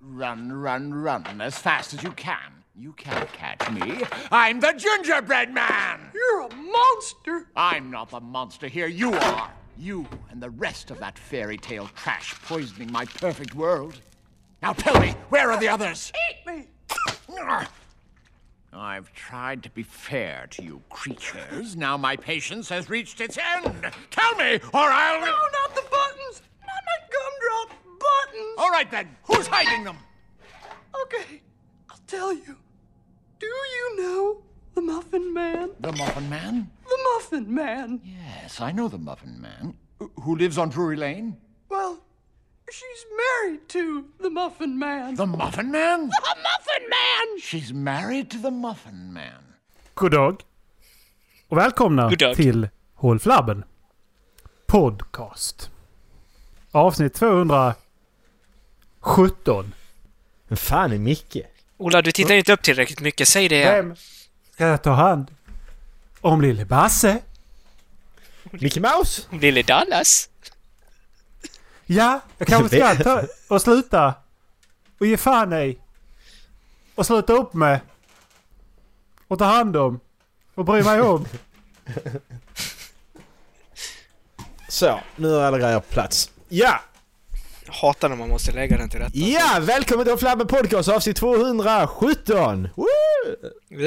Run, 0.00 0.52
run, 0.52 0.94
run 0.94 1.40
as 1.40 1.58
fast 1.58 1.92
as 1.92 2.02
you 2.04 2.12
can. 2.12 2.64
You 2.76 2.92
can't 2.92 3.32
catch 3.32 3.68
me. 3.72 4.02
I'm 4.30 4.60
the 4.60 4.72
gingerbread 4.72 5.52
man! 5.52 6.10
You're 6.14 6.42
a 6.42 6.54
monster! 6.54 7.50
I'm 7.56 7.90
not 7.90 8.10
the 8.10 8.20
monster 8.20 8.68
here, 8.68 8.86
you 8.86 9.12
are! 9.14 9.52
You 9.76 10.06
and 10.30 10.40
the 10.40 10.50
rest 10.50 10.92
of 10.92 11.00
that 11.00 11.18
fairy 11.18 11.56
tale 11.56 11.90
trash 11.96 12.34
poisoning 12.42 12.92
my 12.92 13.06
perfect 13.06 13.56
world. 13.56 14.00
Now 14.62 14.72
tell 14.72 15.00
me, 15.00 15.14
where 15.30 15.50
are 15.50 15.58
the 15.58 15.68
others? 15.68 16.12
Eat 16.30 16.46
me! 16.46 16.68
I've 18.72 19.12
tried 19.12 19.64
to 19.64 19.70
be 19.70 19.82
fair 19.82 20.46
to 20.50 20.62
you 20.62 20.82
creatures. 20.90 21.74
Now 21.74 21.96
my 21.96 22.14
patience 22.14 22.68
has 22.68 22.88
reached 22.88 23.20
its 23.20 23.36
end. 23.36 23.92
Tell 24.10 24.34
me, 24.36 24.60
or 24.72 24.80
I'll. 24.80 25.20
No, 25.20 25.26
not 25.26 25.74
the 25.74 25.82
buttons! 25.90 26.42
Not 26.60 26.82
my 26.86 26.98
gumdrop 27.10 27.87
buttons! 27.98 28.54
All 28.58 28.70
right 28.70 28.90
then, 28.90 29.08
who's 29.24 29.46
hiding 29.46 29.84
them? 29.84 29.96
Okay, 31.04 31.42
I'll 31.90 32.00
tell 32.06 32.32
you. 32.32 32.56
Do 33.38 33.46
you 33.46 33.96
know 34.02 34.42
the 34.74 34.82
Muffin 34.82 35.32
Man? 35.32 35.70
The 35.80 35.92
Muffin 35.92 36.28
Man? 36.30 36.70
The 36.88 36.98
Muffin 37.14 37.54
Man! 37.54 38.00
Yes, 38.04 38.60
I 38.60 38.72
know 38.72 38.88
the 38.88 38.98
Muffin 38.98 39.40
Man. 39.40 39.74
Who 40.24 40.36
lives 40.36 40.58
on 40.58 40.68
Drury 40.70 40.96
Lane? 40.96 41.36
Well, 41.68 41.98
she's 42.70 43.04
married 43.16 43.68
to 43.68 44.04
the 44.20 44.30
Muffin 44.30 44.78
Man. 44.78 45.14
The 45.16 45.26
Muffin 45.26 45.70
Man? 45.70 46.08
The 46.08 46.36
Muffin 46.42 46.88
Man! 46.90 47.38
She's 47.40 47.72
married 47.72 48.30
to 48.30 48.38
the 48.38 48.50
Muffin 48.50 49.12
Man. 49.12 49.42
God 49.94 50.10
dag. 50.12 50.40
Och 51.48 51.58
välkomna 51.58 52.08
God 52.08 52.18
dag. 52.18 52.36
till 52.36 52.68
Håll 52.94 53.18
Flabben. 53.18 53.64
Podcast. 54.66 55.70
Avsnitt 56.72 57.14
217. 59.08 59.74
Men 60.48 60.56
fan 60.56 60.92
är 60.92 60.98
Micke? 60.98 61.36
Ola, 61.76 62.02
du 62.02 62.12
tittar 62.12 62.34
inte 62.34 62.52
upp 62.52 62.62
tillräckligt 62.62 63.00
mycket. 63.00 63.28
Säg 63.28 63.48
det. 63.48 63.64
Vem 63.64 63.96
ska 64.54 64.78
ta 64.78 64.90
hand 64.90 65.26
om 66.20 66.40
lille 66.40 66.64
Basse? 66.64 67.18
Mickey 68.50 68.80
Mouse? 68.80 69.22
Lille 69.30 69.62
Dallas. 69.62 70.28
Ja, 71.86 72.20
jag 72.38 72.48
kanske 72.48 72.76
ska 72.76 73.04
ta 73.04 73.22
och 73.48 73.62
sluta 73.62 74.14
och 74.98 75.06
ge 75.06 75.16
fan 75.16 75.52
i. 75.52 75.78
Och 76.94 77.06
sluta 77.06 77.32
upp 77.32 77.54
med. 77.54 77.80
Och 79.28 79.38
ta 79.38 79.44
hand 79.44 79.76
om. 79.76 80.00
Och 80.54 80.64
bry 80.64 80.82
mig 80.82 81.00
om. 81.00 81.26
Så, 84.68 85.00
nu 85.16 85.34
är 85.34 85.40
alla 85.40 85.58
grejer 85.58 85.80
på 85.80 85.92
plats. 85.92 86.30
Ja! 86.48 86.80
Hatar 87.70 88.08
när 88.08 88.16
man 88.16 88.28
måste 88.28 88.52
lägga 88.52 88.76
den 88.76 88.88
till 88.88 89.00
rätta. 89.00 89.18
Ja! 89.18 89.58
Välkommen 89.60 90.06
till 90.06 90.16
Flabben 90.16 90.46
Podcast 90.46 90.88
avsnitt 90.88 91.16
217! 91.16 92.68
Woo! 92.76 92.86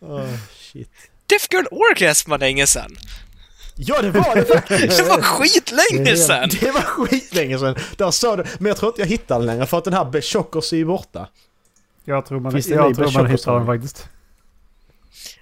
Oh, 0.00 0.26
shit. 0.72 0.88
Deaf 1.26 1.46
Girl 1.52 1.64
Orgasm 1.70 2.30
var 2.30 2.38
länge 2.38 2.66
sedan. 2.66 2.96
Ja, 3.76 4.02
det 4.02 4.10
var 4.10 4.34
det 4.36 4.44
faktiskt! 4.44 4.98
Det 4.98 5.08
var 5.08 5.22
skitlänge 5.22 6.16
sedan! 6.16 6.48
Det 6.60 6.70
var 6.70 6.80
skitlänge 6.80 7.58
sedan! 7.58 7.74
Där 7.96 8.10
sa 8.10 8.36
du, 8.36 8.44
men 8.58 8.68
jag 8.68 8.76
tror 8.76 8.90
inte 8.92 9.00
jag 9.02 9.08
hittar 9.08 9.38
den 9.38 9.46
längre 9.46 9.66
för 9.66 9.78
att 9.78 9.84
den 9.84 9.92
här 9.92 10.04
Bechockers 10.04 10.72
är 10.72 10.76
ju 10.76 10.84
borta. 10.84 11.28
Jag 12.04 12.26
tror 12.26 12.40
man, 12.40 12.52
Finns 12.52 12.68
jag 12.68 12.94
tror 12.96 13.12
man 13.12 13.26
hittar 13.26 13.54
den 13.54 13.66
faktiskt. 13.66 14.08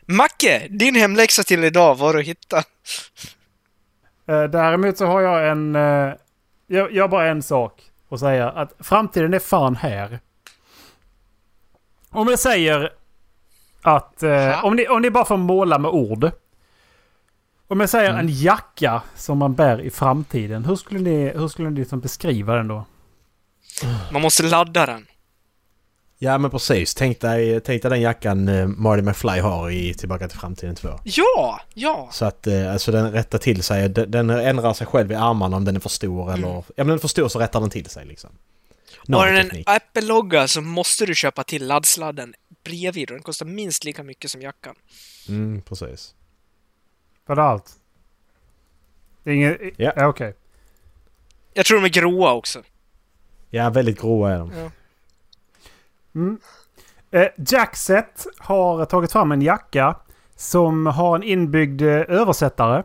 Macke, 0.06 0.66
din 0.70 0.94
hemläxa 0.94 1.42
till 1.42 1.64
idag 1.64 1.94
var 1.94 2.14
att 2.18 2.24
hitta. 2.24 2.58
Eh, 4.28 4.42
Däremot 4.44 4.98
så 4.98 5.06
har 5.06 5.20
jag 5.20 5.48
en... 5.48 5.76
eh, 5.76 6.12
Jag, 6.66 6.92
jag 6.92 7.04
har 7.04 7.08
bara 7.08 7.28
en 7.28 7.42
sak 7.42 7.82
att 8.08 8.20
säga. 8.20 8.50
Att 8.50 8.72
framtiden 8.80 9.34
är 9.34 9.38
fan 9.38 9.76
här. 9.76 10.18
Om 12.10 12.28
jag 12.28 12.38
säger 12.38 12.92
att... 13.82 14.22
eh, 14.22 14.64
om, 14.64 14.76
ni, 14.76 14.88
om 14.88 15.02
ni 15.02 15.10
bara 15.10 15.24
får 15.24 15.36
måla 15.36 15.78
med 15.78 15.90
ord. 15.90 16.30
Om 17.68 17.80
jag 17.80 17.90
säger 17.90 18.10
Mm. 18.10 18.20
en 18.20 18.32
jacka 18.32 19.02
som 19.14 19.38
man 19.38 19.54
bär 19.54 19.80
i 19.80 19.90
framtiden. 19.90 20.64
Hur 20.64 20.76
skulle 20.76 21.00
ni, 21.00 21.28
hur 21.36 21.48
skulle 21.48 21.70
ni 21.70 21.80
liksom 21.80 22.00
beskriva 22.00 22.54
den 22.54 22.68
då? 22.68 22.84
Man 24.12 24.22
måste 24.22 24.42
ladda 24.42 24.86
den. 24.86 25.06
Ja 26.18 26.38
men 26.38 26.50
precis, 26.50 26.94
tänk 26.94 27.20
dig, 27.20 27.60
tänk 27.60 27.82
dig 27.82 27.90
den 27.90 28.00
jackan 28.00 28.48
eh, 28.48 28.66
Marty 28.66 29.02
McFly 29.02 29.40
har 29.40 29.70
i 29.70 29.94
Tillbaka 29.94 30.28
till 30.28 30.38
framtiden 30.38 30.74
2. 30.74 30.88
Ja! 31.04 31.60
Ja! 31.74 32.08
Så 32.12 32.24
att 32.24 32.46
eh, 32.46 32.72
alltså 32.72 32.92
den 32.92 33.12
rättar 33.12 33.38
till 33.38 33.62
sig, 33.62 33.88
den, 33.88 34.10
den 34.10 34.30
ändrar 34.30 34.74
sig 34.74 34.86
själv 34.86 35.12
i 35.12 35.14
armarna 35.14 35.56
om 35.56 35.64
den 35.64 35.76
är 35.76 35.80
för 35.80 35.88
stor 35.88 36.32
eller... 36.32 36.48
Ja 36.48 36.64
men 36.76 36.86
den 36.86 36.94
är 36.94 36.98
för 36.98 37.08
stor 37.08 37.28
så 37.28 37.38
rättar 37.38 37.60
den 37.60 37.70
till 37.70 37.86
sig 37.86 38.06
liksom. 38.06 38.30
Har 39.08 39.26
den 39.26 39.50
en. 39.50 39.62
Apple-logga 39.66 40.48
så 40.48 40.60
måste 40.60 41.06
du 41.06 41.14
köpa 41.14 41.44
till 41.44 41.66
laddsladden 41.66 42.34
bredvid 42.64 43.10
och 43.10 43.14
den 43.14 43.22
kostar 43.22 43.46
minst 43.46 43.84
lika 43.84 44.02
mycket 44.02 44.30
som 44.30 44.42
jackan. 44.42 44.74
Mm, 45.28 45.62
precis. 45.62 46.14
Var 47.26 47.36
det 47.36 47.42
allt? 47.42 47.72
Det 49.22 49.30
är 49.30 49.34
inget... 49.34 49.60
Ja. 49.76 49.92
Ja, 49.96 50.06
okej. 50.06 50.34
Jag 51.54 51.66
tror 51.66 51.80
de 51.80 51.84
är 51.84 51.88
gråa 51.88 52.32
också. 52.32 52.62
Ja, 53.50 53.70
väldigt 53.70 54.00
gråa 54.00 54.32
är 54.32 54.38
de. 54.38 54.70
Mm. 56.16 56.38
Eh, 57.10 57.28
Jackset 57.36 58.26
har 58.38 58.84
tagit 58.84 59.12
fram 59.12 59.32
en 59.32 59.42
jacka 59.42 59.96
som 60.36 60.86
har 60.86 61.16
en 61.16 61.22
inbyggd 61.22 61.82
eh, 61.82 61.88
översättare. 61.88 62.84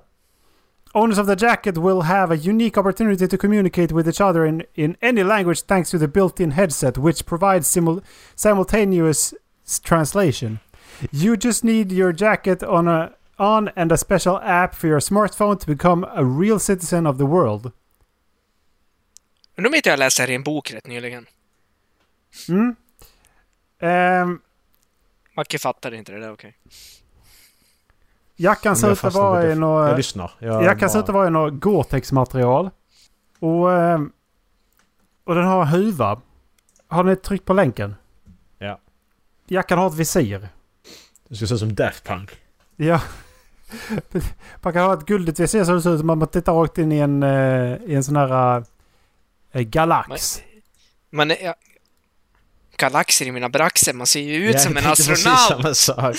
Owners 0.94 1.20
of 1.20 1.28
the 1.28 1.46
jacket 1.46 1.78
will 1.78 2.02
have 2.02 2.36
a 2.36 2.38
unique 2.50 2.80
opportunity 2.80 3.28
to 3.28 3.38
communicate 3.38 3.96
with 3.96 4.08
each 4.08 4.22
other 4.22 4.46
in, 4.46 4.64
in 4.74 4.96
any 5.02 5.24
language 5.24 5.62
thanks 5.68 5.92
to 5.92 6.00
the 6.00 6.08
built-in 6.08 6.52
headset 6.52 6.98
which 6.98 7.26
provides 7.26 7.68
simul- 7.68 8.02
simultaneous 8.36 9.34
translation. 9.84 10.60
You 11.12 11.38
just 11.38 11.64
need 11.64 11.92
your 11.92 12.14
jacket 12.14 12.64
on 12.64 12.88
a 12.88 13.12
on 13.38 13.70
and 13.76 13.92
a 13.92 13.98
special 13.98 14.38
app 14.44 14.76
for 14.76 14.88
your 14.88 15.00
smartphone 15.00 15.60
to 15.60 15.68
become 15.68 16.06
a 16.16 16.24
real 16.24 16.60
citizen 16.60 17.08
of 17.08 17.18
the 17.18 17.26
world. 17.26 17.72
Men 19.56 19.64
de 19.64 19.72
vet 19.72 19.86
jag 19.86 20.00
läste 20.00 20.22
här 20.22 20.30
i 20.30 20.36
en 20.36 20.44
bok 20.44 20.72
rätt 20.72 20.88
nyligen. 20.88 21.26
Mm. 22.50 22.76
Ehm, 23.82 24.40
Macke 25.36 25.60
fattar 25.60 25.94
inte 25.94 26.12
det 26.12 26.20
där, 26.20 26.32
okej. 26.34 26.58
jackan 28.36 28.76
ser 28.76 28.92
ut 28.92 29.04
att 29.04 29.14
vara 29.14 29.44
i 29.44 29.48
det- 29.48 29.56
något... 29.56 29.88
Jag 29.90 29.98
lyssnar. 29.98 30.32
Jag, 30.40 30.64
Jag 30.64 30.80
kan 30.80 30.90
se 30.90 31.00
ut 31.00 31.04
att 31.10 31.10
vara 31.16 31.28
i 31.28 31.32
något 31.32 31.54
Gore-Tex-material. 31.54 32.70
Och, 33.40 33.74
ehm, 33.74 34.12
och 35.24 35.36
den 35.36 35.44
har 35.46 35.62
en 35.62 35.68
huva. 35.68 36.22
Har 36.88 37.04
ni 37.04 37.16
tryckt 37.16 37.46
på 37.46 37.54
länken? 37.54 37.96
Ja. 38.58 38.80
Jackan 39.48 39.78
har 39.80 39.88
ett 39.88 39.94
visir. 39.96 40.50
Det 41.28 41.36
ska 41.36 41.46
se 41.48 41.54
ut 41.54 41.60
som 41.60 41.76
Daft 41.76 42.04
Punk. 42.08 42.32
Ja. 42.76 43.02
Man 44.62 44.74
kan 44.74 44.86
ha 44.86 44.94
ett 44.94 45.06
guldigt 45.06 45.40
visir 45.40 45.64
så 45.64 45.72
det 45.74 45.82
ser 45.82 45.94
ut 45.94 46.00
som 46.00 46.10
att 46.10 46.18
man 46.18 46.28
tittar 46.28 46.54
rakt 46.54 46.78
in 46.78 46.92
i 46.92 46.98
en, 46.98 47.24
eh, 47.24 47.76
i 47.86 47.96
en 47.96 48.04
sån 48.04 48.16
här 48.16 48.64
eh, 49.52 49.62
galax. 49.62 50.42
Men 51.10 51.30
ja, 51.30 51.56
galaxer 52.82 53.26
i 53.26 53.32
mina 53.32 53.50
braxer, 53.50 53.94
man 53.94 54.08
ser 54.08 54.20
ju 54.22 54.50
ut 54.50 54.54
Ja, 54.56 54.60
som 54.60 54.74
jag 54.74 54.78
en 54.78 54.84
tänkte 54.84 55.04
precis 55.04 55.28
astronaut! 55.28 55.78
samma 55.78 56.14
sak. 56.14 56.16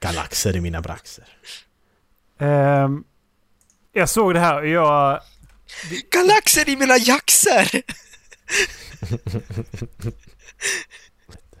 Galaxer 0.00 0.56
i 0.56 0.60
mina 0.60 0.80
braxer. 0.80 1.24
Ehm, 2.38 3.04
jag 3.92 4.08
såg 4.08 4.34
det 4.34 4.40
här 4.40 4.60
och 4.60 4.66
jag... 4.68 5.20
Galaxer 6.10 6.68
i 6.68 6.76
mina 6.76 6.96
jaxer! 6.96 7.82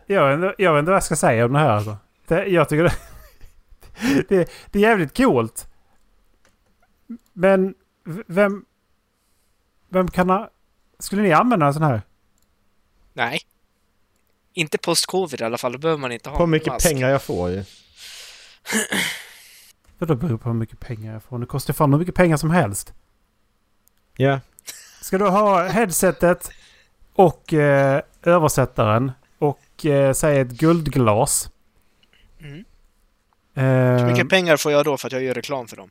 Jag 0.06 0.28
vet, 0.28 0.34
inte, 0.34 0.62
jag 0.62 0.74
vet 0.74 0.78
inte 0.80 0.90
vad 0.90 0.96
jag 0.96 1.04
ska 1.04 1.16
säga 1.16 1.44
om 1.44 1.52
det 1.52 1.58
här 1.58 1.70
alltså. 1.70 1.96
Det, 2.26 2.44
jag 2.46 2.68
tycker 2.68 2.84
det, 2.84 2.94
det... 4.28 4.50
Det 4.70 4.78
är 4.78 4.82
jävligt 4.82 5.16
coolt. 5.16 5.66
Men 7.32 7.74
vem... 8.26 8.64
Vem 9.90 10.08
kan 10.10 10.30
ha... 10.30 10.50
Skulle 10.98 11.22
ni 11.22 11.32
använda 11.32 11.66
en 11.66 11.74
sån 11.74 11.82
här? 11.82 12.02
Nej. 13.12 13.40
Inte 14.58 14.78
post-covid 14.78 15.40
i 15.40 15.44
alla 15.44 15.58
fall, 15.58 15.72
då 15.72 15.78
behöver 15.78 16.00
man 16.00 16.12
inte 16.12 16.30
ha 16.30 16.36
På 16.36 16.42
hur 16.42 16.50
mycket 16.50 16.68
mask. 16.72 16.88
pengar 16.88 17.08
jag 17.08 17.22
får 17.22 17.50
ju. 17.50 17.64
Det 19.98 20.16
beror 20.16 20.38
på 20.38 20.48
hur 20.48 20.56
mycket 20.56 20.80
pengar 20.80 21.12
jag 21.12 21.22
får. 21.22 21.38
Det 21.38 21.46
kostar 21.46 21.74
fan 21.74 21.92
hur 21.92 21.98
mycket 21.98 22.14
pengar 22.14 22.36
som 22.36 22.50
helst. 22.50 22.92
Ja. 24.16 24.40
Ska 25.02 25.18
du 25.18 25.28
ha 25.28 25.68
headsetet 25.68 26.50
och 27.14 27.52
eh, 27.52 28.02
översättaren 28.22 29.12
och 29.38 29.86
eh, 29.86 30.12
säg 30.12 30.40
ett 30.40 30.48
guldglas. 30.50 31.50
Mm. 32.40 32.64
Eh, 33.54 33.64
Hur 34.04 34.10
mycket 34.12 34.28
pengar 34.28 34.56
får 34.56 34.72
jag 34.72 34.84
då 34.84 34.96
för 34.96 35.06
att 35.08 35.12
jag 35.12 35.22
gör 35.22 35.34
reklam 35.34 35.68
för 35.68 35.76
dem? 35.76 35.90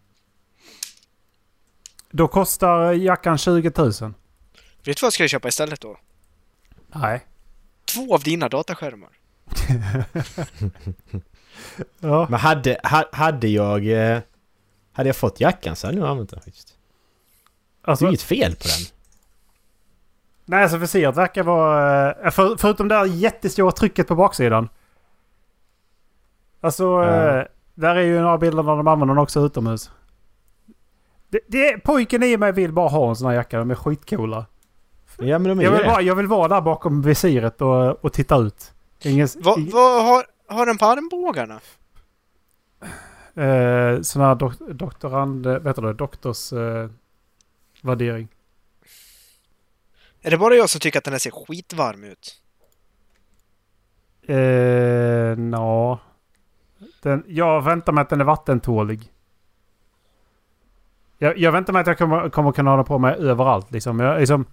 då 2.11 2.27
kostar 2.27 2.93
jackan 2.93 3.37
20 3.37 3.71
000. 3.77 3.91
Vet 3.91 4.13
du 4.83 4.93
vad 5.01 5.13
ska 5.13 5.23
jag 5.23 5.29
köpa 5.29 5.47
istället 5.47 5.81
då? 5.81 5.97
Nej. 6.87 7.25
Två 7.97 8.13
av 8.15 8.21
dina 8.23 8.49
dataskärmar. 8.49 9.09
Ja. 11.99 12.27
Men 12.29 12.39
hade, 12.39 12.77
ha, 12.83 13.03
hade 13.11 13.47
jag... 13.47 13.87
eh, 14.13 14.19
Hade 14.93 15.09
jag 15.09 15.15
fått 15.15 15.39
jackan 15.39 15.75
så 15.75 15.87
hade 15.87 15.97
jag 15.97 16.01
nog 16.01 16.11
använt 16.11 16.29
den 16.29 16.41
faktiskt. 16.41 16.67
Det 16.67 17.87
är 17.87 17.91
Alltså, 17.91 18.07
inget 18.07 18.21
fel 18.21 18.51
på 18.55 18.63
den. 18.63 18.85
nej, 20.45 20.63
alltså 20.63 20.77
visiret 20.77 21.15
verkar 21.17 21.43
vara... 21.43 22.13
eh, 22.13 22.31
För, 22.31 22.57
förutom 22.57 22.87
det 22.87 22.95
här 22.95 23.05
jättestora 23.05 23.71
trycket 23.71 24.07
på 24.07 24.15
baksidan. 24.15 24.69
Alltså, 26.61 26.83
Ja. 26.83 27.37
eh, 27.39 27.45
där 27.73 27.95
är 27.95 28.01
ju 28.01 28.21
några 28.21 28.37
bilder 28.37 28.63
när 28.63 28.75
de 28.77 28.87
använder 28.87 29.15
den 29.15 29.23
också 29.23 29.39
utomhus. 29.45 29.91
Det, 31.29 31.39
det, 31.47 31.77
pojken 31.83 32.23
i 32.23 32.37
mig 32.37 32.51
vill 32.51 32.71
bara 32.73 32.89
ha 32.89 33.09
en 33.09 33.15
sån 33.15 33.27
här 33.27 33.35
jacka. 33.35 33.59
De 33.59 33.71
är 33.71 33.75
skitcoola. 33.75 34.45
Ja 35.17 35.39
men 35.39 35.43
de 35.43 35.59
är 35.59 35.63
Jag 35.63 35.71
vill, 35.71 35.79
det. 35.81 35.87
bara, 35.87 36.01
jag 36.01 36.15
vill 36.15 36.27
vara 36.27 36.47
där 36.47 36.61
bakom 36.61 37.01
visiret 37.01 37.61
och, 37.61 38.05
och 38.05 38.13
titta 38.13 38.37
ut. 38.37 38.73
Ingen, 39.03 39.27
Vad 39.35 39.59
vad 39.71 40.05
har, 40.05 40.25
har 40.47 40.65
den 40.65 40.77
på 40.77 40.85
armbågarna? 40.85 41.59
eh, 43.35 44.01
sån 44.01 44.21
här 44.21 44.35
dok, 44.35 44.53
doktorand... 44.69 45.47
Vet 45.47 45.75
du? 45.75 45.93
Doktors... 45.93 46.53
Eh, 46.53 46.89
värdering. 47.81 48.27
Är 50.21 50.31
det 50.31 50.37
bara 50.37 50.55
jag 50.55 50.69
som 50.69 50.79
tycker 50.81 50.97
att 50.99 51.03
den 51.03 51.13
här 51.13 51.19
ser 51.19 51.31
skitvarm 51.31 52.03
ut? 52.03 52.41
Eh, 54.27 55.37
nå. 55.37 55.99
Den, 57.01 57.23
jag 57.27 57.61
väntar 57.61 57.93
mig 57.93 58.01
att 58.01 58.09
den 58.09 58.21
är 58.21 58.25
vattentålig. 58.25 59.11
Jag, 61.17 61.37
jag 61.37 61.51
väntar 61.51 61.73
mig 61.73 61.79
att 61.81 61.87
jag 61.87 61.97
kommer, 61.97 62.29
kommer 62.29 62.51
kunna 62.51 62.69
ha 62.71 62.75
den 62.77 62.85
på 62.85 62.97
mig 62.99 63.15
överallt. 63.15 63.71
Liksom. 63.71 63.99
Jag, 63.99 64.19
liksom, 64.19 64.45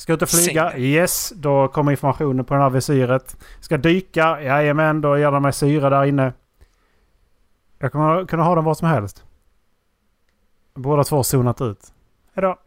ska 0.00 0.12
ut 0.12 0.22
och 0.22 0.28
flyga? 0.28 0.78
Yes, 0.78 1.32
då 1.36 1.68
kommer 1.68 1.90
informationen 1.92 2.44
på 2.44 2.54
det 2.54 2.60
här 2.60 2.70
visiret. 2.70 3.36
Ska 3.60 3.78
dyka? 3.78 4.42
Jajamän, 4.42 5.00
då 5.00 5.18
ger 5.18 5.30
den 5.30 5.42
mig 5.42 5.52
syre 5.52 5.90
där 5.90 6.04
inne. 6.04 6.32
Jag 7.78 7.92
kommer 7.92 8.26
kunna 8.26 8.42
ha 8.42 8.54
den 8.54 8.64
var 8.64 8.74
som 8.74 8.88
helst. 8.88 9.24
Båda 10.74 11.04
två 11.04 11.16
har 11.16 11.22
zonat 11.22 11.60
ut. 11.60 11.92
Hejdå. 12.34 12.58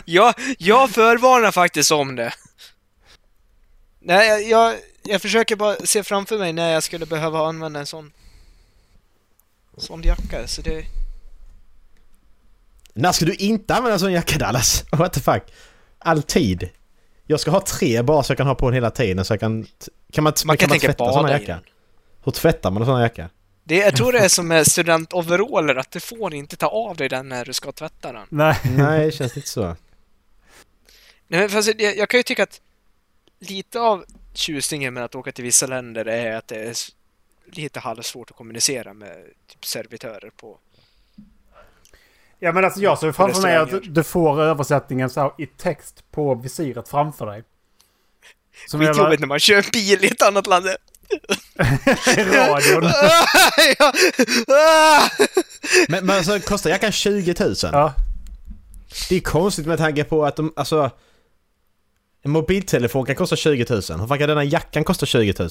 jag, 0.04 0.34
jag 0.58 0.90
förvarnar 0.90 1.50
faktiskt 1.50 1.92
om 1.92 2.16
det. 2.16 2.32
Nej, 3.98 4.28
jag, 4.28 4.42
jag, 4.42 4.78
jag 5.02 5.22
försöker 5.22 5.56
bara 5.56 5.76
se 5.76 6.02
framför 6.02 6.38
mig 6.38 6.52
när 6.52 6.72
jag 6.72 6.82
skulle 6.82 7.06
behöva 7.06 7.48
använda 7.48 7.80
en 7.80 7.86
sån 7.86 8.12
sån 9.76 10.02
jacka, 10.02 10.46
så 10.46 10.62
det... 10.62 10.99
När 12.94 13.12
ska 13.12 13.24
du 13.24 13.34
inte 13.34 13.74
använda 13.74 13.92
en 13.92 14.00
sån 14.00 14.12
jacka 14.12 14.38
Dallas? 14.38 14.84
What 14.92 15.12
the 15.12 15.20
fuck? 15.20 15.42
Alltid. 15.98 16.68
Jag 17.26 17.40
ska 17.40 17.50
ha 17.50 17.60
tre 17.60 18.02
bara 18.02 18.22
så 18.22 18.30
jag 18.30 18.38
kan 18.38 18.46
ha 18.46 18.54
på 18.54 18.66
den 18.66 18.74
hela 18.74 18.90
tiden 18.90 19.24
så 19.24 19.32
jag 19.32 19.40
kan... 19.40 19.66
Kan 20.12 20.24
man, 20.24 20.32
Man 20.44 20.56
kan, 20.56 20.68
tänka 20.68 20.86
tvätta 20.86 21.04
en 21.04 21.12
sån 21.12 21.22
bada 21.22 21.32
här 21.32 21.38
i 21.38 21.42
jacka? 21.42 21.52
den. 21.52 21.62
Hur 22.24 22.32
tvättar 22.32 22.70
man 22.70 22.82
en 22.82 22.86
sån 22.86 22.96
här 22.96 23.02
jacka? 23.02 23.30
Det, 23.64 23.76
jag 23.76 23.96
tror 23.96 24.12
det 24.12 24.18
är 24.18 24.28
som 24.28 24.48
med 24.48 24.66
studentoveraller, 24.66 25.74
att 25.74 25.90
du 25.90 26.00
får 26.00 26.34
inte 26.34 26.56
ta 26.56 26.66
av 26.66 26.96
dig 26.96 27.08
den 27.08 27.28
när 27.28 27.44
du 27.44 27.52
ska 27.52 27.72
tvätta 27.72 28.12
den. 28.12 28.26
Nej. 28.28 28.56
Nej, 28.76 29.06
det 29.06 29.12
känns 29.12 29.36
inte 29.36 29.48
så. 29.48 29.62
Nej, 29.62 31.40
men 31.40 31.48
fast 31.48 31.68
jag, 31.78 31.96
jag 31.96 32.08
kan 32.08 32.18
ju 32.18 32.22
tycka 32.22 32.42
att 32.42 32.60
lite 33.40 33.80
av 33.80 34.04
tjusningen 34.34 34.94
med 34.94 35.04
att 35.04 35.14
åka 35.14 35.32
till 35.32 35.44
vissa 35.44 35.66
länder 35.66 36.04
är 36.04 36.36
att 36.36 36.48
det 36.48 36.56
är 36.56 36.76
lite 37.52 37.80
halvsvårt 37.80 38.30
att 38.30 38.36
kommunicera 38.36 38.94
med 38.94 39.24
typ 39.46 39.64
servitörer 39.64 40.30
på... 40.36 40.58
Ja 42.40 42.52
men 42.52 42.64
alltså 42.64 42.80
jag 42.80 42.98
ser 42.98 43.12
framför 43.12 43.42
mig 43.42 43.56
att 43.56 43.70
du 43.94 44.02
får 44.02 44.42
översättningen 44.42 45.10
så 45.10 45.20
här 45.20 45.32
i 45.38 45.46
text 45.46 46.04
på 46.10 46.34
visiret 46.34 46.88
framför 46.88 47.26
dig. 47.26 47.44
Som 48.68 48.82
jävla- 48.82 48.94
Skitjobbigt 48.94 49.20
när 49.20 49.26
man 49.28 49.38
kör 49.38 49.72
bil 49.72 50.04
i 50.04 50.08
ett 50.08 50.22
annat 50.22 50.46
land. 50.46 50.66
radion. 52.16 52.82
Men, 55.88 56.06
men 56.06 56.16
alltså 56.16 56.40
kostar 56.40 56.70
jackan 56.70 56.92
20 56.92 57.34
000? 57.40 57.54
Ja. 57.62 57.94
Det 59.08 59.16
är 59.16 59.20
konstigt 59.20 59.66
med 59.66 59.78
tanke 59.78 60.04
på 60.04 60.24
att 60.26 60.36
de, 60.36 60.52
alltså... 60.56 60.90
En 62.22 62.30
mobiltelefon 62.30 63.06
kan 63.06 63.14
kosta 63.16 63.36
20 63.36 63.66
000. 63.70 63.80
Hur 64.00 64.06
fan 64.06 64.18
kan 64.18 64.28
denna 64.28 64.44
jackan 64.44 64.84
kosta 64.84 65.06
20 65.06 65.34
000? 65.38 65.50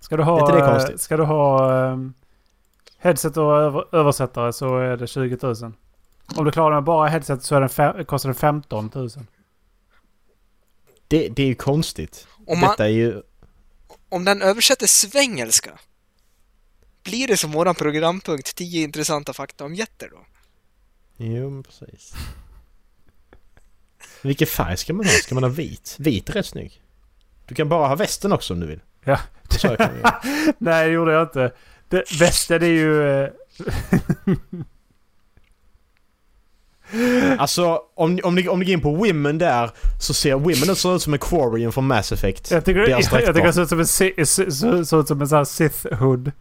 Ska 0.00 0.16
du 0.16 0.22
Är 0.22 0.26
ha, 0.26 0.40
inte 0.40 0.52
det 0.52 0.58
eh, 0.64 0.70
konstigt? 0.72 1.00
ska 1.00 1.16
du 1.16 1.22
ha 1.22 1.72
um, 1.92 2.14
headset 3.06 3.36
och 3.36 3.56
över, 3.56 3.94
översättare 3.94 4.52
så 4.52 4.78
är 4.78 4.96
det 4.96 5.06
20 5.06 5.38
000. 5.42 5.72
Om 6.36 6.44
du 6.44 6.50
klarar 6.50 6.74
med 6.74 6.84
bara 6.84 7.08
headset 7.08 7.42
så 7.42 7.56
är 7.56 7.60
den 7.94 8.04
kostar 8.04 8.28
den 8.28 8.34
15 8.34 8.90
000. 8.94 9.10
Det, 11.08 11.28
det 11.28 11.42
är 11.42 11.46
ju 11.46 11.54
konstigt. 11.54 12.26
Om, 12.46 12.60
man, 12.60 12.70
Detta 12.70 12.84
är 12.84 12.92
ju... 12.92 13.22
om 14.08 14.24
den 14.24 14.42
översätter 14.42 14.86
svengelska, 14.86 15.78
blir 17.02 17.28
det 17.28 17.36
som 17.36 17.52
våran 17.52 17.74
programpunkt 17.74 18.56
10 18.56 18.84
intressanta 18.84 19.32
fakta 19.32 19.64
om 19.64 19.74
jätter 19.74 20.08
då? 20.08 20.18
Jo, 21.16 21.62
precis. 21.62 22.14
Vilken 24.22 24.46
färg 24.46 24.76
ska 24.76 24.92
man 24.92 25.06
ha? 25.06 25.12
Ska 25.12 25.34
man 25.34 25.44
ha 25.44 25.50
vit? 25.50 25.96
Vit 25.98 26.28
är 26.28 26.32
rätt 26.32 26.46
snygg. 26.46 26.82
Du 27.46 27.54
kan 27.54 27.68
bara 27.68 27.88
ha 27.88 27.94
västen 27.94 28.32
också 28.32 28.54
om 28.54 28.60
du 28.60 28.66
vill. 28.66 28.80
Ja. 29.04 29.20
Så 29.50 29.66
jag 29.66 29.78
kan 29.78 29.86
jag 29.86 29.96
göra. 30.00 30.20
Nej 30.58 30.86
det 30.86 30.92
gjorde 30.92 31.12
jag 31.12 31.22
inte. 31.22 31.52
Det, 31.88 32.04
västen 32.20 32.62
är 32.62 32.66
ju... 32.66 33.22
eh, 33.22 33.30
Alltså, 37.38 37.82
om, 37.94 38.18
om, 38.24 38.34
ni, 38.34 38.48
om 38.48 38.58
ni 38.58 38.64
går 38.64 38.72
in 38.72 38.80
på 38.80 38.94
Women 38.94 39.38
där 39.38 39.70
så 40.00 40.14
ser 40.14 40.34
Women 40.34 40.70
ut 40.70 40.84
ut 40.86 41.02
som 41.02 41.12
en 41.12 41.18
Quarian 41.18 41.72
från 41.72 41.86
Mass 41.86 42.12
Effect. 42.12 42.50
jag 42.50 42.64
tycker, 42.64 42.80
jag, 42.80 42.88
Deras 42.88 43.12
jag 43.12 43.34
tycker 43.34 43.46
det 43.46 43.52
ser 43.52 43.62
ut 43.62 43.68
som 43.68 43.80
en, 43.80 43.86
ser- 43.86 44.24
ser- 44.24 45.00
ut 45.00 45.08
som 45.08 45.20
en 45.20 45.28
sån 45.28 45.36
här 45.38 45.44
Sith-hood. 45.44 46.32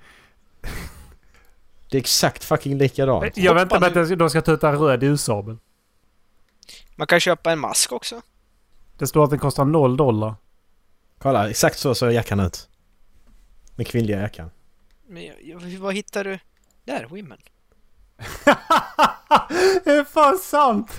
Det 1.89 1.97
är 1.97 1.99
exakt 1.99 2.43
fucking 2.43 2.77
likadant. 2.77 3.37
Jag 3.37 3.53
väntar 3.53 3.79
med 3.79 3.97
att 3.97 4.19
de 4.19 4.29
ska 4.29 4.41
ta 4.41 4.51
ut 4.51 4.63
en 4.63 4.77
röd 4.79 5.03
ljussabel. 5.03 5.57
Man 6.95 7.07
kan 7.07 7.19
köpa 7.19 7.51
en 7.51 7.59
mask 7.59 7.91
också. 7.91 8.21
Det 8.97 9.07
står 9.07 9.23
att 9.23 9.29
den 9.29 9.39
kostar 9.39 9.65
noll 9.65 9.97
dollar. 9.97 10.35
Kolla, 11.17 11.49
exakt 11.49 11.79
så 11.79 11.95
ser 11.95 12.09
jackan 12.09 12.39
ut. 12.39 12.69
Den 13.75 13.85
kvinnliga 13.85 14.21
jackan. 14.21 14.49
Men 15.15 15.81
vad 15.81 15.93
hittar 15.93 16.23
du? 16.23 16.39
Där, 16.85 17.05
Women. 17.05 17.37
det 19.83 19.91
är 19.91 20.03
fan 20.03 20.37
sant! 20.37 20.91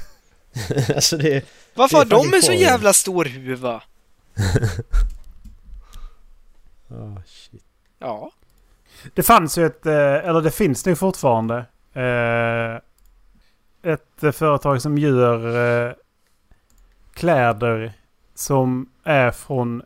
alltså 0.94 1.16
det 1.16 1.36
är... 1.36 1.42
Varför 1.74 2.04
Det 2.04 2.14
är 2.14 2.16
har 2.16 2.30
de 2.30 2.36
en 2.36 2.42
så 2.42 2.52
jävla 2.52 2.92
stor 2.92 3.24
huva? 3.24 3.82
Oh, 6.88 7.18
shit. 7.26 7.64
Ja. 7.98 8.30
Det 9.14 9.22
fanns 9.22 9.58
ju 9.58 9.66
ett, 9.66 9.86
eh, 9.86 9.94
eller 9.94 10.40
det 10.40 10.50
finns 10.50 10.86
nu 10.86 10.96
fortfarande, 10.96 11.56
eh, 11.92 12.80
ett 13.92 14.36
företag 14.36 14.82
som 14.82 14.98
gör 14.98 15.86
eh, 15.88 15.94
kläder 17.14 17.92
som 18.34 18.90
är 19.04 19.30
från, 19.30 19.82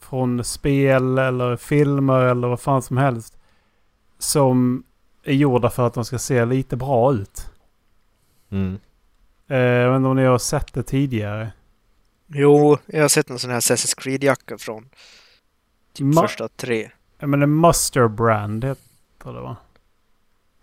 från 0.00 0.44
spel 0.44 1.18
eller 1.18 1.56
filmer 1.56 2.20
eller 2.20 2.48
vad 2.48 2.60
fan 2.60 2.82
som 2.82 2.96
helst. 2.96 3.37
Som 4.18 4.82
är 5.24 5.34
gjorda 5.34 5.70
för 5.70 5.86
att 5.86 5.94
de 5.94 6.04
ska 6.04 6.18
se 6.18 6.44
lite 6.44 6.76
bra 6.76 7.12
ut. 7.12 7.46
Mm. 8.50 8.78
Eh, 9.48 9.58
jag 9.58 9.90
vet 9.90 9.96
inte 9.96 10.08
om 10.08 10.16
ni 10.16 10.24
har 10.24 10.38
sett 10.38 10.74
det 10.74 10.82
tidigare. 10.82 11.52
Jo, 12.26 12.78
jag 12.86 13.00
har 13.00 13.08
sett 13.08 13.30
en 13.30 13.38
sån 13.38 13.50
här 13.50 13.60
Assassin's 13.60 13.98
Creed-jacka 13.98 14.58
från 14.58 14.88
typ 15.92 16.06
Ma- 16.06 16.20
första 16.20 16.48
tre. 16.48 16.90
Jag 17.18 17.28
menar 17.28 17.46
Muster 17.46 18.08
Brand 18.08 18.64
heter 18.64 19.32
det 19.32 19.40
va? 19.40 19.56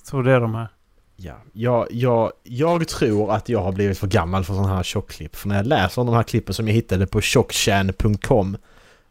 Så 0.03 0.21
det 0.21 0.31
är 0.31 0.39
de 0.39 0.55
här. 0.55 0.67
Ja, 1.15 1.35
jag, 1.53 1.87
jag, 1.91 2.31
jag 2.43 2.87
tror 2.87 3.31
att 3.33 3.49
jag 3.49 3.63
har 3.63 3.71
blivit 3.71 3.97
för 3.97 4.07
gammal 4.07 4.43
för 4.43 4.53
sådana 4.53 4.75
här 4.75 4.83
tjockklipp. 4.83 5.35
För 5.35 5.47
när 5.47 5.55
jag 5.55 5.65
läser 5.65 6.01
om 6.01 6.05
de 6.07 6.15
här 6.15 6.23
klippen 6.23 6.53
som 6.53 6.67
jag 6.67 6.75
hittade 6.75 7.07
på 7.07 7.21
tjockchan.com 7.21 8.57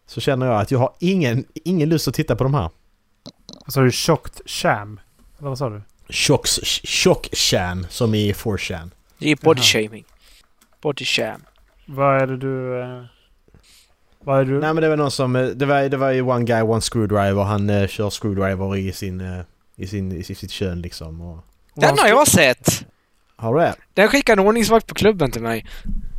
så 0.07 0.21
känner 0.21 0.47
jag 0.47 0.61
att 0.61 0.71
jag 0.71 0.79
har 0.79 0.93
ingen, 0.99 1.45
ingen 1.55 1.89
lust 1.89 2.09
att 2.09 2.15
titta 2.15 2.37
på 2.37 2.45
de 2.45 2.55
här. 2.55 2.71
Vad 3.65 3.75
sa 3.75 3.81
du? 3.81 3.93
Shocked 3.93 4.41
Sham? 4.47 5.01
Eller 5.39 5.49
vad 5.49 5.59
sa 5.59 5.69
du? 5.69 5.83
Tjocks, 6.09 6.61
tjockchan 6.85 7.87
som 7.91 8.15
i 8.15 8.33
4chan. 8.33 8.91
Det 9.19 9.31
är 9.31 9.37
body 9.37 9.63
shaming. 9.63 10.05
Body 10.83 11.05
sham. 11.05 11.45
Vad 11.87 12.23
är 12.23 12.27
det 12.27 12.37
du... 12.37 12.81
Eh, 12.81 13.05
vad 14.21 14.41
är 14.41 14.45
det 14.45 14.51
du... 14.51 14.61
Nej 14.61 14.75
men 14.75 14.83
det 14.83 14.89
var 14.89 14.97
någon 14.97 15.11
som, 15.11 15.37
eh, 15.37 15.47
det 15.47 15.67
var, 15.67 15.89
det 15.89 15.97
var 15.97 16.11
ju 16.11 16.23
One 16.23 16.45
Guy 16.45 16.63
One 16.63 16.81
Screwdriver. 16.81 17.43
Han 17.43 17.71
eh, 17.71 17.89
kör 17.89 18.11
screwdriver 18.11 18.77
i 18.77 18.93
sin, 18.93 19.21
eh, 19.21 19.41
i 19.77 19.87
sin, 19.87 20.13
i 20.13 20.25
sitt 20.25 20.51
kön 20.51 20.83
liksom. 20.83 21.21
Och, 21.21 21.45
Den 21.75 21.99
har 21.99 22.09
jag 22.09 22.29
sett! 22.29 22.85
har 23.37 23.55
du 23.55 23.61
det? 23.61 23.75
Den 23.95 24.09
skickade 24.09 24.43
en 24.43 24.49
ordningsvakt 24.49 24.87
på 24.87 24.95
klubben 24.95 25.31
till 25.31 25.43
mig. 25.43 25.67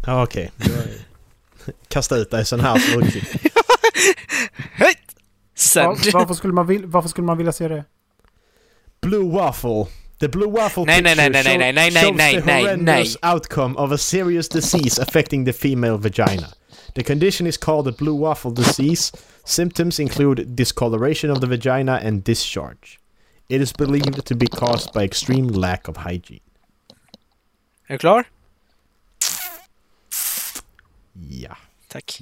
Ja 0.06 0.24
okej. 0.24 0.52
Kasta 1.88 2.16
ut 2.18 2.32
dig 2.32 2.46
sån 2.46 2.60
här 2.60 2.80
så. 2.80 3.02
Hej! 4.74 4.96
Sen. 5.56 5.86
Var, 5.86 6.12
varför, 6.14 6.34
skulle 6.34 6.54
man 6.54 6.68
vil, 6.68 6.86
varför 6.86 7.10
skulle 7.10 7.26
man 7.26 7.38
vilja 7.38 7.52
se 7.54 7.68
det? 7.68 7.86
Blue 9.02 9.32
Waffle. 9.32 9.86
The 10.20 10.28
Blue 10.28 10.52
Waffle 10.52 10.86
Nej, 10.86 11.02
nej, 11.02 11.16
nej, 11.16 11.32
picture 11.32 11.58
nej, 11.58 11.74
nej, 11.74 11.92
nej, 11.92 11.92
show- 11.92 11.94
nej, 11.94 12.04
shows 12.04 12.18
nej, 12.18 12.34
the 12.42 12.46
nej, 12.46 12.62
horrendous 12.64 13.18
outcome 13.22 13.76
of 13.76 13.92
a 13.92 13.98
serious 13.98 14.50
disease 14.50 15.02
affecting 15.02 15.46
the 15.46 15.54
female 15.54 15.98
vagina. 15.98 16.48
The 16.96 17.04
condition 17.04 17.48
is 17.48 17.58
called 17.58 17.86
the 17.86 18.04
blue 18.04 18.20
waffle 18.20 18.52
disease, 18.52 19.12
Symptoms 19.46 20.00
include 20.00 20.56
discoloration 20.56 21.32
of 21.32 21.40
the 21.40 21.48
vagina 21.48 22.00
and 22.00 22.24
discharge. 22.24 23.00
It 23.48 23.62
is 23.62 23.74
believed 23.74 24.26
to 24.26 24.36
be 24.36 24.48
caused 24.48 24.94
by 24.94 25.04
extreme 25.04 25.48
lack 25.48 25.90
of 25.90 25.98
hygiene. 25.98 26.40
Är 27.88 27.94
du 27.94 27.98
klar? 27.98 28.24
Ja. 31.30 31.58
Tack. 31.88 32.22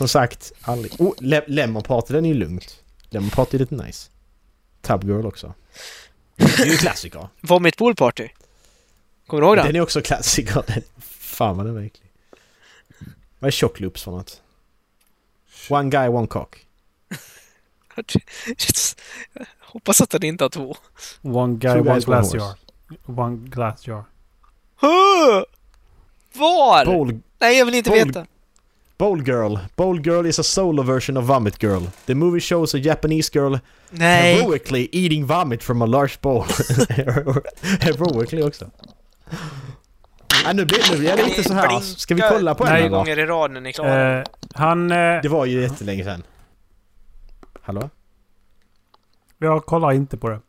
Som 0.00 0.08
sagt, 0.08 0.52
aldrig... 0.62 0.92
Oh, 1.00 1.12
Le- 1.18 1.44
Lemon 1.46 1.82
Party, 1.82 2.14
den 2.14 2.24
är 2.24 2.28
ju 2.28 2.34
lugnt. 2.34 2.82
Lemon 3.10 3.30
Party 3.30 3.56
är 3.56 3.58
lite 3.58 3.74
nice. 3.74 4.10
Tub 4.82 5.04
Girl 5.04 5.26
också. 5.26 5.54
Det 6.36 6.58
är 6.60 6.66
ju 6.66 6.76
klassiker. 6.76 7.28
Vomit 7.40 7.76
Pool 7.76 7.94
Party. 7.94 8.28
Kommer 9.26 9.40
du 9.40 9.46
ihåg 9.46 9.56
den? 9.56 9.66
Den 9.66 9.76
är 9.76 9.80
också 9.80 10.02
klassiker. 10.02 10.62
Den, 10.66 10.82
fan 11.00 11.56
vad 11.56 11.66
den 11.66 11.76
är 11.76 11.82
äcklig. 11.86 12.10
Vad 13.38 13.48
är 13.48 13.52
Chockloops 13.52 14.02
för 14.02 14.10
något? 14.10 14.42
One 15.68 15.90
guy, 15.90 16.08
one 16.08 16.26
cock. 16.26 16.66
Hoppas 19.60 20.00
att 20.00 20.10
den 20.10 20.24
inte 20.24 20.44
har 20.44 20.48
två. 20.48 20.76
One 21.22 21.56
guy, 21.56 21.72
Two 21.74 21.80
one 21.80 21.90
one 21.90 22.00
glass 22.00 22.32
horse. 22.32 22.36
jar. 22.36 22.54
One 23.20 23.36
glass 23.48 23.86
jar. 23.86 24.04
Huh! 24.80 25.42
Var? 26.32 26.84
Bowl, 26.84 27.18
Nej, 27.38 27.58
jag 27.58 27.64
vill 27.66 27.74
inte 27.74 27.90
Bowl- 27.90 28.06
veta. 28.06 28.26
Bowl 29.00 29.22
Girl. 29.22 29.56
Bowl 29.76 29.98
Girl 29.98 30.26
is 30.26 30.38
a 30.38 30.42
solo 30.42 30.82
version 30.82 31.16
of 31.16 31.24
Vomit 31.24 31.58
Girl. 31.62 31.82
The 32.06 32.14
movie 32.14 32.40
shows 32.40 32.74
a 32.74 32.78
Japanese 32.78 33.30
girl 33.32 33.56
Nej. 33.90 34.34
heroically 34.34 34.88
eating 34.92 35.26
vomit 35.26 35.62
from 35.62 35.82
a 35.82 35.86
large 35.86 36.20
bowl. 36.20 36.44
heroically 37.80 38.42
också. 38.42 38.70
Ja, 40.44 40.52
nu 40.52 40.64
blir 40.64 40.98
nu 40.98 41.04
jag 41.04 41.18
lite 41.28 41.42
så 41.44 41.54
här. 41.54 41.80
Ska 41.80 42.14
vi 42.14 42.22
kolla 42.30 42.54
på 42.54 42.64
Nej, 42.64 42.82
en 42.84 42.90
gånger 42.92 43.18
i 43.18 43.26
rad 43.26 43.50
när 43.50 43.60
ni 43.60 43.72
klarar. 43.72 44.18
Eh, 44.18 44.24
han... 44.54 44.90
Eh, 44.90 44.96
Det 45.22 45.28
var 45.28 45.46
ju 45.46 45.60
jättelänge 45.62 46.04
sedan. 46.04 46.22
Hallå? 47.62 47.90
jag 49.38 49.66
kollar 49.66 49.92
inte 49.92 50.16
på 50.16 50.28
det. 50.28 50.40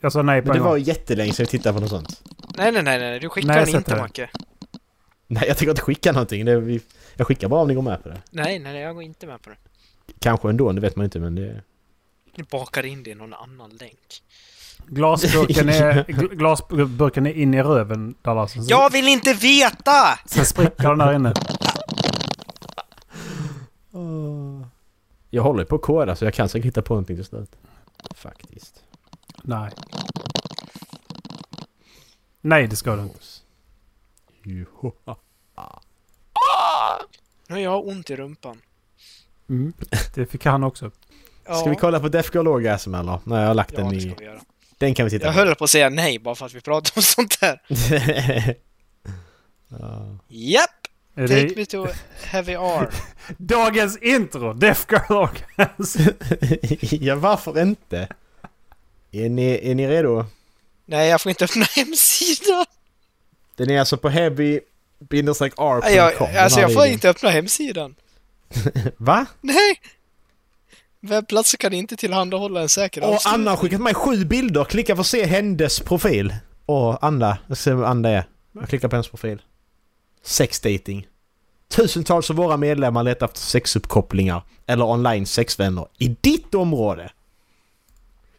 Jag 0.00 0.12
sa 0.12 0.22
nej 0.22 0.42
på 0.42 0.48
Men 0.48 0.56
en 0.56 0.62
det 0.62 0.68
var 0.68 0.76
gång. 0.76 0.84
jättelänge 0.84 1.32
sedan 1.32 1.44
vi 1.44 1.58
tittade 1.58 1.74
på 1.74 1.80
något 1.80 1.90
sånt. 1.90 2.22
Nej, 2.56 2.72
nej, 2.72 2.82
nej, 2.82 2.98
nej. 2.98 3.20
Du 3.20 3.28
skickar 3.28 3.48
Nej, 3.48 3.64
den 3.64 3.74
inte, 3.74 3.94
det. 3.94 4.00
Macke. 4.00 4.30
Nej, 5.26 5.44
jag 5.48 5.56
tänker 5.58 5.70
inte 5.70 5.82
skicka 5.82 6.12
någonting. 6.12 6.44
Det 6.44 6.52
är 6.52 6.56
vi, 6.56 6.80
jag 7.16 7.26
skickar 7.26 7.48
bara 7.48 7.60
om 7.60 7.68
ni 7.68 7.74
går 7.74 7.82
med 7.82 8.02
på 8.02 8.08
det. 8.08 8.22
Nej, 8.30 8.58
nej, 8.58 8.80
jag 8.80 8.94
går 8.94 9.02
inte 9.02 9.26
med 9.26 9.42
på 9.42 9.50
det. 9.50 9.56
Kanske 10.18 10.48
ändå, 10.48 10.72
det 10.72 10.80
vet 10.80 10.96
man 10.96 11.04
inte 11.04 11.18
men 11.20 11.34
det... 11.34 11.62
Ni 12.36 12.44
bakar 12.44 12.86
in 12.86 13.02
det 13.02 13.10
i 13.10 13.14
någon 13.14 13.34
annan 13.34 13.70
länk. 13.70 14.22
Glasburken 14.86 15.68
är, 15.68 16.04
gl- 16.08 16.34
glasburken 16.34 17.26
är 17.26 17.32
in 17.32 17.54
i 17.54 17.62
röven, 17.62 18.14
Dallas. 18.22 18.52
Sen, 18.52 18.66
Jag 18.66 18.90
vill 18.92 19.08
inte 19.08 19.34
veta! 19.34 20.18
sen 20.26 20.44
spricker 20.46 20.88
den 20.88 20.98
där 20.98 21.12
inne. 21.14 21.34
Jag 25.30 25.42
håller 25.42 25.64
på 25.64 25.74
att 25.76 25.82
koda 25.82 26.16
så 26.16 26.24
jag 26.24 26.34
kan 26.34 26.48
säkert 26.48 26.66
hitta 26.66 26.82
på 26.82 26.94
någonting 26.94 27.16
till 27.16 27.24
slut. 27.24 27.56
Faktiskt. 28.14 28.82
Nej. 29.42 29.70
Nej, 32.40 32.66
det 32.66 32.76
ska 32.76 32.96
du 32.96 33.02
inte. 33.02 33.18
Jo. 34.42 34.92
Nu 37.46 37.54
har 37.54 37.62
jag 37.62 37.86
ont 37.86 38.10
i 38.10 38.16
rumpan. 38.16 38.60
Mm. 39.48 39.72
Det 40.14 40.26
fick 40.26 40.44
han 40.44 40.64
också. 40.64 40.90
Ja, 41.46 41.54
Ska 41.54 41.70
vi 41.70 41.76
kolla 41.76 42.00
på 42.00 42.08
Death 42.08 42.30
Girl 42.34 42.48
Orgasm 42.48 42.94
eller? 42.94 43.18
Nej, 43.24 43.40
jag 43.40 43.46
har 43.46 43.54
lagt 43.54 43.72
ja, 43.72 43.78
den 43.80 43.88
det 43.88 43.96
i... 43.96 44.00
ska 44.00 44.14
vi 44.18 44.24
göra. 44.24 44.40
Den 44.78 44.94
kan 44.94 45.04
vi 45.04 45.10
titta 45.10 45.26
Jag 45.26 45.34
på. 45.34 45.40
höll 45.40 45.54
på 45.54 45.64
att 45.64 45.70
säga 45.70 45.88
nej 45.88 46.18
bara 46.18 46.34
för 46.34 46.46
att 46.46 46.54
vi 46.54 46.60
pratar 46.60 46.92
om 46.96 47.02
sånt 47.02 47.38
här. 47.40 47.60
Ja. 49.68 50.18
Japp! 50.28 50.70
Är 51.14 51.28
Take 51.28 51.40
det 51.46 51.56
me 51.56 51.66
to 51.66 51.86
heavy 52.22 52.52
R. 52.52 52.90
dagens 53.38 53.96
intro? 53.96 54.52
Death 54.52 54.80
Girl 54.90 55.12
Orgasm. 55.18 56.02
ja, 57.04 57.16
varför 57.16 57.62
inte? 57.62 58.08
Är 59.12 59.28
ni, 59.28 59.70
är 59.70 59.74
ni 59.74 59.88
redo? 59.88 60.24
Nej, 60.86 61.08
jag 61.08 61.20
får 61.20 61.30
inte 61.30 61.44
öppna 61.44 61.64
hemsidan. 61.76 62.64
Den 63.56 63.70
är 63.70 63.78
alltså 63.80 63.96
på 63.96 64.08
heavy 64.08 64.60
r.com. 65.10 65.80
Nej, 65.84 65.94
jag, 65.94 66.36
alltså 66.36 66.60
jag 66.60 66.72
får 66.72 66.86
inte 66.86 67.10
öppna 67.10 67.30
hemsidan. 67.30 67.94
Va? 68.96 69.26
Nej! 69.40 69.80
Webbplatser 71.00 71.58
kan 71.58 71.72
inte 71.72 71.96
tillhandahålla 71.96 72.60
en 72.60 72.68
säker 72.68 73.02
Och 73.02 73.08
avslutning. 73.08 73.40
Anna 73.40 73.50
har 73.50 73.56
skickat 73.56 73.80
mig 73.80 73.94
sju 73.94 74.24
bilder. 74.24 74.64
Klicka 74.64 74.96
för 74.96 75.00
att 75.00 75.06
se 75.06 75.26
hennes 75.26 75.80
profil. 75.80 76.34
Åh, 76.66 76.98
Anna. 77.00 77.38
Jag 77.46 77.56
ser 77.56 77.74
vem 77.74 77.84
Anna 77.84 78.08
är. 78.08 78.24
Jag 78.52 78.68
klickar 78.68 78.88
på 78.88 78.96
hennes 78.96 79.08
profil. 79.08 79.42
Sexdating. 80.22 81.06
Tusentals 81.68 82.30
av 82.30 82.36
våra 82.36 82.56
medlemmar 82.56 83.02
letar 83.02 83.26
efter 83.26 83.40
sexuppkopplingar 83.40 84.42
eller 84.66 84.84
online 84.84 85.26
sexvänner 85.26 85.86
i 85.98 86.16
ditt 86.20 86.54
område. 86.54 87.10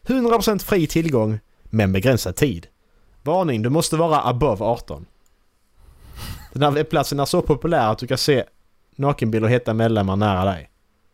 100% 0.07 0.59
fri 0.59 0.87
tillgång, 0.87 1.39
men 1.63 1.91
begränsad 1.91 2.35
tid. 2.35 2.67
Varning, 3.23 3.61
du 3.61 3.69
måste 3.69 3.97
vara 3.97 4.21
above 4.21 4.65
18. 4.65 5.05
Den 6.55 6.63
här 6.63 6.71
webbplatsen 6.71 7.19
är 7.19 7.25
så 7.25 7.41
populär 7.41 7.91
att 7.91 7.97
du 7.99 8.07
kan 8.07 8.17
se 8.17 8.43
nakenbilder 8.95 9.47
och 9.47 9.53
heta 9.53 9.73
medlemmar 9.73 10.15
nära 10.15 10.45
dig. 10.45 10.69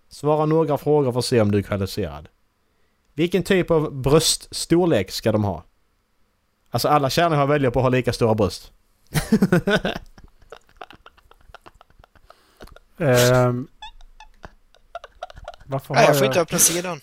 Svara 0.10 0.46
några 0.46 0.78
frågor 0.78 1.12
för 1.12 1.20
att 1.20 1.26
se 1.26 1.42
om 1.42 1.52
du 1.52 1.58
är 1.58 1.62
kvalificerad. 1.62 2.28
Vilken 3.14 3.44
typ 3.44 3.72
av 3.72 3.94
bröststorlek 3.94 5.12
ska 5.12 5.32
de 5.32 5.44
ha? 5.44 5.64
Alltså 6.70 6.88
alla 6.88 7.10
tjänar 7.10 7.38
har 7.38 7.48
välja 7.48 7.72
på 7.72 7.80
att 7.80 7.84
ha 7.84 7.90
lika 7.90 8.14
stora 8.14 8.36
bröst. 8.36 8.72
Ehm. 12.98 13.68
varför 15.66 15.94
Nej, 15.94 16.04
har 16.04 16.10
jag 16.10 16.18
får 16.18 16.26
jag... 16.26 16.32
inte 16.32 16.42
öppna 16.42 16.60
sidan. 16.60 17.00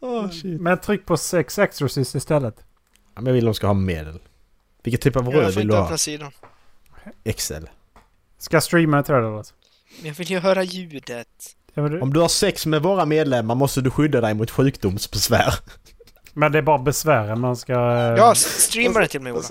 Oh, 0.00 0.30
shit. 0.30 0.60
Men 0.60 0.78
tryck 0.78 1.06
på 1.06 1.16
Sex 1.16 1.58
Exorcist 1.58 2.14
istället. 2.14 2.56
Ja, 3.14 3.20
men 3.20 3.26
jag 3.26 3.32
vill 3.32 3.44
de 3.44 3.54
ska 3.54 3.66
ha 3.66 3.74
medel. 3.74 4.20
Vilken 4.82 5.00
typ 5.00 5.16
av 5.16 5.24
Jag 5.24 5.34
röd 5.34 5.44
får 5.44 5.50
vill 5.52 5.62
inte 5.62 5.74
du 5.74 5.78
ha? 5.78 5.84
öppna 5.84 5.98
sidan. 5.98 6.32
XL. 7.36 7.64
Ska 8.38 8.56
jag 8.56 8.62
streama 8.62 8.96
det 8.96 9.02
till 9.02 9.14
dig 9.14 9.24
alltså? 9.24 9.54
Men 9.98 10.06
jag 10.08 10.14
vill 10.14 10.30
ju 10.30 10.38
höra 10.38 10.62
ljudet. 10.62 11.56
Om 11.76 12.12
du 12.12 12.20
har 12.20 12.28
sex 12.28 12.66
med 12.66 12.82
våra 12.82 13.06
medlemmar 13.06 13.54
måste 13.54 13.80
du 13.80 13.90
skydda 13.90 14.20
dig 14.20 14.34
mot 14.34 14.50
sjukdomsbesvär. 14.50 15.54
men 16.32 16.52
det 16.52 16.58
är 16.58 16.62
bara 16.62 16.78
besvären 16.78 17.40
man 17.40 17.56
ska... 17.56 17.72
eh, 17.72 18.16
Ja, 18.16 18.34
streama 18.34 19.00
det 19.00 19.08
till 19.08 19.20
mig 19.20 19.32
Ola. 19.32 19.42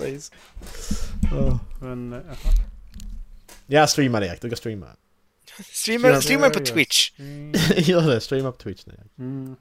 Men, 1.80 2.12
eh. 2.12 2.18
Ja, 3.66 3.86
streama 3.86 4.20
det 4.20 4.26
Erik. 4.26 4.40
Du 4.40 4.48
kan 4.48 4.56
streama. 4.56 4.86
Streama, 5.72 6.20
streama 6.20 6.50
på. 6.50 6.58
Twitch. 6.60 7.10
Gör 7.76 8.08
det. 8.08 8.20
Streama 8.20 8.52
på 8.52 8.58
Twitch 8.58 8.86
nu. 8.86 9.00
Mm. 9.18 9.56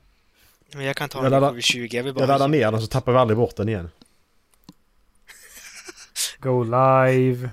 Men 0.75 0.85
jag 0.85 0.95
kan 0.95 1.09
ta 1.09 1.23
Jag 1.23 1.31
den 1.41 1.55
på 1.55 1.61
20 1.61 1.97
jag 1.97 2.03
vill 2.03 2.09
Jag 2.09 2.15
bara... 2.15 2.37
laddar 2.37 2.47
ner 2.47 2.71
den 2.71 2.81
så 2.81 2.87
tappar 2.87 3.11
vi 3.11 3.17
aldrig 3.17 3.37
bort 3.37 3.55
den 3.55 3.69
igen. 3.69 3.89
Go 6.39 6.63
live. 6.63 7.49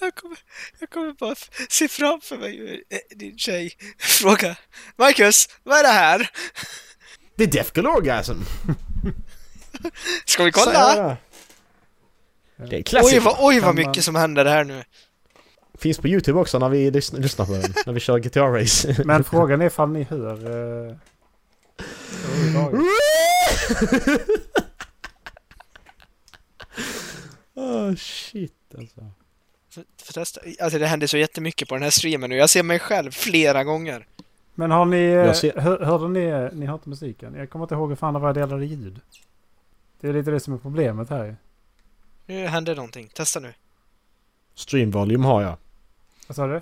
Jag 0.00 0.14
kommer, 0.14 0.38
jag 0.78 0.90
kommer 0.90 1.12
bara 1.12 1.34
se 1.68 1.88
framför 1.88 2.36
mig 2.36 2.56
hur 2.56 2.82
eh, 2.90 2.98
din 3.16 3.38
tjej 3.38 3.72
frågar 3.98 4.58
Marcus, 4.96 5.48
vad 5.62 5.78
är 5.78 5.82
det 5.82 5.88
här? 5.88 6.30
Det 7.36 7.44
är 7.44 7.48
Death 7.48 7.70
Girl 7.74 7.86
Orgasm! 7.86 8.42
Ska 10.24 10.44
vi 10.44 10.52
kolla? 10.52 11.16
Det 12.56 12.76
är 12.76 12.96
en 12.96 13.04
Oj 13.04 13.18
vad, 13.18 13.36
oj 13.38 13.60
vad 13.60 13.74
mycket 13.74 14.04
som 14.04 14.14
händer 14.14 14.44
här 14.44 14.64
nu. 14.64 14.84
Finns 15.78 15.98
på 15.98 16.08
Youtube 16.08 16.38
också 16.38 16.58
när 16.58 16.68
vi 16.68 16.90
lyssnar, 16.90 17.20
lyssnar 17.20 17.46
på 17.46 17.52
den. 17.52 17.74
när 17.86 17.92
vi 17.92 18.00
kör 18.00 18.18
Guitar 18.18 18.52
Race. 18.52 19.02
Men 19.04 19.24
frågan 19.24 19.60
är 19.60 19.66
ifall 19.66 19.88
ni 19.88 20.02
hör... 20.02 20.50
Uh, 20.50 20.96
oh 27.54 27.94
shit 27.96 28.74
alltså. 28.78 29.00
För, 29.98 30.04
för 30.04 30.12
testa, 30.12 30.40
alltså 30.60 30.78
det 30.78 30.86
händer 30.86 31.06
så 31.06 31.16
jättemycket 31.18 31.68
på 31.68 31.74
den 31.74 31.82
här 31.82 31.90
streamen 31.90 32.30
nu. 32.30 32.36
Jag 32.36 32.50
ser 32.50 32.62
mig 32.62 32.78
själv 32.78 33.10
flera 33.10 33.64
gånger. 33.64 34.06
Men 34.54 34.70
har 34.70 34.84
ni... 34.84 35.04
eh, 35.04 35.32
ser- 35.32 35.56
Hör, 35.60 35.80
hörde 35.80 36.08
ni... 36.08 36.48
Ni 36.52 36.66
har 36.66 36.74
inte 36.74 36.88
musiken? 36.88 37.34
Jag 37.34 37.50
kommer 37.50 37.64
inte 37.64 37.74
ihåg 37.74 37.88
hur 37.88 37.96
fan 37.96 38.14
det 38.14 38.20
var 38.20 38.28
jag 38.28 38.34
delade 38.36 38.66
ljud. 38.66 39.00
Det 40.00 40.08
är 40.08 40.12
lite 40.12 40.30
det 40.30 40.40
som 40.40 40.54
är 40.54 40.58
problemet 40.58 41.10
här. 41.10 41.36
Nu 42.26 42.46
händer 42.46 42.74
någonting. 42.76 43.08
Testa 43.14 43.40
nu. 43.40 43.52
Stream 44.54 44.90
volume 44.90 45.26
har 45.26 45.42
jag. 45.42 45.56
Vad 46.26 46.36
sa 46.36 46.46
du? 46.46 46.60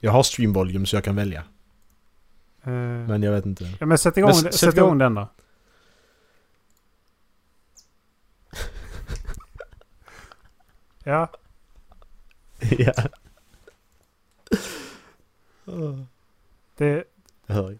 Jag 0.00 0.12
har 0.12 0.22
stream 0.22 0.52
volume 0.52 0.86
så 0.86 0.96
jag 0.96 1.04
kan 1.04 1.16
välja. 1.16 1.40
Eh, 2.64 2.70
Men 2.72 3.22
jag 3.22 3.32
vet 3.32 3.46
inte. 3.46 3.64
ja, 3.80 3.86
men 3.86 3.98
sätt 3.98 4.16
igång, 4.16 4.28
Men 4.28 4.34
sätt 4.42 4.54
sätt 4.54 4.74
igång- 4.76 4.98
den 4.98 5.14
då. 5.14 5.28
Ja, 11.04 11.28
ja. 12.78 12.92
det... 16.76 17.04
Jag 17.46 17.54
hör 17.54 17.78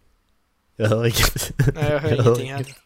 Jag 0.77 0.89
hör 0.89 1.05
inget. 1.07 1.53
Nej, 1.75 1.93
jag 1.93 2.01
hör 2.01 2.11
Jag 2.17 2.23
hör 2.23 2.41
ingenting 2.41 2.47
inget. 2.47 2.67
heller. 2.67 2.77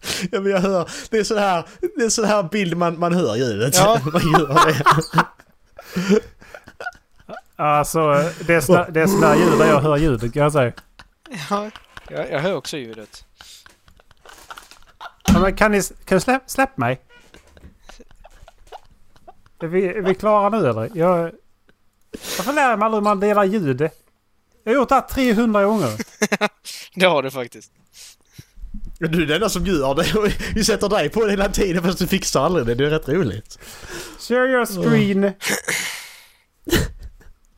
Ja 0.32 0.40
men 0.40 0.52
jag 0.52 0.60
hör. 0.60 0.90
Det 1.10 1.18
är 1.18 1.24
sån 1.24 1.38
här, 1.38 1.64
det 1.96 2.04
är 2.04 2.08
sån 2.08 2.24
här 2.24 2.42
bild 2.42 2.76
man, 2.76 2.98
man 2.98 3.14
hör 3.14 3.36
ljudet. 3.36 3.74
Ja. 3.76 4.00
man 4.12 4.22
gör 4.32 4.66
det. 4.66 4.82
Alltså, 7.56 8.30
det 8.46 8.54
är 8.54 8.60
sådär, 8.60 8.86
det 8.90 9.00
är 9.00 9.06
sådär 9.06 9.34
ljud 9.36 9.58
där 9.58 9.66
jag 9.66 9.80
hör 9.80 9.96
ljudet 9.96 10.32
kan 10.32 10.42
jag 10.42 10.52
säga. 10.52 10.72
Ja, 11.50 11.70
jag, 12.10 12.30
jag 12.30 12.40
hör 12.40 12.54
också 12.54 12.76
ljudet. 12.76 13.24
Ja, 15.26 15.40
men 15.40 15.56
kan 15.56 15.72
ni, 15.72 15.82
kan 15.82 16.16
du 16.16 16.20
släpp, 16.20 16.42
släpp 16.46 16.76
mig? 16.76 17.00
Är 19.60 19.66
vi, 19.66 19.86
är 19.86 20.02
vi 20.02 20.14
klara 20.14 20.48
nu 20.48 20.68
eller? 20.68 20.90
Jag, 20.94 21.32
jag 22.10 22.44
får 22.44 22.52
lära 22.52 22.76
mig 22.76 22.86
aldrig 22.86 22.98
hur 22.98 23.04
man 23.04 23.20
delar 23.20 23.44
ljud. 23.44 23.80
Jag 24.64 24.72
har 24.72 24.74
gjort 24.74 24.88
det 24.88 24.94
här 24.94 25.02
300 25.02 25.64
gånger. 25.64 25.90
Det 26.94 27.06
har 27.06 27.22
du 27.22 27.30
faktiskt. 27.30 27.72
Du 28.98 29.22
är 29.22 29.26
den 29.26 29.30
enda 29.30 29.48
som 29.48 29.66
gör 29.66 29.94
det 29.94 30.32
vi 30.54 30.64
sätter 30.64 30.88
dig 30.88 31.08
på 31.08 31.24
det 31.24 31.30
hela 31.30 31.48
tiden 31.48 31.82
fast 31.82 31.98
du 31.98 32.06
fixar 32.06 32.40
aldrig 32.40 32.66
det. 32.66 32.74
Det 32.74 32.86
är 32.86 32.90
rätt 32.90 33.08
roligt. 33.08 33.58
Share 34.18 34.50
your 34.50 34.66
screen. 34.66 35.32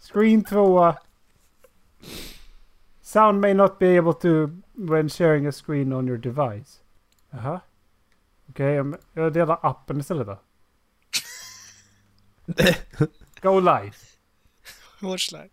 Screen 0.12 0.44
2. 0.44 0.94
Sound 3.02 3.40
may 3.40 3.54
not 3.54 3.78
be 3.78 3.98
able 3.98 4.12
to 4.12 4.50
when 4.72 5.08
sharing 5.08 5.46
a 5.46 5.52
screen 5.52 5.92
on 5.92 6.08
your 6.08 6.18
device. 6.18 6.80
Jaha. 7.30 7.60
Okej, 8.50 8.80
okay, 8.80 9.00
jag 9.12 9.32
delar 9.32 9.58
appen 9.62 10.00
istället 10.00 10.26
då. 10.26 10.38
Go 13.42 13.60
live. 13.60 13.92
Watchline. 15.00 15.48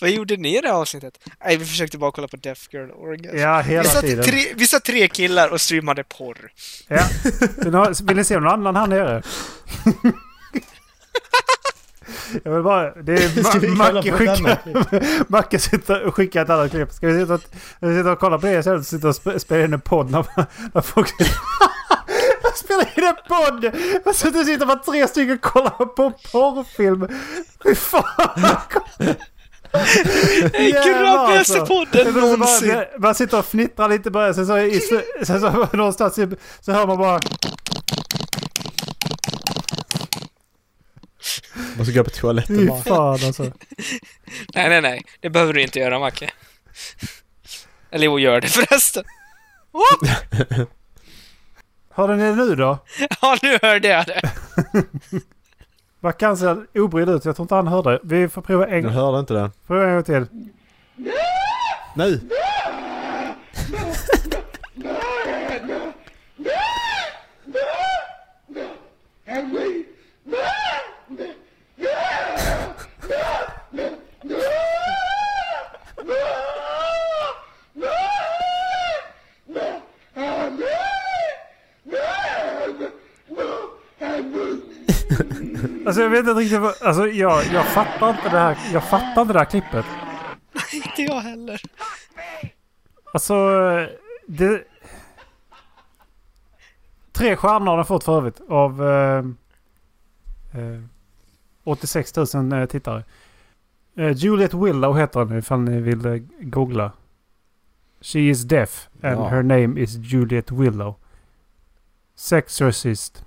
Vad 0.00 0.10
gjorde 0.10 0.36
ni 0.36 0.58
i 0.58 0.60
det 0.60 0.68
här 0.68 0.74
avsnittet? 0.74 1.18
Nej, 1.44 1.56
vi 1.56 1.64
försökte 1.66 1.98
bara 1.98 2.12
kolla 2.12 2.28
på 2.28 2.36
Death 2.36 2.60
Girl 2.70 2.90
Orgasm. 2.90 3.36
Ja, 3.38 3.62
vi, 3.66 3.72
hela 3.72 3.84
satt 3.84 4.00
tiden. 4.00 4.24
tre, 4.24 4.44
vi 4.56 4.66
satt 4.66 4.84
tre 4.84 5.08
killar 5.08 5.48
och 5.48 5.60
streamade 5.60 6.04
porr. 6.04 6.52
Ja. 6.88 7.04
Vill 8.02 8.16
ni, 8.16 8.24
se 8.24 8.40
någon 8.40 8.52
annan 8.52 8.76
här 8.76 8.86
nere? 8.86 9.22
Jag 12.42 12.52
vill 12.54 12.62
bara... 12.62 12.94
Det 12.94 13.12
vi 13.36 13.40
är 13.40 13.76
Macke 13.76 14.12
skickar... 14.12 15.30
Macke 15.32 15.58
sitter 15.58 16.02
och 16.02 16.14
skickar 16.14 16.42
ett 16.42 16.50
annat 16.50 16.70
klipp. 16.70 16.92
Ska 16.92 17.06
vi 17.06 17.20
sitta 17.20 17.34
och, 17.34 17.40
vi 17.80 17.98
sitta 17.98 18.12
och 18.12 18.18
kolla 18.18 18.38
på 18.38 18.46
det 18.46 18.58
istället? 18.58 18.86
Sitta 18.86 19.08
och 19.08 19.14
sp- 19.14 19.38
spela 19.38 19.64
in 19.64 19.72
en 19.72 19.80
podd 19.80 20.10
när, 20.10 20.26
när 20.74 20.80
folk... 20.80 21.12
Spelar 22.70 22.98
in 22.98 23.04
en 23.04 23.14
podd! 23.28 23.64
Jag 24.04 24.14
sitter 24.14 24.44
sitter 24.44 24.66
bara 24.66 24.78
tre 24.78 25.08
stycken 25.08 25.34
och 25.34 25.40
kollar 25.40 25.70
på 25.70 26.10
porrfilm. 26.32 27.08
Fy 27.62 27.74
fan! 27.74 28.04
Nej, 30.52 30.70
Jävlar, 30.70 31.02
grabbigaste 31.02 31.60
alltså. 31.60 31.66
podden 31.66 31.90
Det 31.92 32.00
är 32.00 32.12
bara- 32.12 32.24
någonsin! 32.26 32.68
det- 32.68 32.90
Man 32.98 33.14
sitter 33.14 33.38
och 33.38 33.46
fnittrar 33.46 33.88
lite 33.88 34.08
i 34.08 34.12
början, 34.12 34.34
sen 34.34 34.46
så, 34.46 34.58
i, 34.58 34.80
sen 35.22 35.40
så 35.40 35.68
någonstans 35.72 36.18
i, 36.18 36.28
så 36.60 36.72
hör 36.72 36.86
man 36.86 36.98
bara... 36.98 37.20
Måste 41.78 41.92
gå 41.92 42.04
på 42.04 42.10
toaletten 42.10 42.66
bara. 42.66 42.82
fan 42.82 43.24
alltså. 43.26 43.42
Nej, 44.54 44.68
nej, 44.68 44.80
nej. 44.80 45.02
Det 45.20 45.30
behöver 45.30 45.52
du 45.52 45.62
inte 45.62 45.78
göra, 45.78 45.98
Macke. 45.98 46.30
Eller 47.90 48.04
jo, 48.04 48.18
gör 48.18 48.40
det 48.40 48.48
förresten. 48.48 49.04
Hörde 52.00 52.16
ni 52.16 52.24
det 52.24 52.34
nu 52.34 52.54
då? 52.56 52.78
Ja, 53.22 53.36
nu 53.42 53.58
hörde 53.62 53.88
jag 53.88 54.06
det. 54.06 54.20
Mackan 56.00 56.36
ser 56.36 56.66
obrydd 56.74 57.08
ut. 57.08 57.24
Jag 57.24 57.36
tror 57.36 57.44
inte 57.44 57.54
han 57.54 57.66
hörde. 57.66 58.00
Vi 58.02 58.28
får 58.28 58.42
prova 58.42 58.66
en, 58.66 58.82
Jag 58.84 58.90
hörde 58.90 59.18
inte 59.18 59.34
det. 59.34 59.50
prova 59.66 59.86
en 59.86 59.94
gång 59.94 60.02
till. 60.02 60.26
Nu! 61.96 62.20
Alltså 85.86 86.02
jag 86.02 86.10
vet 86.10 86.20
inte 86.20 86.32
riktigt 86.32 86.60
vad... 86.60 86.74
Alltså 86.82 87.06
jag, 87.08 87.44
jag 87.52 87.66
fattar 87.66 88.10
inte 88.10 88.28
det 88.28 88.38
här. 88.38 88.58
Jag 88.72 88.84
fattar 88.88 89.22
inte 89.22 89.32
det 89.32 89.38
här 89.38 89.46
klippet. 89.46 89.84
inte 90.72 91.02
jag 91.02 91.20
heller. 91.20 91.60
Alltså... 93.12 93.34
Det... 94.26 94.64
Tre 97.12 97.36
stjärnor 97.36 97.66
har 97.66 97.76
den 97.76 97.84
fått 97.86 98.04
för 98.04 98.16
övrigt 98.16 98.40
av... 98.48 98.88
Eh, 98.88 99.24
eh, 100.60 100.80
86 101.64 102.16
000 102.34 102.52
eh, 102.52 102.66
tittare. 102.66 103.04
Eh, 103.96 104.10
Juliet 104.10 104.54
Willow 104.54 104.98
heter 104.98 105.24
den 105.24 105.38
ifall 105.38 105.60
ni 105.60 105.80
vill 105.80 106.06
eh, 106.06 106.16
googla. 106.40 106.92
She 108.00 108.18
is 108.18 108.42
deaf 108.42 108.88
and 109.02 109.18
Ja. 109.18 109.28
her 109.28 109.42
name 109.42 109.80
is 109.80 109.96
Juliet 109.96 110.50
Willow. 110.50 110.94
Sexorcist. 112.14 113.24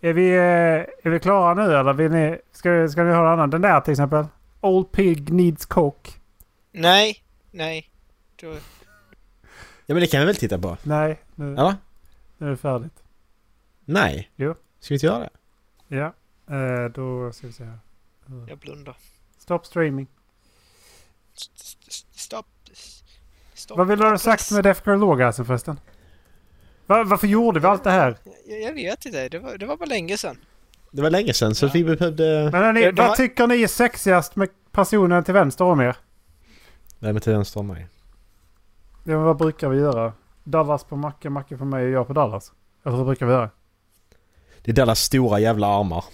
Är 0.00 0.12
vi, 0.12 0.28
eh, 0.30 1.06
är 1.06 1.10
vi 1.10 1.20
klara 1.20 1.54
nu 1.54 1.74
eller 1.76 1.92
vill 1.92 2.10
ni, 2.10 2.38
ska, 2.52 2.88
ska 2.88 3.02
ni 3.04 3.10
höra 3.10 3.26
en 3.26 3.32
annan? 3.32 3.50
Den 3.50 3.62
där 3.62 3.80
till 3.80 3.92
exempel. 3.92 4.24
Old 4.60 4.92
Pig 4.92 5.32
Needs 5.32 5.66
Coke. 5.66 6.10
Nej, 6.72 7.22
nej. 7.50 7.90
Ja 9.86 9.94
men 9.94 10.00
det 10.00 10.06
kan 10.06 10.20
vi 10.20 10.26
väl 10.26 10.36
titta 10.36 10.58
på? 10.58 10.76
Nej, 10.82 11.20
nu, 11.34 11.52
Eller? 11.52 11.74
nu 12.38 12.46
är 12.46 12.50
det 12.50 12.56
färdigt. 12.56 13.02
Nej. 13.84 14.30
Jo. 14.36 14.54
Ska 14.80 14.94
vi 14.94 14.96
inte 14.96 15.06
göra 15.06 15.18
det? 15.18 15.30
Ja, 15.96 16.12
eh, 16.56 16.84
då 16.90 17.32
ska 17.32 17.46
vi 17.46 17.52
se 17.52 17.64
här. 17.64 17.78
jag 18.48 18.58
blundar. 18.58 18.96
Stop 19.38 19.60
streaming. 19.64 20.06
S- 21.36 21.50
s- 21.88 22.06
Stopp. 22.12 22.46
Stopp. 23.54 23.78
Vad 23.78 23.86
vill 23.88 23.98
du 23.98 24.04
ha 24.08 24.18
sagt 24.18 24.50
med 24.52 24.64
Death 24.64 24.82
Girl 24.88 25.02
Orgasm 25.04 25.44
förresten? 25.44 25.80
Va, 26.90 27.04
varför 27.04 27.26
gjorde 27.26 27.60
vi 27.60 27.66
allt 27.66 27.84
det 27.84 27.90
här? 27.90 28.16
Jag, 28.46 28.60
jag 28.62 28.72
vet 28.74 29.06
inte. 29.06 29.28
Det 29.28 29.38
var, 29.38 29.58
det 29.58 29.66
var 29.66 29.76
bara 29.76 29.84
länge 29.86 30.16
sedan. 30.18 30.36
Det 30.90 31.02
var 31.02 31.10
länge 31.10 31.32
sedan 31.34 31.54
så 31.54 31.66
Ja. 31.66 31.70
vi 31.74 31.84
behövde... 31.84 32.48
Men 32.52 32.62
hörni, 32.62 32.80
Det- 32.80 32.90
det 32.92 33.02
vad 33.02 33.08
var- 33.08 33.16
tycker 33.16 33.46
ni 33.46 33.62
är 33.62 33.66
sexigast 33.66 34.36
med 34.36 34.48
personen 34.72 35.24
till 35.24 35.34
vänster 35.34 35.64
om 35.64 35.80
er? 35.80 35.96
Vem 36.98 37.16
är 37.16 37.20
till 37.20 37.32
vänster 37.32 37.60
om 37.60 37.66
mig? 37.66 37.86
Ja, 39.04 39.18
vad 39.18 39.36
brukar 39.36 39.68
vi 39.68 39.78
göra? 39.78 40.12
Dallas 40.44 40.84
på 40.84 40.96
Macke, 40.96 41.30
Macke 41.30 41.56
på 41.56 41.64
mig 41.64 41.84
och 41.84 41.90
jag 41.90 42.06
på 42.06 42.12
Dallas. 42.12 42.52
Jag 42.82 42.90
tror 42.92 42.98
det 42.98 43.04
brukar 43.04 43.26
vi 43.26 43.32
göra. 43.32 43.50
Det 44.62 44.70
är 44.70 44.74
Dallas 44.74 45.00
stora 45.00 45.40
jävla 45.40 45.66
armar. 45.66 46.04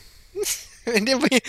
Men 0.95 1.05
det 1.05 1.15
var 1.15 1.29
ju... 1.31 1.41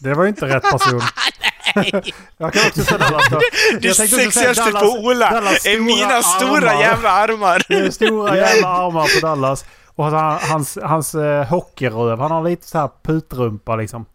Det 0.00 0.14
var 0.14 0.26
inte 0.26 0.46
rätt 0.46 0.62
person. 0.62 1.00
jag 2.36 2.52
kan 2.52 2.66
också 2.66 2.82
säga 2.84 2.98
Dallas 2.98 3.28
då. 3.30 3.40
Det 3.80 3.94
sexigaste 3.94 4.70
på 4.70 4.86
Ola 4.86 5.30
Dallas 5.30 5.66
är 5.66 5.80
mina 5.80 6.22
stora 6.22 6.70
armar. 6.70 6.80
jävla 6.80 7.10
armar. 7.10 7.62
Det 7.68 7.74
är 7.74 7.90
stora 7.90 8.36
jävla 8.46 8.68
armar 8.68 9.20
på 9.20 9.26
Dallas. 9.26 9.64
Och 9.86 10.04
han, 10.04 10.38
hans, 10.42 10.78
hans 10.82 11.14
eh, 11.14 11.46
hockeyröv. 11.46 12.20
Han 12.20 12.30
har 12.30 12.44
lite 12.44 12.66
så 12.66 12.78
här 12.78 12.90
putrumpa 13.02 13.76
liksom. 13.76 14.06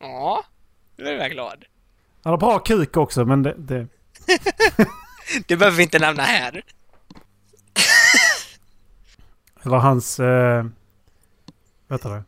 Ja, 0.00 0.44
nu 0.96 1.08
är 1.08 1.18
jag 1.18 1.30
glad. 1.30 1.64
Han 2.24 2.30
har 2.30 2.38
bra 2.38 2.58
kuk 2.58 2.96
också 2.96 3.24
men 3.24 3.42
det... 3.42 3.54
det 3.58 3.86
Det 5.46 5.56
behöver 5.56 5.76
vi 5.76 5.82
inte 5.82 5.98
nämna 5.98 6.22
här. 6.22 6.62
eller 9.64 9.76
hans... 9.76 10.20
Eh, 10.20 10.64
vet 11.88 12.02
du 12.02 12.08
det? 12.08 12.22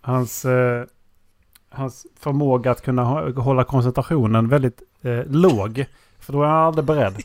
Hans... 0.00 0.44
Eh, 0.44 0.84
hans 1.70 2.06
förmåga 2.20 2.70
att 2.70 2.82
kunna 2.82 3.04
hålla 3.30 3.64
koncentrationen 3.64 4.48
väldigt 4.48 4.82
eh, 5.02 5.24
låg. 5.26 5.84
För 6.20 6.32
då 6.32 6.42
är 6.42 6.46
han 6.46 6.56
aldrig 6.66 6.84
beredd. 6.84 7.22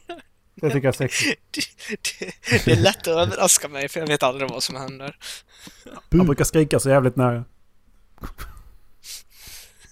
Det 0.55 0.69
tycker 0.69 0.87
jag 0.87 0.93
är 0.93 0.97
sexigt. 0.97 1.41
Det, 1.51 1.61
det, 2.49 2.65
det 2.65 2.71
är 2.71 2.75
lätt 2.75 2.97
att 2.97 3.07
överraska 3.07 3.67
mig 3.67 3.89
för 3.89 3.99
jag 3.99 4.07
vet 4.07 4.23
aldrig 4.23 4.49
vad 4.49 4.63
som 4.63 4.75
händer. 4.75 5.17
Han 6.11 6.25
brukar 6.25 6.43
skrika 6.43 6.79
så 6.79 6.89
jävligt 6.89 7.15
nära. 7.15 7.45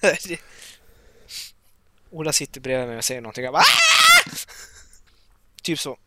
Ola 2.09 2.31
sitter 2.33 2.61
bredvid 2.61 2.87
mig 2.87 2.97
och 2.97 3.03
säger 3.03 3.21
någonting. 3.21 3.43
Jag 3.43 3.53
bara, 3.53 3.59
"Ah!" 3.59 4.31
Typ 5.63 5.79
så. 5.79 5.97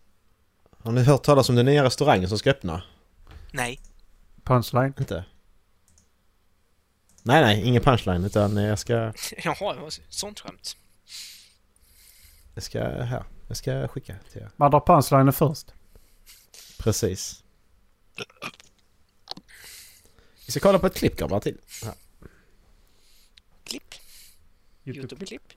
Har 0.83 0.93
ni 0.93 1.03
hört 1.03 1.23
talas 1.23 1.49
om 1.49 1.55
den 1.57 1.67
nya 1.67 1.85
restaurangen 1.85 2.29
som 2.29 2.39
ska 2.39 2.51
öppna? 2.51 2.83
Nej. 3.53 3.81
Punchline. 4.45 4.93
Inte? 4.99 5.25
Nej, 7.27 7.43
nej, 7.43 7.63
ingen 7.69 7.83
punchline 7.83 8.25
utan 8.25 8.57
jag 8.57 8.79
ska... 8.79 8.93
Jaha, 9.45 9.91
sånt 10.09 10.41
skämt. 10.41 10.77
Jag 12.55 12.63
ska 12.63 12.79
här. 12.85 13.25
Jag 13.49 13.57
ska 13.57 13.89
skicka 13.89 14.17
till 14.33 14.43
er. 14.43 14.51
Man 14.57 14.71
drar 14.71 14.81
punchlinen 14.81 15.33
först. 15.33 15.75
Precis. 16.79 17.45
Vi 20.47 20.53
ska 20.53 20.61
kolla 20.61 20.79
på 20.79 20.87
ett 20.87 20.95
klipp 20.97 21.17
grabbar 21.17 21.41
till. 21.41 21.59
Här. 21.85 21.95
Klipp. 23.65 23.95
YouTube. 24.85 25.03
Youtube-klipp. 25.17 25.53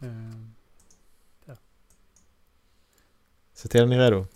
Eh, 0.00 1.56
Se 3.54 3.68
till 3.68 3.82
att 3.82 3.88
ni 3.88 3.94
är 3.96 4.00
redo. 4.00 4.26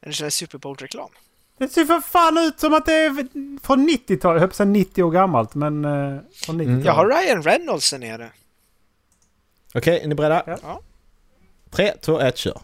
Är 0.00 0.08
det 0.08 0.12
sån 0.12 0.24
här 0.24 0.30
Super 0.30 0.58
Bowl-reklam? 0.58 1.10
Det 1.58 1.68
ser 1.68 1.84
för 1.84 2.00
fan 2.00 2.38
ut 2.38 2.60
som 2.60 2.74
att 2.74 2.86
det 2.86 2.92
är 2.92 3.26
från 3.62 3.88
90-talet. 3.88 4.22
Jag 4.22 4.30
höll 4.30 4.40
på 4.40 4.44
att 4.44 4.54
säga 4.54 4.66
90 4.66 5.02
år 5.02 5.10
gammalt, 5.10 5.54
men 5.54 5.84
uh, 5.84 6.20
från 6.34 6.60
90-talet. 6.60 6.84
Jag 6.84 6.92
har 6.92 7.06
Ryan 7.06 7.42
Reynolds 7.42 7.90
där 7.90 7.98
nere. 7.98 8.30
Okej, 9.74 10.00
är 10.00 10.08
ni 10.08 10.14
beredda? 10.14 10.58
Ja. 10.62 10.80
Tre, 11.70 11.92
två, 12.00 12.20
ett, 12.20 12.36
kör. 12.36 12.60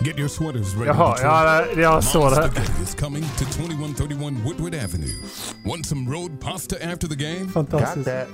Get 0.00 0.18
your 0.18 0.28
sweaters 0.28 0.74
ready. 0.74 0.86
Jaha, 0.86 1.16
ja, 1.22 1.66
jag 1.80 2.04
såg 2.04 2.30
det. 2.32 2.50
Is 2.82 2.94
coming 2.94 3.22
to 3.22 3.44
2131 3.44 4.44
Woodward 4.44 4.74
Avenue. 4.74 5.22
Want 5.66 5.86
some 5.86 6.10
road 6.10 6.40
pasta 6.40 6.76
after 6.92 7.08
the 7.08 7.16
game? 7.16 7.44
Got 7.44 7.52
Fantastiskt. 7.52 8.06
that. 8.06 8.28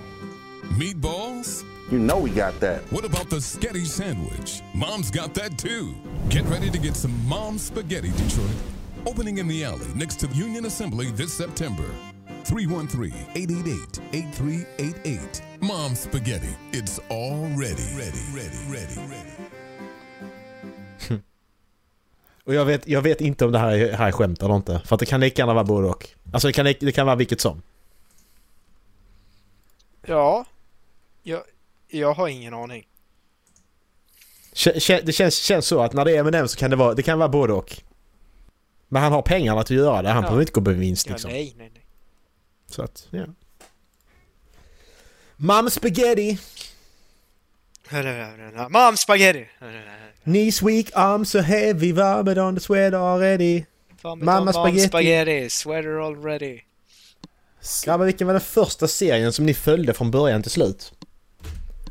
Meatballs? 0.81 1.65
You 1.91 1.99
know 1.99 2.19
we 2.25 2.31
got 2.31 2.61
that. 2.61 2.81
What 2.91 3.05
about 3.05 3.31
the 3.31 3.37
Sketty 3.37 3.87
sandwich? 3.87 4.63
Mom's 4.75 5.11
got 5.11 5.35
that 5.35 5.59
too. 5.59 5.95
Get 6.29 6.45
ready 6.51 6.71
to 6.71 6.79
get 6.79 6.97
some 6.97 7.13
Mom's 7.29 7.63
Spaghetti, 7.63 8.11
Detroit. 8.11 8.74
Opening 9.07 9.39
in 9.39 9.49
the 9.49 9.65
alley 9.65 9.87
next 9.95 10.21
to 10.21 10.27
Union 10.27 10.67
Assembly 10.67 11.07
this 11.17 11.37
September. 11.37 11.85
313-888-8388. 12.45 15.43
Mom's 15.61 16.01
Spaghetti. 16.01 16.57
It's 16.73 16.99
all 17.11 17.49
ready. 17.61 17.85
Ready, 17.97 18.21
ready, 18.35 18.59
ready, 18.69 19.01
ready. 19.09 19.31
Och 22.45 22.55
jag 22.55 22.65
vet, 22.65 22.89
jag 22.89 23.03
vet 23.03 23.21
inte 23.21 23.45
om 23.45 23.53
det 23.53 23.59
här 23.59 23.71
är, 23.73 23.93
här 23.93 24.09
är 24.09 24.13
skämt 24.13 24.43
eller 24.43 24.57
inte. 24.57 24.81
För 24.85 24.95
att 24.97 25.01
det 25.01 25.07
kan 25.07 25.21
lika 25.21 25.43
gärna 25.43 25.55
vara 25.55 25.65
både 25.65 25.89
och. 25.89 26.09
Alltså 26.33 26.49
det 26.49 26.53
kan, 26.53 26.65
det 26.65 26.95
kan 26.95 27.07
vara 27.07 27.17
vilket 27.17 27.41
som. 27.41 27.63
Ja. 30.07 30.45
Jag, 31.23 31.43
jag 31.89 32.15
har 32.15 32.29
ingen 32.29 32.55
aning. 32.55 32.87
Kä- 34.55 35.01
Det 35.05 35.13
känns, 35.13 35.37
känns 35.39 35.67
så 35.67 35.81
att 35.83 35.93
när 35.93 36.05
det 36.05 36.17
är 36.17 36.21
Eminem 36.21 36.49
så 36.49 36.59
kan 36.59 36.71
det 36.71 36.77
vara, 36.77 36.95
det 36.95 37.03
kan 37.03 37.19
vara 37.19 37.29
både 37.29 37.53
och. 37.53 37.83
Men 38.95 39.03
han 39.03 39.13
har 39.13 39.23
pengarna 39.23 39.61
att 39.61 39.71
göra 39.71 40.03
det. 40.03 40.09
Han 40.09 40.17
Ja. 40.17 40.23
behöver 40.23 40.43
inte 40.43 40.53
gå 40.53 40.61
på 40.61 40.71
vinst 40.71 41.07
Ja, 41.07 41.13
liksom. 41.13 41.31
nej, 41.31 41.55
nej, 41.59 41.71
nej. 41.75 41.85
Så 42.71 42.83
att, 42.83 43.07
ja. 43.11 43.25
Mom 45.37 45.71
spaghetti! 45.71 46.39
Mom 48.71 48.97
spaghetti! 48.97 49.47
Knees 50.25 50.63
weak, 50.63 50.87
arms 50.95 51.31
so 51.31 51.39
heavy, 51.41 51.93
vomit 51.93 52.39
on 52.39 52.55
the 52.55 52.61
sweat 52.61 52.95
already. 52.95 53.65
Mamma 54.03 54.25
Mamma 54.25 54.53
spaghetti. 54.53 54.89
spaghetti. 54.89 55.51
spaghetti. 55.51 55.51
Sweater 55.51 56.07
already. 56.07 56.61
Ja 57.87 57.97
men 57.97 58.07
vilken 58.07 58.27
var 58.27 58.35
den 58.35 58.41
första 58.41 58.89
serien 58.89 59.33
som 59.33 59.47
ni 59.47 59.55
följde 59.55 59.95
från 59.95 60.11
början 60.11 60.43
till 60.43 60.51
slut? 60.51 60.93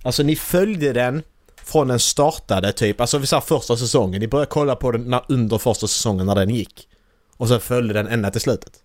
Alltså 0.04 0.24
ni 0.24 0.36
följde 0.36 0.94
den 0.94 1.24
från 1.56 1.88
den 1.88 2.00
startade 2.00 2.72
typ, 2.74 3.02
alltså 3.02 3.18
vi 3.18 3.28
sa 3.28 3.42
första 3.42 3.78
säsongen. 3.78 4.20
Ni 4.22 4.28
började 4.28 4.50
kolla 4.50 4.76
på 4.76 4.92
den 4.92 5.10
när, 5.10 5.26
under 5.28 5.58
första 5.58 5.88
säsongen 5.88 6.26
när 6.26 6.36
den 6.36 6.50
gick. 6.50 6.88
Och 7.43 7.49
sen 7.49 7.60
följde 7.60 7.93
den 7.93 8.08
ända 8.08 8.32
till 8.32 8.41
slutet. 8.41 8.84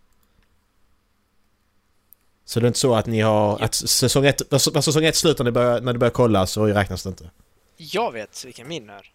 Så 2.45 2.61
det 2.61 2.65
är 2.65 2.69
inte 2.69 2.79
så 2.79 2.95
att 2.95 3.07
ni 3.07 3.21
har... 3.21 3.63
Att 3.63 3.75
säsong 3.75 4.27
ett, 4.27 4.51
när 4.51 4.81
säsong 4.81 5.05
ett 5.05 5.17
slutar 5.17 5.45
när 5.45 5.51
ni 5.51 5.55
börjar, 5.55 5.81
när 5.81 5.93
börjar 5.99 6.11
kolla 6.13 6.47
så 6.47 6.67
räknas 6.67 7.03
det 7.03 7.09
inte. 7.09 7.31
Jag 7.77 8.13
vet 8.13 8.45
vilken 8.45 8.69
min 8.69 8.91
är. 8.91 9.13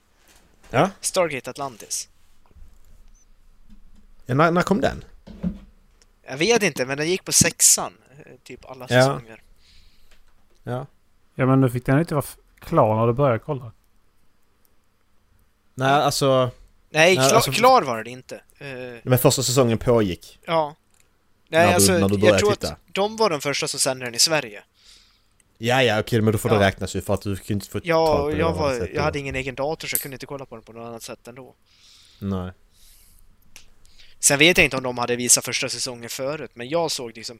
Ja? 0.70 0.90
Stargate 1.02 1.50
Atlantis. 1.50 2.10
ja 4.26 4.36
när, 4.36 4.52
när 4.52 4.62
kom 4.62 4.82
den? 4.82 5.04
Jag 6.24 6.38
vet 6.38 6.64
inte, 6.64 6.86
men 6.86 6.98
den 6.98 7.10
gick 7.10 7.26
på 7.26 7.32
sexan. 7.32 7.94
eh, 8.26 8.32
Typ 8.44 8.66
alla 8.66 8.86
Ja. 8.90 9.04
säsonger. 9.04 9.42
Ja. 10.64 10.86
Ja, 11.36 11.46
men 11.46 11.62
nu 11.62 11.70
fick 11.70 11.86
den 11.86 12.00
inte 12.00 12.16
vara 12.16 12.26
klar 12.60 12.96
när 12.96 13.08
du 13.08 13.14
började 13.14 13.40
kolla. 13.40 13.72
Nej 15.76 15.92
alltså... 15.92 16.52
Nej, 16.90 17.16
Nej, 17.16 17.28
klar, 17.28 17.36
alltså- 17.36 17.52
klar 17.52 17.82
var 17.82 18.04
det 18.04 18.10
inte. 18.10 18.42
Eh, 18.64 19.00
Men 19.04 19.20
första 19.20 19.44
säsongen 19.44 19.78
pågick. 19.78 20.40
ja. 20.46 20.76
Nej, 21.50 21.62
När 21.62 21.68
du- 21.68 21.74
alltså, 21.76 21.92
när 21.92 22.10
du 22.10 22.28
jag 22.28 22.40
tror 22.40 22.52
titta. 22.52 22.68
att 22.68 22.80
de 22.92 23.18
var 23.18 23.30
de 23.30 23.42
första 23.42 23.68
som 23.68 23.80
sände 23.80 24.06
den 24.06 24.16
i 24.16 24.20
Sverige. 24.20 24.64
Ja 25.58 25.84
ja 25.84 26.00
okej 26.00 26.22
men 26.22 26.32
då 26.32 26.38
får 26.38 26.50
det 26.50 26.56
Ja. 26.56 26.62
räknas 26.62 26.96
ju 26.96 27.02
för 27.02 27.14
att 27.14 27.22
du 27.22 27.36
kunde 27.36 27.54
inte 27.54 27.68
få 27.70 27.80
Ja, 27.84 28.08
tag 28.08 28.18
på 28.24 28.30
det 28.30 28.38
jag, 28.38 28.54
var, 28.54 28.74
sätt 28.74 28.82
jag 28.94 28.96
då. 28.96 29.02
hade 29.02 29.20
ingen 29.20 29.36
egen 29.36 29.56
dator 29.56 29.88
så 29.88 29.94
jag 29.94 30.02
kunde 30.02 30.16
inte 30.16 30.26
kolla 30.26 30.46
på 30.46 30.56
den 30.56 30.64
på 30.64 30.74
något 30.74 30.88
annat 30.88 31.04
sätt 31.04 31.28
ändå. 31.28 31.56
Nej. 32.20 32.52
Sen 34.20 34.40
vet 34.40 34.58
jag 34.58 34.66
inte 34.66 34.78
om 34.78 34.84
de 34.84 34.98
hade 34.98 35.16
visat 35.16 35.46
första 35.46 35.70
säsongen 35.70 36.10
förut, 36.10 36.52
men 36.54 36.70
jag 36.70 36.92
såg 36.92 37.18
liksom 37.18 37.40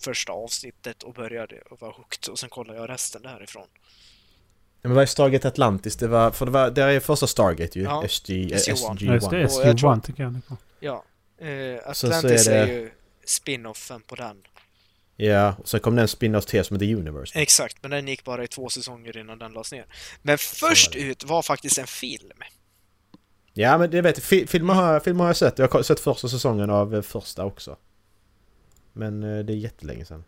första 0.00 0.32
avsnittet 0.32 1.02
och 1.02 1.14
började 1.14 1.60
och 1.70 1.80
var 1.80 1.92
hooked 1.92 2.28
och 2.32 2.38
sen 2.38 2.48
kollade 2.48 2.78
jag 2.78 2.88
resten 2.88 3.22
därifrån. 3.22 3.66
Ja, 4.84 4.88
men 4.88 4.94
vad 4.94 5.02
är 5.02 5.06
Stargate 5.06 5.48
Atlantis? 5.48 5.96
Det 5.96 6.08
var... 6.08 6.30
För 6.30 6.46
det 6.46 6.52
var... 6.52 6.70
Det 6.70 6.82
är 6.82 7.00
första 7.00 7.26
Stargate 7.26 7.78
ju. 7.78 7.84
Ja, 7.84 8.04
SG... 8.08 8.30
SG-1. 8.30 8.54
SG-1. 8.54 8.96
Ja, 9.00 9.14
just 9.14 9.30
det. 9.30 9.44
Och 9.44 9.68
jag 9.68 9.78
tror- 9.78 9.90
SG-1 9.94 10.00
tycker 10.02 10.22
jag. 10.22 10.32
Nicole. 10.32 10.56
Ja. 10.80 11.04
Eh, 11.38 11.92
Så- 11.92 11.94
så 11.94 12.06
är 12.06 12.10
Atlantis 12.18 12.46
är, 12.48 12.66
det- 12.66 12.72
ju 12.72 12.90
spin-offen 13.26 14.00
på 14.06 14.14
den. 14.14 14.36
Ja, 15.16 15.54
och 15.58 15.68
sen 15.68 15.80
kom 15.80 15.96
den 15.96 16.08
spin-off 16.08 16.46
till 16.46 16.64
som 16.64 16.76
heter 16.80 16.94
Universe. 16.94 17.38
Exakt, 17.40 17.76
men 17.82 17.90
den 17.90 18.08
gick 18.08 18.24
bara 18.24 18.44
i 18.44 18.46
två 18.48 18.68
säsonger 18.68 19.16
innan 19.16 19.38
den 19.38 19.52
lades 19.52 19.72
ner. 19.72 19.86
Men 20.22 20.38
först 20.38 20.92
det. 20.92 20.98
ut 20.98 21.24
var 21.24 21.42
faktiskt 21.42 21.78
en 21.78 21.86
film. 21.86 22.38
Ja 23.52 23.78
men 23.78 23.90
det 23.90 24.00
vet 24.02 24.16
jag. 24.18 24.24
Fi- 24.24 24.46
Filmer 24.46 24.74
har, 24.74 25.00
filmer 25.00 25.20
har 25.24 25.28
jag 25.28 25.36
sett. 25.36 25.58
Jag 25.58 25.68
har 25.72 25.82
sett 25.82 26.00
första 26.00 26.28
säsongen 26.28 26.70
av 26.70 26.94
eh, 26.94 27.02
första 27.02 27.44
också. 27.44 27.76
Men 28.92 29.22
eh, 29.22 29.44
det 29.44 29.52
är 29.52 29.56
jättelänge 29.56 30.04
sedan. 30.04 30.24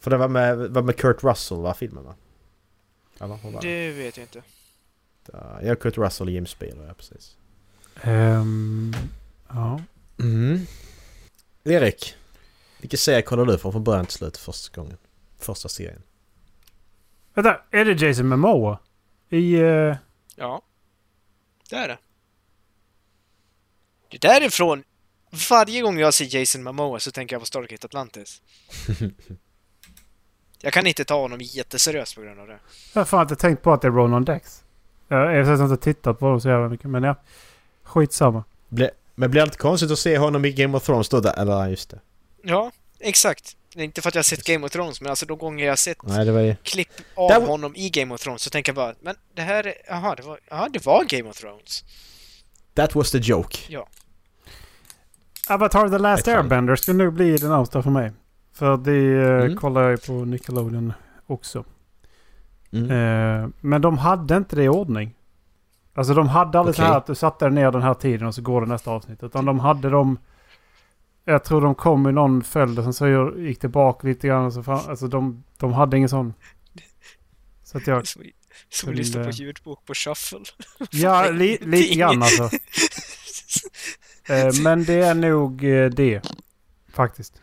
För 0.00 0.10
det 0.10 0.16
var 0.16 0.28
med, 0.28 0.58
var 0.58 0.82
med 0.82 0.96
Kurt 0.96 1.24
Russell 1.24 1.58
va? 1.58 1.74
Filmen 1.74 2.04
va? 2.04 2.14
Eller 3.20 3.36
hur 3.36 3.50
var 3.50 3.62
det? 3.62 3.68
Det 3.86 3.90
vet 3.92 4.16
jag 4.16 4.24
inte. 4.24 4.42
Ja, 5.62 5.74
Kurt 5.74 5.98
Russell 5.98 6.28
James 6.28 6.50
Spader, 6.50 6.86
ja 6.88 6.94
precis. 6.94 7.36
Ehm, 8.02 8.92
ja. 9.48 9.80
Mm. 10.18 10.66
Erik. 11.64 12.14
Vilken 12.80 12.98
serie 12.98 13.22
kollar 13.22 13.44
du 13.44 13.58
från 13.58 13.72
från 13.72 13.84
början 13.84 14.06
till 14.06 14.14
slut 14.18 14.36
första 14.36 14.80
gången? 14.80 14.96
Första 15.38 15.68
serien. 15.68 16.02
Vänta, 17.34 17.60
är 17.70 17.84
det 17.84 18.06
Jason 18.06 18.28
Momoa? 18.28 18.78
I... 19.28 19.54
eh, 19.54 19.96
Ja. 20.36 20.62
Det 21.70 21.76
är 21.76 21.88
det. 21.88 21.98
Det 24.08 24.16
är 24.24 24.40
därifrån. 24.40 24.84
Varje 25.50 25.80
gång 25.82 25.98
jag 25.98 26.14
ser 26.14 26.36
Jason 26.36 26.62
Momoa 26.62 27.00
så 27.00 27.10
tänker 27.10 27.34
jag 27.34 27.42
på 27.42 27.46
Stargate 27.46 27.86
Atlantis. 27.86 28.42
jag 30.60 30.72
kan 30.72 30.86
inte 30.86 31.04
ta 31.04 31.20
honom 31.20 31.38
jätteseriöst 31.40 32.14
på 32.14 32.20
grund 32.20 32.40
av 32.40 32.46
det. 32.46 32.58
jag 32.92 33.00
har 33.00 33.04
fan 33.06 33.22
inte 33.22 33.36
tänkt 33.36 33.62
på 33.62 33.72
att 33.72 33.82
det 33.82 33.88
är 33.88 33.92
Ronan 33.92 34.24
Dex. 34.24 34.62
Jag 35.08 35.44
har 35.44 35.62
inte 35.72 35.84
tittat 35.84 36.18
på 36.18 36.28
dem 36.28 36.40
så 36.40 36.48
jävla 36.48 36.68
mycket, 36.68 36.90
men 36.90 37.02
ja. 37.02 37.14
Skitsamma. 37.82 38.44
Ble, 38.68 38.90
men 39.14 39.30
blir 39.30 39.40
det 39.40 39.44
inte 39.44 39.58
konstigt 39.58 39.90
att 39.90 39.98
se 39.98 40.18
honom 40.18 40.44
i 40.44 40.52
Game 40.52 40.76
of 40.76 40.82
Thrones 40.84 41.08
då? 41.08 41.20
Där? 41.20 41.40
Eller 41.40 41.52
ja, 41.52 41.68
just 41.68 41.90
det. 41.90 42.00
Ja, 42.42 42.70
exakt. 43.00 43.56
Det 43.74 43.80
är 43.80 43.84
Inte 43.84 44.02
för 44.02 44.08
att 44.08 44.14
jag 44.14 44.18
har 44.18 44.24
sett 44.24 44.44
Game 44.44 44.66
of 44.66 44.72
Thrones, 44.72 45.00
men 45.00 45.10
alltså 45.10 45.26
de 45.26 45.38
gånger 45.38 45.64
jag 45.64 45.72
har 45.72 45.76
sett 45.76 46.02
Nej 46.02 46.24
det 46.24 46.32
var 46.32 46.40
ju... 46.40 46.56
klipp 46.62 46.88
av 47.14 47.28
var- 47.30 47.46
honom 47.48 47.76
i 47.76 47.90
Game 47.90 48.14
of 48.14 48.20
Thrones 48.20 48.42
så 48.42 48.50
tänker 48.50 48.70
jag 48.72 48.76
bara, 48.76 48.94
men 49.00 49.16
det 49.34 49.42
här 49.42 49.66
är, 49.66 49.74
jaha, 49.88 50.14
det 50.14 50.22
var, 50.22 50.40
jaha, 50.50 50.68
det 50.68 50.86
var 50.86 51.04
Game 51.04 51.30
of 51.30 51.36
Thrones. 51.36 51.84
That 52.74 52.94
was 52.94 53.10
the 53.10 53.18
joke. 53.18 53.58
Avatar 55.48 55.88
The 55.88 55.98
Last. 55.98 56.28
Airbender 56.28 56.76
skulle 56.76 57.04
nog 57.04 57.12
bli 57.12 57.36
den 57.36 57.50
närmsta 57.50 57.82
för 57.82 57.90
mig. 57.90 58.12
För 58.56 58.76
det 58.76 59.22
eh, 59.22 59.44
Mm. 59.44 59.56
kollar 59.56 59.82
jag 59.82 59.90
ju 59.90 59.96
på 59.96 60.12
Nickelodeon 60.12 60.92
också. 61.26 61.64
Mm. 62.72 62.90
Eh, 62.90 63.48
men 63.60 63.82
de 63.82 63.98
hade 63.98 64.36
inte 64.36 64.56
det 64.56 64.62
i 64.64 64.68
ordning. 64.68 65.14
Alltså 65.94 66.14
de 66.14 66.28
hade 66.28 66.58
aldrig 66.58 66.76
så 66.76 66.82
Okej. 66.82 66.90
här 66.90 66.98
att 66.98 67.06
du 67.06 67.14
satte 67.14 67.44
dig 67.44 67.54
ner 67.54 67.70
den 67.70 67.82
här 67.82 67.94
tiden 67.94 68.26
och 68.26 68.34
så 68.34 68.42
går 68.42 68.60
det 68.60 68.66
nästa 68.66 68.90
avsnitt. 68.90 69.22
Utan 69.22 69.44
de 69.44 69.60
hade 69.60 69.90
dem... 69.90 70.18
Jag 71.24 71.44
tror 71.44 71.60
de 71.60 71.74
kom 71.74 72.08
i 72.08 72.12
någon 72.12 72.42
följd 72.44 72.78
och 72.78 72.84
sen 72.84 72.92
så 72.94 73.32
gick 73.38 73.58
tillbaka 73.60 74.06
lite 74.08 74.26
grann. 74.28 74.44
Och 74.44 74.52
så 74.52 74.62
fan, 74.62 74.80
alltså 74.90 75.08
de, 75.08 75.44
de 75.58 75.72
hade 75.72 75.96
ingen 75.96 76.08
sån... 76.08 76.34
Så 77.62 77.78
att 77.78 77.86
jag... 77.86 78.06
Som, 78.06 78.22
som 78.68 78.86
Kunde- 78.86 78.98
lyssnar 78.98 79.24
på 79.24 79.30
ljudbok 79.30 79.84
på 79.84 79.94
shuffle. 79.94 80.38
Ja, 80.90 81.30
li, 81.32 81.58
lite 81.60 81.94
grann 81.94 82.22
alltså. 82.22 82.42
Eh, 84.28 84.62
men 84.62 84.84
det 84.84 84.94
är 84.94 85.14
nog 85.14 85.64
eh, 85.64 85.90
det. 85.90 86.20
Faktiskt. 86.92 87.42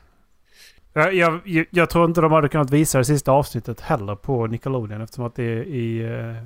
Jag, 0.93 1.13
jag, 1.13 1.39
jag 1.71 1.89
tror 1.89 2.05
inte 2.05 2.21
de 2.21 2.31
hade 2.31 2.49
kunnat 2.49 2.69
visa 2.71 2.97
det 2.97 3.05
sista 3.05 3.31
avsnittet 3.31 3.81
heller 3.81 4.15
på 4.15 4.47
Nickelodeon 4.47 5.01
eftersom 5.01 5.25
att 5.25 5.35
det 5.35 5.43
är 5.43 5.63
i... 5.63 6.03
eh, 6.03 6.43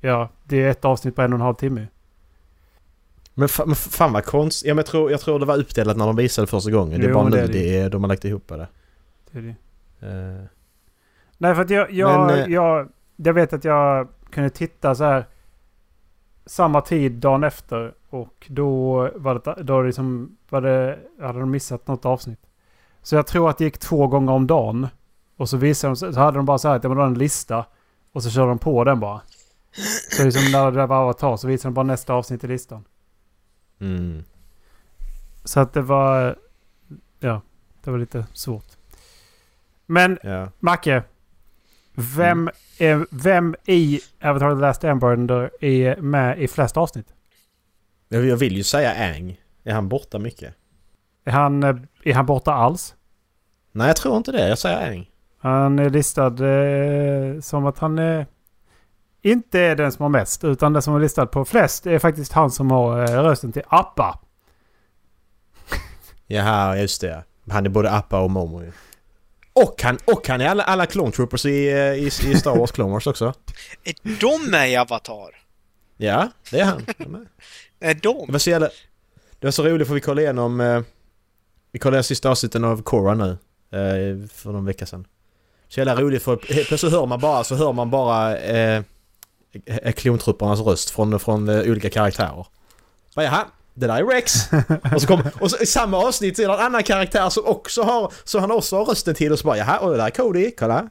Ja, 0.00 0.28
det 0.44 0.62
är 0.62 0.70
ett 0.70 0.84
avsnitt 0.84 1.16
på 1.16 1.22
en 1.22 1.32
och 1.32 1.36
en 1.38 1.42
halv 1.44 1.54
timme. 1.54 1.86
Men, 3.34 3.48
fa, 3.48 3.66
men 3.66 3.74
fan 3.74 4.12
vad 4.12 4.24
konstigt. 4.24 4.68
Ja, 4.68 4.74
men 4.74 4.78
jag, 4.78 4.86
tror, 4.86 5.10
jag 5.10 5.20
tror 5.20 5.38
det 5.38 5.44
var 5.46 5.58
uppdelat 5.58 5.96
när 5.96 6.06
de 6.06 6.16
visade 6.16 6.46
första 6.46 6.70
gången. 6.70 7.00
det 7.00 7.06
är 7.06 7.08
Jo, 7.08 7.14
bara 7.14 7.24
men 7.24 7.32
nu 7.32 7.38
det 7.38 7.42
är 7.44 7.46
det. 7.46 7.52
det 7.52 7.76
är, 7.78 7.90
de 7.90 8.02
har 8.02 8.08
lagt 8.08 8.24
ihop 8.24 8.48
det. 8.48 8.68
Det 9.32 9.38
är 9.38 9.42
det. 10.00 10.06
Eh, 10.06 10.44
Nej, 11.38 11.54
för 11.54 11.62
att 11.62 11.70
jag, 11.70 11.90
jag, 11.92 12.26
Men, 12.26 12.38
eh, 12.38 12.46
jag, 12.52 12.88
jag 13.16 13.32
vet 13.34 13.52
att 13.52 13.64
jag 13.64 14.08
kunde 14.30 14.50
titta 14.50 14.94
så 14.94 15.04
här 15.04 15.24
samma 16.46 16.80
tid 16.80 17.12
dagen 17.12 17.44
efter 17.44 17.92
och 18.10 18.46
då 18.50 18.96
var 19.14 19.34
det, 19.34 19.62
då 19.62 19.82
liksom, 19.82 20.36
var 20.48 20.60
det, 20.60 20.98
hade 21.20 21.40
de 21.40 21.50
missat 21.50 21.86
något 21.86 22.06
avsnitt. 22.06 22.40
Så 23.02 23.14
jag 23.16 23.26
tror 23.26 23.50
att 23.50 23.58
det 23.58 23.64
gick 23.64 23.78
två 23.78 24.06
gånger 24.06 24.32
om 24.32 24.46
dagen. 24.46 24.88
Och 25.36 25.48
så 25.48 25.56
visade 25.56 25.90
de, 25.90 25.96
så 25.96 26.20
hade 26.20 26.38
de 26.38 26.46
bara 26.46 26.58
så 26.58 26.68
här 26.68 26.76
att 26.76 26.82
det 26.82 26.88
var 26.88 27.06
en 27.06 27.14
lista 27.14 27.64
och 28.12 28.22
så 28.22 28.30
körde 28.30 28.48
de 28.48 28.58
på 28.58 28.84
den 28.84 29.00
bara. 29.00 29.20
Så 30.16 30.24
liksom 30.24 30.52
när 30.52 30.70
det 30.70 30.86
var 30.86 30.96
Avatar 30.96 31.36
så 31.36 31.46
visade 31.46 31.70
de 31.70 31.74
bara 31.74 31.86
nästa 31.86 32.14
avsnitt 32.14 32.44
i 32.44 32.46
listan. 32.46 32.84
mm. 33.80 34.24
Så 35.44 35.60
att 35.60 35.72
det 35.72 35.82
var... 35.82 36.36
Ja, 37.20 37.40
det 37.84 37.90
var 37.90 37.98
lite 37.98 38.26
svårt. 38.32 38.66
Men 39.86 40.18
Ja. 40.22 40.48
Macke. 40.58 41.02
Vem, 42.16 42.50
är, 42.78 43.06
vem 43.10 43.56
i 43.66 44.00
Avatar 44.22 44.54
The 44.54 44.60
Last 44.60 44.84
Airbender 44.84 45.50
är 45.60 45.96
med 45.96 46.38
i 46.42 46.48
flest 46.48 46.76
avsnitt? 46.76 47.06
Jag 48.08 48.26
jag 48.26 48.36
vill 48.36 48.56
ju 48.56 48.64
säga 48.64 49.14
Ang. 49.14 49.40
Är 49.64 49.72
han 49.72 49.88
borta 49.88 50.18
mycket? 50.18 50.54
Är 51.28 51.32
han, 51.32 51.62
eh, 51.62 51.76
är 52.04 52.14
han 52.14 52.26
borta 52.26 52.52
alls? 52.52 52.94
Nej, 53.72 53.86
jag 53.86 53.96
tror 53.96 54.16
inte 54.16 54.32
det. 54.32 54.48
Jag 54.48 54.58
säger 54.58 54.90
Ang. 54.92 55.10
Han 55.38 55.78
är 55.78 55.90
listad 55.90 56.26
eh, 56.46 57.40
som 57.40 57.66
att 57.66 57.78
han 57.78 57.98
är... 57.98 58.26
Inte 59.22 59.60
är 59.60 59.76
den 59.76 59.92
som 59.92 60.02
har 60.02 60.08
mest, 60.08 60.44
utan 60.44 60.72
den 60.72 60.82
som 60.82 60.94
är 60.94 61.00
listad 61.00 61.26
på 61.26 61.44
flest 61.44 61.86
är 61.86 61.98
faktiskt 61.98 62.32
han 62.32 62.50
som 62.50 62.70
har 62.70 63.00
eh, 63.00 63.22
rösten 63.22 63.52
till 63.52 63.62
Appa. 63.68 64.18
Jaha, 66.26 66.76
just 66.76 67.00
det. 67.00 67.24
Han 67.50 67.66
är 67.66 67.70
både 67.70 67.90
Appa 67.90 68.20
och 68.20 68.30
Momo 68.30 68.62
ju. 68.62 68.72
Och 69.52 69.82
han, 69.82 69.98
och 70.04 70.28
han 70.28 70.40
är 70.40 70.48
alla, 70.48 70.62
alla 70.62 70.86
Clone 70.86 71.12
Troopers 71.12 71.46
i, 71.46 71.68
eh, 71.68 71.76
i, 71.78 72.06
i 72.06 72.10
Star 72.10 72.56
Wars 72.56 72.72
Clone 72.72 72.92
Wars 72.92 73.06
också. 73.06 73.24
Är 73.84 73.94
de 74.20 74.50
med 74.50 74.70
i 74.70 74.76
Avatar? 74.76 75.30
Ja, 75.96 76.28
det 76.50 76.60
är 76.60 76.64
han. 76.64 76.86
De 76.98 77.14
är. 77.14 77.20
Är 77.88 77.94
Det 77.94 78.00
de? 78.02 78.32
var 78.32 78.38
så 78.38 78.50
jävla... 78.50 78.68
Det 79.38 79.46
var 79.46 79.50
så 79.50 79.62
roligt 79.64 79.88
för 79.88 79.94
vi 79.94 80.00
kollade 80.00 80.22
igenom... 80.22 80.84
Eh, 81.68 81.72
vi 81.72 81.78
kollade 81.78 82.02
sista 82.02 82.30
avsnitten 82.30 82.64
av 82.64 82.82
Korra 82.82 83.14
nu. 83.14 83.30
Eh, 83.70 84.28
för 84.28 84.52
någon 84.52 84.64
vecka 84.64 84.86
sedan. 84.86 85.06
Så 85.68 85.80
jävla 85.80 86.00
roligt 86.00 86.22
för 86.22 86.36
plötsligt 86.36 86.92
hör 86.92 87.06
man 87.06 87.20
bara, 87.20 87.44
så 87.44 87.54
hör 87.54 87.72
man 87.72 87.90
bara 87.90 88.38
eh, 88.38 88.82
eh, 89.66 89.92
klontruppernas 89.92 90.60
röst 90.60 90.90
från, 90.90 91.20
från 91.20 91.48
eh, 91.48 91.70
olika 91.70 91.90
karaktärer. 91.90 92.46
Bara, 93.14 93.24
jaha, 93.24 93.46
det 93.74 93.86
där 93.86 93.96
är 93.96 94.06
Rex! 94.06 94.34
och 94.94 95.02
så 95.02 95.06
kom, 95.06 95.22
och 95.40 95.50
så, 95.50 95.62
i 95.62 95.66
samma 95.66 95.96
avsnitt 95.96 96.36
så 96.36 96.42
är 96.42 96.48
det 96.48 96.54
en 96.54 96.60
annan 96.60 96.82
karaktär 96.82 97.28
som 97.28 97.46
också 97.46 97.82
har, 97.82 98.12
så 98.24 98.38
han 98.38 98.50
också 98.50 98.76
har 98.76 98.84
rösten 98.84 99.14
till 99.14 99.32
och 99.32 99.38
så 99.38 99.46
bara 99.46 99.56
jaha, 99.56 99.78
och 99.78 99.90
det 99.90 99.96
där 99.96 100.06
är 100.06 100.10
Cody, 100.10 100.50
kolla! 100.50 100.88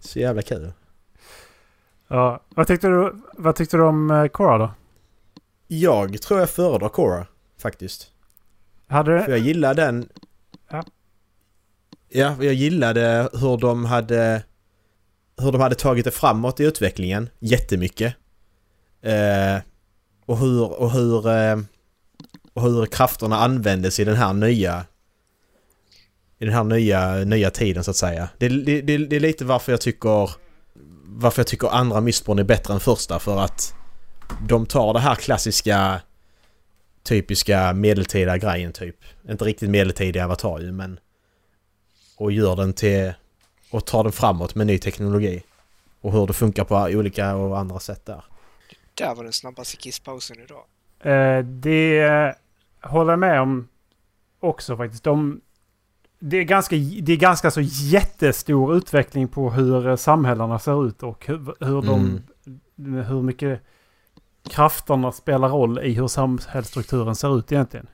Så 0.00 0.18
jävla 0.18 0.42
kul. 0.42 0.72
Ja, 2.08 2.42
vad 2.48 2.66
tyckte 2.66 2.88
du, 2.88 3.20
vad 3.32 3.56
tyckte 3.56 3.76
du 3.76 3.82
om 3.82 4.10
eh, 4.10 4.26
Korra 4.26 4.58
då? 4.58 4.70
Jag 5.66 6.22
tror 6.22 6.40
jag 6.40 6.50
föredrar 6.50 6.88
Korra, 6.88 7.26
faktiskt. 7.62 8.10
Hade 8.88 9.24
För 9.24 9.30
jag 9.30 9.38
gillar 9.38 9.74
den... 9.74 10.08
Ja. 10.70 10.84
Ja, 12.08 12.36
jag 12.40 12.54
gillade 12.54 13.28
hur 13.32 13.56
de 13.56 13.84
hade... 13.84 14.42
Hur 15.40 15.52
de 15.52 15.60
hade 15.60 15.74
tagit 15.74 16.04
det 16.04 16.10
framåt 16.10 16.60
i 16.60 16.64
utvecklingen 16.64 17.30
jättemycket. 17.38 18.14
Eh, 19.02 19.56
och 20.26 20.38
hur... 20.38 20.80
Och 20.80 20.90
hur, 20.90 21.28
eh, 21.28 21.58
och 22.52 22.62
hur 22.62 22.86
krafterna 22.86 23.36
användes 23.38 24.00
i 24.00 24.04
den 24.04 24.16
här 24.16 24.32
nya... 24.32 24.84
I 26.38 26.44
den 26.44 26.54
här 26.54 26.64
nya, 26.64 27.14
nya 27.14 27.50
tiden 27.50 27.84
så 27.84 27.90
att 27.90 27.96
säga. 27.96 28.28
Det, 28.38 28.48
det, 28.48 28.80
det, 28.80 28.98
det 28.98 29.16
är 29.16 29.20
lite 29.20 29.44
varför 29.44 29.72
jag 29.72 29.80
tycker... 29.80 30.30
Varför 31.04 31.40
jag 31.40 31.46
tycker 31.46 31.68
andra 31.68 32.00
Mistborn 32.00 32.38
är 32.38 32.44
bättre 32.44 32.74
än 32.74 32.80
första 32.80 33.18
för 33.18 33.40
att... 33.40 33.74
De 34.48 34.66
tar 34.66 34.92
det 34.92 35.00
här 35.00 35.14
klassiska 35.14 36.00
typiska 37.08 37.72
medeltida 37.72 38.38
grejen 38.38 38.72
typ. 38.72 38.96
Inte 39.28 39.44
riktigt 39.44 39.70
medeltida 39.70 40.24
avatar 40.24 40.58
ju 40.58 40.72
men... 40.72 41.00
Och 42.16 42.32
gör 42.32 42.56
den 42.56 42.72
till... 42.72 43.12
Och 43.70 43.86
tar 43.86 44.02
den 44.04 44.12
framåt 44.12 44.54
med 44.54 44.66
ny 44.66 44.78
teknologi. 44.78 45.42
Och 46.00 46.12
hur 46.12 46.26
det 46.26 46.32
funkar 46.32 46.64
på 46.64 46.76
olika 46.76 47.34
och 47.34 47.58
andra 47.58 47.78
sätt 47.78 48.06
där. 48.06 48.24
Där 48.94 49.14
var 49.14 49.24
den 49.24 49.32
snabbaste 49.32 49.76
kisspausen 49.76 50.36
idag. 50.40 50.64
Eh, 51.00 51.44
det 51.44 52.34
håller 52.82 53.12
jag 53.12 53.18
med 53.18 53.40
om 53.40 53.68
också 54.40 54.76
faktiskt. 54.76 55.04
De, 55.04 55.40
det, 56.18 56.36
är 56.36 56.42
ganska, 56.42 56.76
det 56.76 57.12
är 57.12 57.16
ganska 57.16 57.50
så 57.50 57.60
jättestor 57.62 58.76
utveckling 58.76 59.28
på 59.28 59.50
hur 59.50 59.96
samhällena 59.96 60.58
ser 60.58 60.86
ut 60.86 61.02
och 61.02 61.26
hur, 61.26 61.54
hur, 61.64 61.82
de, 61.82 62.22
hur 63.02 63.22
mycket 63.22 63.60
krafterna 64.48 65.12
spelar 65.12 65.48
roll 65.48 65.78
i 65.78 65.92
hur 65.92 66.06
samhällsstrukturen 66.06 67.14
ser 67.14 67.38
ut 67.38 67.52
egentligen. 67.52 67.86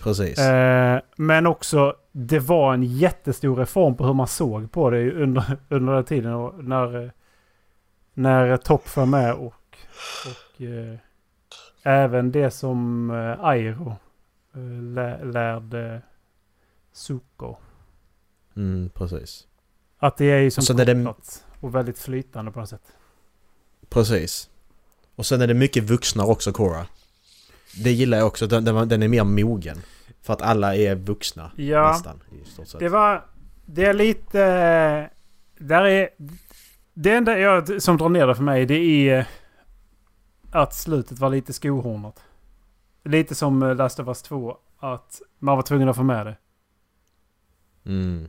Precis. 0.00 0.38
Eh, 0.38 1.00
men 1.16 1.46
också, 1.46 1.96
det 2.12 2.38
var 2.38 2.74
en 2.74 2.82
jättestor 2.82 3.56
reform 3.56 3.94
på 3.96 4.06
hur 4.06 4.14
man 4.14 4.26
såg 4.26 4.72
på 4.72 4.90
det 4.90 5.12
under, 5.12 5.56
under 5.68 5.92
den 5.94 6.04
tiden. 6.04 6.32
Och 6.32 6.64
när, 6.64 7.12
när 8.14 8.56
Topp 8.56 8.96
var 8.96 9.06
med 9.06 9.34
och, 9.34 9.54
och 10.26 10.62
eh, 10.62 10.98
även 11.82 12.32
det 12.32 12.50
som 12.50 13.10
eh, 13.10 13.44
Airo 13.44 13.96
eh, 14.54 14.82
lä, 14.82 15.24
lärde 15.24 16.02
Suko. 16.92 17.56
Mm, 18.56 18.90
precis. 18.94 19.46
Att 19.98 20.16
det 20.16 20.24
är 20.24 20.38
ju 20.38 20.50
som 20.50 20.76
det- 20.76 21.14
och 21.60 21.74
väldigt 21.74 21.98
flytande 21.98 22.52
på 22.52 22.60
något 22.60 22.68
sätt. 22.68 22.92
Precis. 23.88 24.50
Och 25.16 25.26
sen 25.26 25.40
är 25.40 25.46
det 25.46 25.54
mycket 25.54 25.84
vuxna 25.84 26.24
också 26.24 26.52
Korra. 26.52 26.86
Det 27.84 27.92
gillar 27.92 28.18
jag 28.18 28.26
också. 28.26 28.46
Den, 28.46 28.64
den, 28.88 29.02
är 29.02 29.08
mer 29.08 29.24
mogen. 29.24 29.82
För 30.22 30.32
att 30.32 30.42
alla 30.42 30.76
är 30.76 30.94
vuxna. 30.94 31.50
Ja. 31.56 31.90
Nästan. 31.90 32.20
Det 32.78 32.88
var... 32.88 33.26
Det 33.66 33.84
är 33.84 33.94
lite... 33.94 34.40
Där 35.58 35.84
är... 35.84 36.08
Det 36.94 37.14
enda 37.14 37.38
jag, 37.38 37.82
som 37.82 37.96
drar 37.96 38.08
ner 38.08 38.26
det 38.26 38.34
för 38.34 38.42
mig 38.42 38.66
det 38.66 39.08
är 39.08 39.26
att 40.50 40.74
slutet 40.74 41.18
var 41.18 41.30
lite 41.30 41.52
skohornat. 41.52 42.22
Lite 43.04 43.34
som 43.34 43.62
eh, 43.62 43.74
Last 43.74 44.00
of 44.00 44.08
Us 44.08 44.22
2. 44.22 44.56
Att 44.78 45.20
man 45.38 45.56
var 45.56 45.62
tvungen 45.62 45.88
att 45.88 45.96
få 45.96 46.02
med 46.02 46.26
det. 46.26 46.36
Mm. 47.86 48.28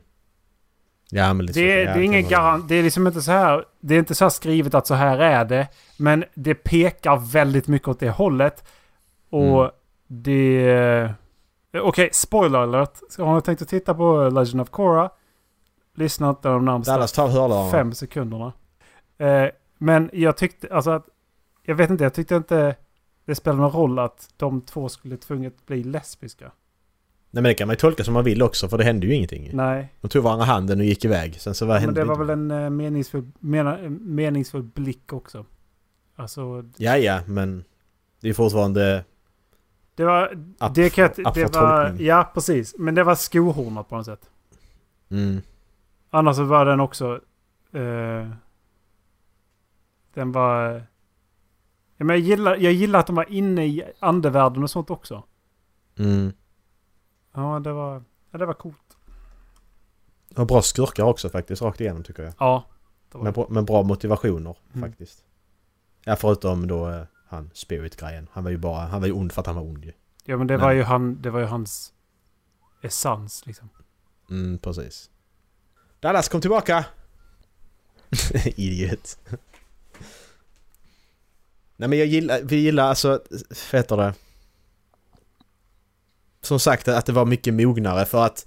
Ja 1.10 1.32
men 1.34 1.46
lite 1.46 1.60
Det, 1.60 1.84
det 1.84 1.90
är 1.90 2.00
ingen 2.02 2.28
garant... 2.28 2.68
Det 2.68 2.74
är 2.74 2.82
liksom 2.82 3.06
inte 3.06 3.22
så 3.22 3.32
här... 3.32 3.64
Det 3.80 3.94
är 3.94 3.98
inte 3.98 4.14
så 4.14 4.24
här 4.24 4.30
skrivet 4.30 4.74
att 4.74 4.86
så 4.86 4.94
här 4.94 5.18
är 5.18 5.44
det. 5.44 5.68
Men 5.96 6.24
det 6.34 6.54
pekar 6.54 7.16
väldigt 7.32 7.68
mycket 7.68 7.88
åt 7.88 8.00
det 8.00 8.10
hållet. 8.10 8.64
Och 9.30 9.60
Mm. 9.60 9.70
det... 10.06 11.14
Okej, 11.82 12.08
spoiler 12.12 12.58
alert. 12.58 13.00
Så 13.10 13.24
Har 13.24 13.34
ni 13.34 13.42
tänkt 13.42 13.62
att 13.62 13.68
titta 13.68 13.94
på 13.94 14.28
Legend 14.28 14.60
of 14.60 14.70
Korra? 14.70 15.10
Lyssna 15.94 16.30
inte 16.30 16.48
de 16.48 16.64
närmsta 16.64 16.92
fem 17.70 17.92
sekunderna. 17.94 18.52
Eh, 19.18 19.46
men 19.78 20.10
jag 20.12 20.36
tyckte, 20.36 20.74
alltså 20.74 20.90
att... 20.90 21.06
Jag 21.62 21.74
vet 21.74 21.90
inte, 21.90 22.04
jag 22.04 22.14
tyckte 22.14 22.36
inte 22.36 22.74
det 23.24 23.34
spelade 23.34 23.62
någon 23.62 23.72
roll 23.72 23.98
att 23.98 24.28
de 24.36 24.60
två 24.60 24.88
skulle 24.88 25.16
tvunget 25.16 25.66
bli 25.66 25.82
lesbiska. 25.84 26.50
Nej 27.30 27.42
men 27.42 27.50
det 27.50 27.54
kan 27.54 27.68
man 27.68 27.72
ju 27.72 27.78
tolka 27.78 28.04
som 28.04 28.14
man 28.14 28.24
vill 28.24 28.42
också 28.42 28.68
för 28.68 28.78
det 28.78 28.84
hände 28.84 29.06
ju 29.06 29.14
ingenting. 29.14 29.50
Nej, 29.52 29.92
De 30.00 30.08
tog 30.08 30.24
varandra 30.24 30.44
handen 30.44 30.78
och 30.78 30.84
gick 30.84 31.04
iväg. 31.04 31.40
Sen 31.40 31.54
så 31.54 31.66
vad 31.66 31.74
men 31.74 31.82
hände 31.82 32.00
det 32.00 32.04
var 32.04 32.16
väl 32.16 32.30
en 32.30 32.50
eh, 32.50 32.70
meningsfull, 32.70 33.30
mena, 33.38 33.78
en 33.78 34.14
meningsfull 34.14 34.62
blick 34.62 35.12
också. 35.12 35.46
Alltså, 36.16 36.64
Ja 36.76 36.96
ja 36.96 37.20
men... 37.26 37.64
Det 38.20 38.28
är 38.28 38.34
fortfarande... 38.34 39.04
det 39.94 40.04
var... 40.04 40.32
Up, 40.60 40.74
det 40.74 40.90
kan 40.90 41.04
up 41.04 41.34
det 41.34 41.54
var. 41.54 41.96
Ja, 41.98 42.30
precis. 42.34 42.74
Men 42.78 42.94
det 42.94 43.04
var 43.04 43.14
skohornat 43.14 43.88
på 43.88 43.96
något 43.96 44.06
sätt. 44.06 44.30
Mm. 45.10 45.40
Annars 46.10 46.36
så 46.36 46.44
var 46.44 46.66
den 46.66 46.80
också... 46.80 47.20
Eh, 47.72 48.28
den 50.14 50.32
var... 50.32 50.82
Ja, 51.96 52.04
men 52.04 52.08
jag, 52.08 52.18
gillar, 52.18 52.56
jag 52.56 52.72
gillar 52.72 52.98
att 53.00 53.06
de 53.06 53.16
var 53.16 53.32
inne 53.32 53.66
i 53.66 53.84
andevärlden 53.98 54.62
och 54.62 54.70
sånt 54.70 54.90
också. 54.90 55.22
Mm. 55.98 56.32
Ja, 57.32 57.60
det 57.64 57.72
var, 57.72 58.02
ja, 58.30 58.38
det 58.38 58.46
var 58.46 58.54
coolt. 58.54 58.96
Och 60.36 60.46
bra 60.46 60.62
skurkar 60.62 61.04
också 61.04 61.28
faktiskt 61.28 61.62
rakt 61.62 61.80
igenom 61.80 62.02
tycker 62.02 62.22
jag. 62.22 62.34
Ja. 62.38 62.64
Med, 63.14 63.34
bra- 63.34 63.46
med 63.50 63.64
bra 63.64 63.82
motivationer 63.82 64.56
Mm. 64.74 64.88
faktiskt. 64.90 65.24
Ja 66.04 66.16
förutom 66.16 66.66
då 66.66 66.88
eh, 66.90 67.02
han 67.28 67.50
Spirit-grejen. 67.54 68.28
Han 68.32 68.44
var 68.44 68.50
ju 68.50 68.56
bara... 68.56 68.86
Han 68.86 69.00
var 69.00 69.06
ju 69.06 69.12
ond 69.12 69.32
för 69.32 69.40
att 69.40 69.46
han 69.46 69.56
var 69.56 69.62
ond 69.62 69.84
ju. 69.84 69.92
ja, 70.24 70.36
men 70.36 70.46
det 70.46 70.54
men- 70.54 70.60
var 70.66 70.72
ju 70.72 70.82
han, 70.82 71.22
det 71.22 71.30
var 71.30 71.40
ju 71.40 71.46
hans 71.46 71.92
essens 72.82 73.46
liksom. 73.46 73.68
Mm, 74.30 74.58
precis. 74.58 75.10
Dallas, 76.00 76.28
kom 76.28 76.40
tillbaka! 76.40 76.84
Idiot. 78.44 79.18
Nej 81.76 81.88
men 81.88 81.98
jag 81.98 82.06
gillar, 82.06 82.40
vi 82.42 82.56
gillar 82.56 82.84
alltså, 82.88 83.08
vad 83.72 83.80
heter 83.80 83.96
det? 83.96 84.14
Som 86.42 86.60
sagt 86.60 86.88
att 86.88 87.06
det 87.06 87.12
var 87.12 87.24
mycket 87.24 87.54
mognare 87.54 88.04
för 88.04 88.24
att 88.24 88.46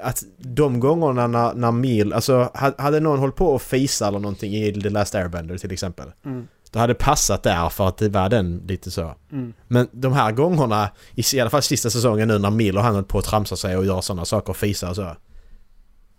att 0.00 0.22
de 0.38 0.80
gångerna 0.80 1.26
när, 1.26 1.54
när 1.54 1.72
Mil, 1.72 2.12
alltså 2.12 2.50
ha- 2.54 2.74
hade 2.78 3.00
någon 3.00 3.18
hållit 3.18 3.36
på 3.36 3.46
och 3.46 3.62
fisa 3.62 4.08
eller 4.08 4.18
någonting 4.18 4.54
i 4.54 4.80
The 4.82 4.90
Last 4.90 5.14
Airbender 5.14 5.58
till 5.58 5.72
exempel. 5.72 6.12
Mm. 6.24 6.48
Då 6.70 6.78
hade 6.78 6.92
det 6.92 6.98
passat 6.98 7.42
där 7.42 7.68
för 7.68 7.88
att 7.88 7.96
det 7.96 8.08
var 8.08 8.28
den 8.28 8.62
lite 8.68 8.90
så. 8.90 9.14
Mm. 9.32 9.52
Men 9.68 9.88
de 9.92 10.12
här 10.12 10.32
gångerna, 10.32 10.90
i 11.14 11.40
alla 11.40 11.50
fall 11.50 11.62
sista 11.62 11.90
säsongen 11.90 12.28
nu 12.28 12.38
när 12.38 12.50
Mil 12.50 12.76
och 12.76 12.82
han 12.82 12.94
höll 12.94 13.04
på 13.04 13.18
att 13.18 13.24
tramsa 13.24 13.56
sig 13.56 13.76
och 13.76 13.86
göra 13.86 14.02
sådana 14.02 14.24
saker 14.24 14.50
och 14.50 14.56
fisa 14.56 14.90
och 14.90 14.96
så. 14.96 15.16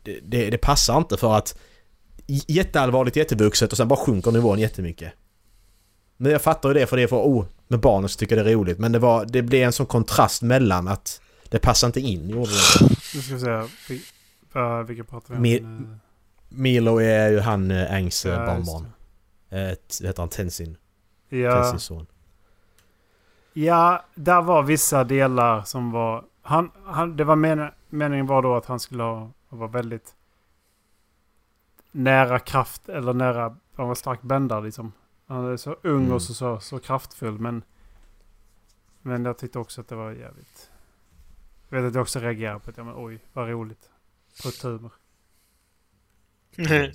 Det, 0.03 0.19
det, 0.23 0.49
det 0.49 0.57
passar 0.57 0.97
inte 0.97 1.17
för 1.17 1.37
att 1.37 1.57
jätteallvarligt 2.47 3.15
jättevuxet 3.15 3.71
och 3.71 3.77
sen 3.77 3.87
bara 3.87 3.99
sjunker 3.99 4.31
nivån 4.31 4.59
jättemycket. 4.59 5.13
Men 6.17 6.31
jag 6.31 6.41
fattar 6.41 6.69
ju 6.69 6.73
det 6.73 6.87
för 6.87 6.97
det 6.97 7.03
är 7.03 7.07
för 7.07 7.17
oh, 7.17 7.45
med 7.67 7.79
barnen 7.79 8.09
så 8.09 8.17
tycker 8.19 8.37
jag 8.37 8.45
det 8.45 8.51
är 8.51 8.55
roligt. 8.55 8.79
Men 8.79 8.91
det, 8.91 8.99
var, 8.99 9.25
det 9.25 9.41
blev 9.41 9.63
en 9.63 9.71
sån 9.73 9.85
kontrast 9.85 10.41
mellan 10.41 10.87
att 10.87 11.21
det 11.49 11.59
passar 11.59 11.87
inte 11.87 11.99
in, 11.99 12.29
gjorde 12.29 12.51
det. 12.51 12.87
Nu 13.15 13.21
ska 13.21 13.33
vi 13.35 13.39
se. 13.39 13.99
Uh, 14.59 14.81
vilka 14.81 15.03
pratar 15.03 15.35
vi 15.35 15.37
om? 15.37 15.45
Mi- 15.45 15.87
Eh, 15.89 15.97
Milo 16.49 16.97
är 17.01 17.29
ju 17.29 17.39
han 17.39 17.71
Angs 17.71 18.25
äh, 18.25 18.31
Ja, 18.33 18.45
barnbarn. 18.45 18.85
Eh, 19.49 19.73
t- 19.75 20.07
heter 20.07 20.21
han 20.21 20.29
Tenzin? 20.29 20.77
Ja, 21.29 21.51
Tenzins 21.51 21.83
son. 21.83 22.07
ja, 23.53 24.05
där 24.15 24.41
var 24.41 24.63
vissa 24.63 25.03
delar 25.03 25.61
som 25.63 25.91
var... 25.91 26.23
Han, 26.41 26.71
han, 26.85 27.17
det 27.17 27.23
var 27.23 27.35
men, 27.35 27.69
meningen 27.89 28.25
var 28.27 28.41
då 28.41 28.55
att 28.55 28.65
han 28.65 28.79
skulle 28.79 29.03
ha, 29.03 29.31
vara 29.49 29.69
väldigt 29.69 30.13
nära 31.91 32.39
kraft 32.39 32.89
eller 32.89 33.13
nära... 33.13 33.55
Han 33.75 33.87
var 33.87 33.95
stark 33.95 34.21
bändare 34.21 34.63
liksom. 34.63 34.91
Han 35.27 35.45
är 35.45 35.57
så 35.57 35.73
ung 35.83 36.01
Mm. 36.01 36.11
och 36.13 36.21
så, 36.21 36.33
så, 36.33 36.59
så 36.59 36.79
kraftfull 36.79 37.39
men... 37.39 37.63
Men 39.01 39.25
jag 39.25 39.37
tyckte 39.37 39.59
också 39.59 39.81
att 39.81 39.87
det 39.87 39.95
var 39.95 40.11
jävligt... 40.11 40.71
Jag 41.69 41.81
vet 41.81 41.87
att 41.89 41.95
jag 41.95 42.01
också 42.01 42.19
reagerade 42.19 42.59
på 42.59 42.71
det. 42.71 42.83
Men 42.83 42.93
oj, 42.97 43.19
vad 43.33 43.49
roligt. 43.49 43.89
På 44.43 44.51
tumor. 44.51 44.91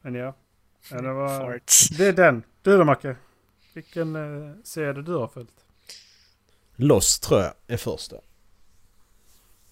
Men 0.00 0.14
ja. 0.14 0.34
ja 0.90 1.00
det, 1.02 1.12
var, 1.12 1.40
Farts. 1.40 1.88
det 1.88 2.06
är 2.06 2.12
den. 2.12 2.42
Du 2.62 2.78
då 2.78 2.84
Macke? 2.84 3.16
Vilken 3.74 4.16
eh, 4.16 4.54
serie 4.64 5.02
du 5.02 5.14
har 5.14 5.28
följt? 5.28 5.64
Lost 6.76 7.22
tror 7.22 7.40
jag 7.40 7.54
är 7.66 7.76
första. 7.76 8.16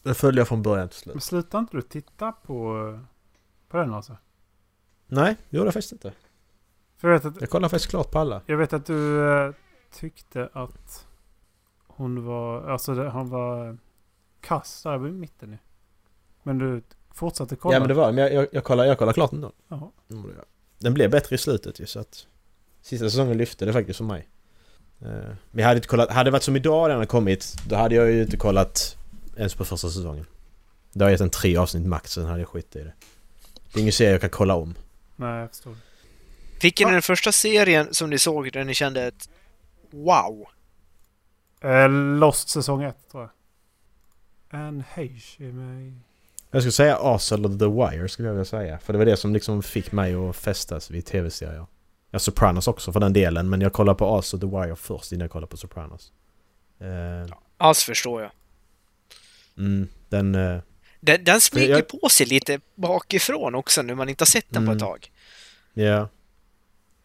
Den 0.03 0.15
följde 0.15 0.41
jag 0.41 0.49
från 0.49 0.63
början 0.63 0.89
till 0.89 0.99
slut. 0.99 1.15
Men 1.15 1.21
slutar 1.21 1.59
inte 1.59 1.77
du 1.77 1.83
titta 1.83 2.33
på, 2.33 2.89
eh, 2.89 3.01
på 3.69 3.77
den 3.77 3.95
alltså? 3.95 4.17
Nej, 5.07 5.37
det 5.51 5.57
gjorde 5.57 5.67
jag 5.67 5.75
faktiskt 5.75 5.93
inte. 5.93 6.13
För 7.01 7.09
jag 7.09 7.15
vet 7.19 7.25
att, 7.25 7.41
Jag 7.41 7.51
kollade 7.51 7.71
faktiskt 7.71 7.91
klart 7.91 8.11
på 8.11 8.19
alla. 8.19 8.43
jag 8.47 8.57
vet 8.57 8.73
att 8.73 8.87
du 8.87 9.29
eh, 9.31 9.53
tyckte 9.93 10.49
att 10.53 11.07
hon 11.87 12.25
var... 12.25 12.71
Alltså 12.71 12.95
det, 12.95 13.11
han 13.11 13.29
var 13.31 13.69
eh, 13.69 13.75
kass 14.41 14.83
där 14.83 14.95
i 15.09 15.11
mitten 15.11 15.51
ju. 15.51 15.59
Men 16.43 16.59
du 16.59 16.83
fortsatte 17.15 17.57
kolla? 17.57 17.75
Ja 17.77 17.81
men 17.81 17.89
det 17.89 17.95
var 17.95 18.13
men 18.13 18.25
jag, 18.25 18.33
jag, 18.33 18.47
jag, 18.53 18.65
kollade, 18.65 18.89
jag 18.89 18.99
kollade 18.99 19.15
klart 19.15 19.31
den 19.31 19.41
då. 19.41 19.53
Jaha. 19.69 19.89
Jag. 20.09 20.19
Den 20.79 20.95
blev 20.95 21.11
bättre 21.11 21.35
i 21.35 21.39
slutet 21.39 21.81
ju 21.81 21.87
så 21.87 22.01
att... 22.01 22.27
Sista 22.83 23.11
säsongen 23.11 23.39
lyfte 23.39 23.65
det 23.65 23.73
faktiskt 23.73 23.97
för 23.97 24.05
mig. 24.05 24.29
Eh, 25.01 25.09
Men 25.09 25.37
jag 25.53 25.65
hade 25.67 25.77
inte 25.77 25.89
kollat... 25.89 26.11
Hade 26.11 26.31
det 26.31 26.33
varit 26.33 26.43
som 26.43 26.57
idag 26.57 26.89
den 26.91 26.97
hade 26.97 27.07
kommit, 27.07 27.55
då 27.69 27.77
hade 27.77 27.95
jag 27.95 28.11
ju 28.11 28.23
inte 28.23 28.37
kollat 28.37 28.97
ens 29.37 29.55
på 29.55 29.65
första 29.65 29.89
säsongen. 29.89 30.27
Det 30.93 31.05
har 31.05 31.11
gett 31.11 31.21
en 31.21 31.31
tre 31.31 31.57
avsnitt 31.57 31.87
max, 31.87 32.11
sen 32.13 32.25
hade 32.27 32.39
jag 32.39 32.49
skit 32.49 32.77
i 32.77 32.79
det. 32.79 32.93
Det 33.73 33.79
är 33.79 33.81
ingen 33.81 33.93
serie 33.93 34.11
jag 34.13 34.21
kan 34.21 34.31
kolla 34.31 34.55
om. 34.55 34.75
Nej, 35.17 35.41
jag 35.41 35.51
förstår. 35.51 35.75
Vilken 36.63 36.89
är 36.89 36.93
den 36.93 37.03
första 37.03 37.33
serien 37.33 37.95
som 37.95 38.11
ni 38.11 38.19
såg 38.19 38.53
där 38.53 38.65
ni 38.65 38.75
kände 38.75 39.03
ett 39.03 39.29
wow? 39.91 40.47
Eh, 41.61 41.89
Lost 42.19 42.49
säsong 42.49 42.83
1 42.83 42.97
tror 43.11 43.23
jag. 43.23 44.61
Är 44.61 44.71
med 45.53 45.83
i... 45.87 45.93
Jag 46.51 46.63
skulle 46.63 46.73
säga 46.73 46.99
Arsenal 47.01 47.47
of 47.53 47.59
the 47.59 47.67
Wire 47.67 48.09
skulle 48.09 48.29
jag 48.29 48.35
vilja 48.35 48.45
säga. 48.45 48.79
För 48.79 48.93
det 48.93 48.99
var 48.99 49.07
det 49.07 49.17
som 49.17 49.33
liksom 49.35 49.63
fick 49.63 49.93
mig 49.93 50.15
att 50.15 50.37
fästas 50.37 50.91
vid 50.91 51.07
tv-serier. 51.07 51.67
Ja, 52.11 52.19
Sopranos 52.19 52.69
också 52.69 52.93
för 52.93 53.01
den 53.01 53.13
delen, 53.13 53.49
men 53.49 53.61
jag 53.61 53.73
kollade 53.73 53.99
på 53.99 54.19
Arsenal 54.19 54.45
of 54.45 54.51
the 54.53 54.57
Wire 54.61 54.77
först 54.77 55.13
innan 55.13 55.21
jag 55.25 55.31
kollade 55.31 55.51
på 55.51 55.57
Sopranos. 55.57 56.13
Eh, 56.81 57.35
Alls 57.57 57.85
förstår 57.85 58.23
jag. 58.23 58.31
mm, 59.59 59.89
den... 60.09 60.35
eh, 60.35 60.61
Den, 61.01 61.25
den 61.25 61.41
smyger 61.41 61.69
jag- 61.75 61.89
på 61.89 62.09
sig 62.09 62.27
lite 62.27 62.61
bakifrån 62.75 63.55
också 63.55 63.83
nu 63.83 63.95
man 63.95 64.09
inte 64.09 64.23
har 64.23 64.27
sett 64.27 64.47
den 64.49 64.67
på 64.67 64.71
Mm. 64.73 64.77
ett 64.77 64.81
tag. 64.83 65.11
Ja. 65.75 66.09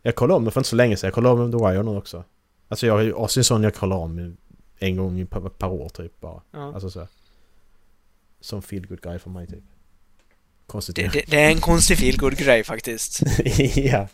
Jag 0.06 0.16
kollade 0.16 0.38
om 0.38 0.44
den 0.44 0.52
för 0.52 0.60
inte 0.60 0.70
så 0.70 0.76
länge 0.76 0.98
sedan. 0.98 1.08
Jag 1.08 1.14
kollade 1.14 1.42
om 1.42 1.52
The 1.52 1.58
Wire 1.58 1.84
nu 1.84 1.98
också. 1.98 2.24
Alltså 2.68 2.88
jag 2.88 2.94
har 2.94 3.02
ju 3.38 3.44
sån 3.44 3.64
jag 3.64 3.76
kollar 3.76 3.96
om 3.98 4.38
en 4.80 4.96
gång 4.96 5.20
i 5.20 5.26
per, 5.26 5.40
per 5.40 5.68
år 5.68 5.90
typ 5.90 6.22
bara. 6.22 6.42
Ja. 6.52 6.74
Alltså 6.74 6.90
så. 6.90 7.08
Som 8.42 8.62
feel 8.62 8.88
good 8.88 9.02
guy 9.02 9.20
för 9.20 9.30
mig 9.30 9.48
typ. 9.48 9.64
Konstigt. 10.68 10.96
Det, 10.96 11.08
det, 11.08 11.24
det 11.28 11.42
är 11.44 11.50
en 11.52 11.62
konstig 11.62 11.98
feelgood 11.98 12.38
grej 12.38 12.64
faktiskt. 12.64 13.20
ja. 13.76 14.08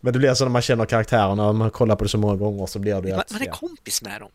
Men 0.00 0.12
det 0.12 0.18
blir 0.18 0.34
så 0.34 0.44
när 0.44 0.50
man 0.50 0.62
känner 0.62 0.84
karaktärerna 0.86 1.48
och 1.48 1.54
man 1.54 1.70
kollar 1.70 1.96
på 1.96 2.04
det 2.04 2.10
så 2.10 2.18
många 2.18 2.36
gånger 2.36 2.66
så 2.66 2.78
blir 2.78 3.00
det 3.00 3.10
Man, 3.10 3.20
att... 3.20 3.30
man 3.32 3.42
är 3.42 3.46
ja. 3.46 3.52
kompis 3.52 4.02
med 4.02 4.20
dem. 4.20 4.30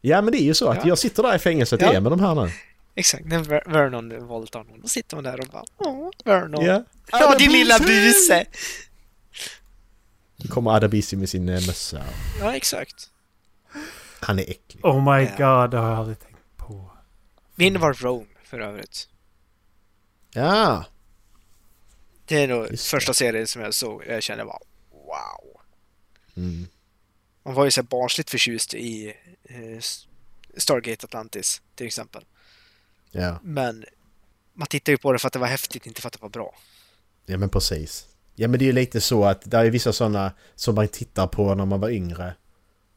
ja 0.00 0.22
men 0.22 0.32
det 0.32 0.42
är 0.42 0.44
ju 0.44 0.54
så 0.54 0.68
att 0.68 0.76
Ja. 0.76 0.88
jag 0.88 0.98
sitter 0.98 1.22
där 1.22 1.36
i 1.36 1.38
fängelset 1.38 1.80
Ja. 1.80 1.90
igen 1.90 2.02
med 2.02 2.12
de 2.12 2.20
här 2.20 2.34
nu. 2.34 2.50
Exakt, 2.94 3.24
när 3.26 3.38
Ver- 3.38 3.72
Vernon 3.72 4.26
våldtar 4.26 4.64
någon. 4.64 4.80
Då 4.80 4.88
sitter 4.88 5.16
man 5.16 5.24
där 5.24 5.40
och 5.40 5.46
bara 5.46 5.64
Åh, 5.78 6.10
Vernon. 6.24 6.64
Ja. 6.64 6.84
Ja, 7.12 7.38
din 7.38 7.52
lilla 7.52 7.78
buse! 7.78 8.46
Kommer 10.48 10.70
Adabisi 10.70 11.16
med 11.16 11.28
sin 11.28 11.48
eh, 11.48 11.66
mössa. 11.66 12.04
Ja, 12.40 12.56
exakt. 12.56 13.10
Han 14.20 14.38
är 14.38 14.42
äcklig. 14.50 14.84
Oh 14.84 15.14
my 15.16 15.24
Ja. 15.38 15.60
god, 15.62 15.70
det 15.70 15.76
har 15.78 15.88
jag 15.90 15.98
aldrig 15.98 16.18
tänkt 16.20 16.38
på. 16.56 16.90
Min 17.54 17.80
var 17.80 17.92
Rome, 17.92 18.26
för 18.44 18.60
övrigt. 18.60 19.08
Ja. 20.32 20.84
Det 22.24 22.36
är 22.42 22.48
nog 22.48 22.70
Just 22.70 22.84
det. 22.90 22.96
första 22.96 23.14
serien 23.14 23.46
som 23.46 23.62
jag 23.62 23.74
såg. 23.74 24.04
Jag 24.08 24.22
kände 24.22 24.44
bara 24.44 24.58
wow. 24.90 25.60
Mm. 26.36 26.66
Man 27.42 27.54
var 27.54 27.64
ju 27.64 27.70
så 27.70 27.82
barnsligt 27.82 28.30
förtjust 28.30 28.74
i 28.74 29.14
eh, 29.44 29.80
Stargate 30.56 31.04
Atlantis, 31.06 31.62
till 31.74 31.86
exempel. 31.86 32.24
Ja. 33.10 33.38
Men 33.42 33.84
man 34.54 34.66
tittar 34.68 34.92
ju 34.92 34.98
på 34.98 35.12
det 35.12 35.18
för 35.18 35.26
att 35.26 35.32
det 35.32 35.38
var 35.38 35.46
häftigt, 35.46 35.86
inte 35.86 36.00
för 36.00 36.06
att 36.08 36.12
det 36.12 36.22
var 36.22 36.28
bra. 36.28 36.54
Ja 37.26 37.36
men 37.38 37.48
precis. 37.48 38.06
Ja 38.36 38.48
men 38.48 38.58
det 38.58 38.64
är 38.64 38.66
ju 38.66 38.72
lite 38.72 39.00
så 39.00 39.24
att 39.24 39.50
det 39.50 39.56
är 39.56 39.70
vissa 39.70 39.92
sådana 39.92 40.32
som 40.54 40.74
man 40.74 40.88
tittar 40.88 41.26
på 41.26 41.54
när 41.54 41.64
man 41.64 41.80
var 41.80 41.90
yngre. 41.90 42.34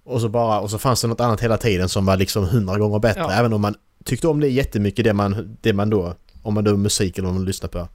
Och 0.03 0.21
så 0.21 0.29
bara, 0.29 0.59
och 0.59 0.69
så 0.69 0.77
fanns 0.79 1.01
det 1.01 1.07
något 1.07 1.19
annat 1.19 1.41
hela 1.41 1.57
tiden 1.57 1.89
som 1.89 2.05
var 2.05 2.17
liksom 2.17 2.43
hundra 2.43 2.77
gånger 2.77 2.99
bättre. 2.99 3.21
Ja. 3.21 3.31
Även 3.31 3.53
om 3.53 3.61
man 3.61 3.75
tyckte 4.05 4.27
om 4.27 4.39
det 4.39 4.47
jättemycket 4.47 5.05
det 5.05 5.13
man, 5.13 5.57
det 5.61 5.73
man 5.73 5.89
då, 5.89 6.15
om 6.41 6.53
man 6.53 6.63
då 6.63 6.77
musik 6.77 7.17
eller 7.17 7.27
vad 7.27 7.35
man 7.35 7.45
lyssnar 7.45 7.69
på. 7.69 7.87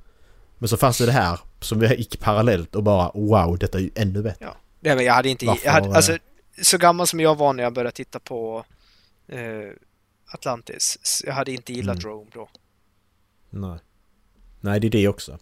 Men 0.58 0.68
så 0.68 0.76
fanns 0.76 0.98
det 0.98 1.06
det 1.06 1.12
här 1.12 1.40
som 1.60 1.82
gick 1.82 2.20
parallellt 2.20 2.74
och 2.74 2.82
bara 2.82 3.10
wow, 3.14 3.58
detta 3.58 3.78
är 3.78 3.82
ju 3.82 3.90
ännu 3.94 4.22
bättre. 4.22 4.44
Ja. 4.44 4.56
Nej, 4.80 4.96
men 4.96 5.04
jag 5.04 5.12
hade 5.14 5.28
inte... 5.28 5.46
Varför 5.46 5.66
Jag 5.66 5.72
hade, 5.72 5.96
alltså, 5.96 6.18
så 6.62 6.78
gammal 6.78 7.06
som 7.06 7.20
jag 7.20 7.34
var 7.38 7.52
när 7.52 7.62
jag 7.62 7.72
började 7.72 7.96
titta 7.96 8.18
på 8.18 8.64
eh, 9.28 9.38
Atlantis. 10.32 11.22
Jag 11.26 11.32
hade 11.32 11.52
inte 11.52 11.72
gillat 11.72 12.04
Mm. 12.04 12.10
Rome 12.10 12.30
då. 12.34 12.48
Nej. 13.50 13.78
Nej, 14.60 14.80
det 14.80 14.86
är 14.86 14.90
det 14.90 15.08
också. 15.08 15.38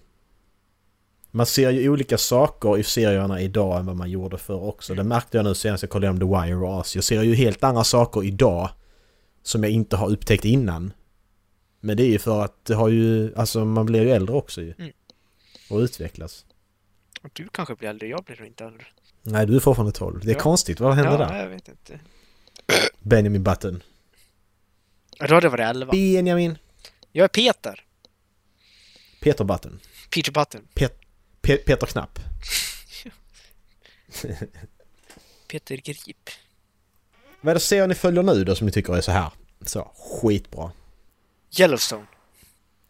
Man 1.35 1.47
ser 1.47 1.71
ju 1.71 1.89
olika 1.89 2.19
saker 2.19 2.79
i 2.79 2.83
serierna 2.85 3.41
idag 3.41 3.79
än 3.79 3.87
vad 3.87 3.97
man 3.97 4.11
gjorde 4.11 4.39
förr 4.39 4.63
också. 4.63 4.95
Det 4.95 5.05
märkte 5.05 5.37
jag 5.37 5.45
nu 5.45 5.55
senast 5.55 5.83
jag 5.83 5.91
kollade 5.91 6.11
om 6.11 6.19
The 6.19 6.25
Wire 6.47 6.57
och 6.57 6.79
Oz. 6.79 6.95
Jag 6.95 7.05
ser 7.05 7.23
ju 7.23 7.35
helt 7.35 7.65
andra 7.65 7.85
saker 7.85 8.25
idag 8.25 8.71
som 9.43 9.63
jag 9.63 9.73
inte 9.73 9.97
har 9.97 10.11
upptäckt 10.11 10.45
innan. 10.45 10.93
Men 11.81 11.97
det 11.97 12.03
är 12.03 12.09
ju 12.09 12.19
för 12.19 12.45
att 12.45 12.65
det 12.65 12.75
har 12.75 12.89
ju, 12.89 13.35
alltså 13.37 13.65
man 13.65 13.87
blir 13.87 14.03
ju 14.03 14.11
äldre 14.11 14.37
också 14.37 14.63
ju. 14.63 14.75
Mm. 14.79 14.93
Och 15.71 15.79
utvecklas. 15.79 16.45
Och 17.23 17.31
du 17.33 17.49
kanske 17.53 17.75
blir 17.75 17.89
äldre, 17.89 18.09
jag 18.09 18.25
blir 18.25 18.37
nog 18.37 18.47
inte 18.47 18.65
äldre. 18.65 18.87
Nej, 19.23 19.47
du 19.47 19.57
är 19.57 19.61
fortfarande 19.61 19.93
12. 19.93 20.21
Det 20.25 20.31
är 20.31 20.35
Ja. 20.35 20.41
konstigt, 20.41 20.81
vad 20.81 20.95
händer 20.95 21.13
ja, 21.13 21.19
där? 21.19 21.43
jag 21.43 21.49
vet 21.49 21.69
inte. 21.69 22.01
Benjamin 23.01 23.43
Button. 23.43 23.83
Ja, 25.19 25.27
Då 25.27 25.35
hade 25.35 25.45
det 25.47 25.51
varit 25.51 25.77
11. 25.77 25.93
Benjamin! 25.93 26.59
Jag 27.13 27.25
är 27.25 27.29
Peter. 27.29 27.85
Peter 29.21 29.45
Button. 29.45 29.81
Peter 30.11 30.33
Button. 30.33 30.61
Pe- 31.43 31.57
Peter 31.67 31.87
Knapp. 31.87 32.19
Peter 35.49 35.77
Grip. 35.77 36.31
Vad 37.41 37.51
är 37.51 37.55
det 37.55 37.61
serier 37.61 37.87
ni 37.87 37.95
följer 37.95 38.23
nu 38.23 38.45
då 38.45 38.55
som 38.55 38.67
ni 38.67 38.73
tycker 38.73 38.97
är 38.97 39.01
så 39.01 39.13
här? 39.13 39.31
Så, 39.67 39.93
skitbra. 39.97 40.73
Yellowstone. 41.59 42.07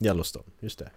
Yellowstone, 0.00 0.44
just 0.60 0.78
det. 0.78 0.90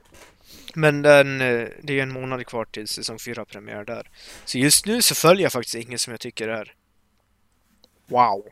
Men 0.74 1.02
den, 1.02 1.41
eh, 1.41 1.68
det 1.84 1.94
är 1.94 1.96
ju 1.96 2.00
en 2.02 2.12
månad 2.13 2.48
kvar 2.48 2.65
till 2.65 2.88
säsong 2.88 3.20
4 3.20 3.46
premiär 3.46 3.84
där. 3.86 4.10
Så 4.46 4.58
just 4.58 4.86
nu 4.86 5.02
så 5.02 5.15
följer 5.15 5.44
jag 5.44 5.52
faktiskt 5.52 5.76
ingen 5.76 6.00
som 6.00 6.12
jag 6.12 6.20
tycker 6.20 6.48
är 6.48 6.74
wow. 8.06 8.48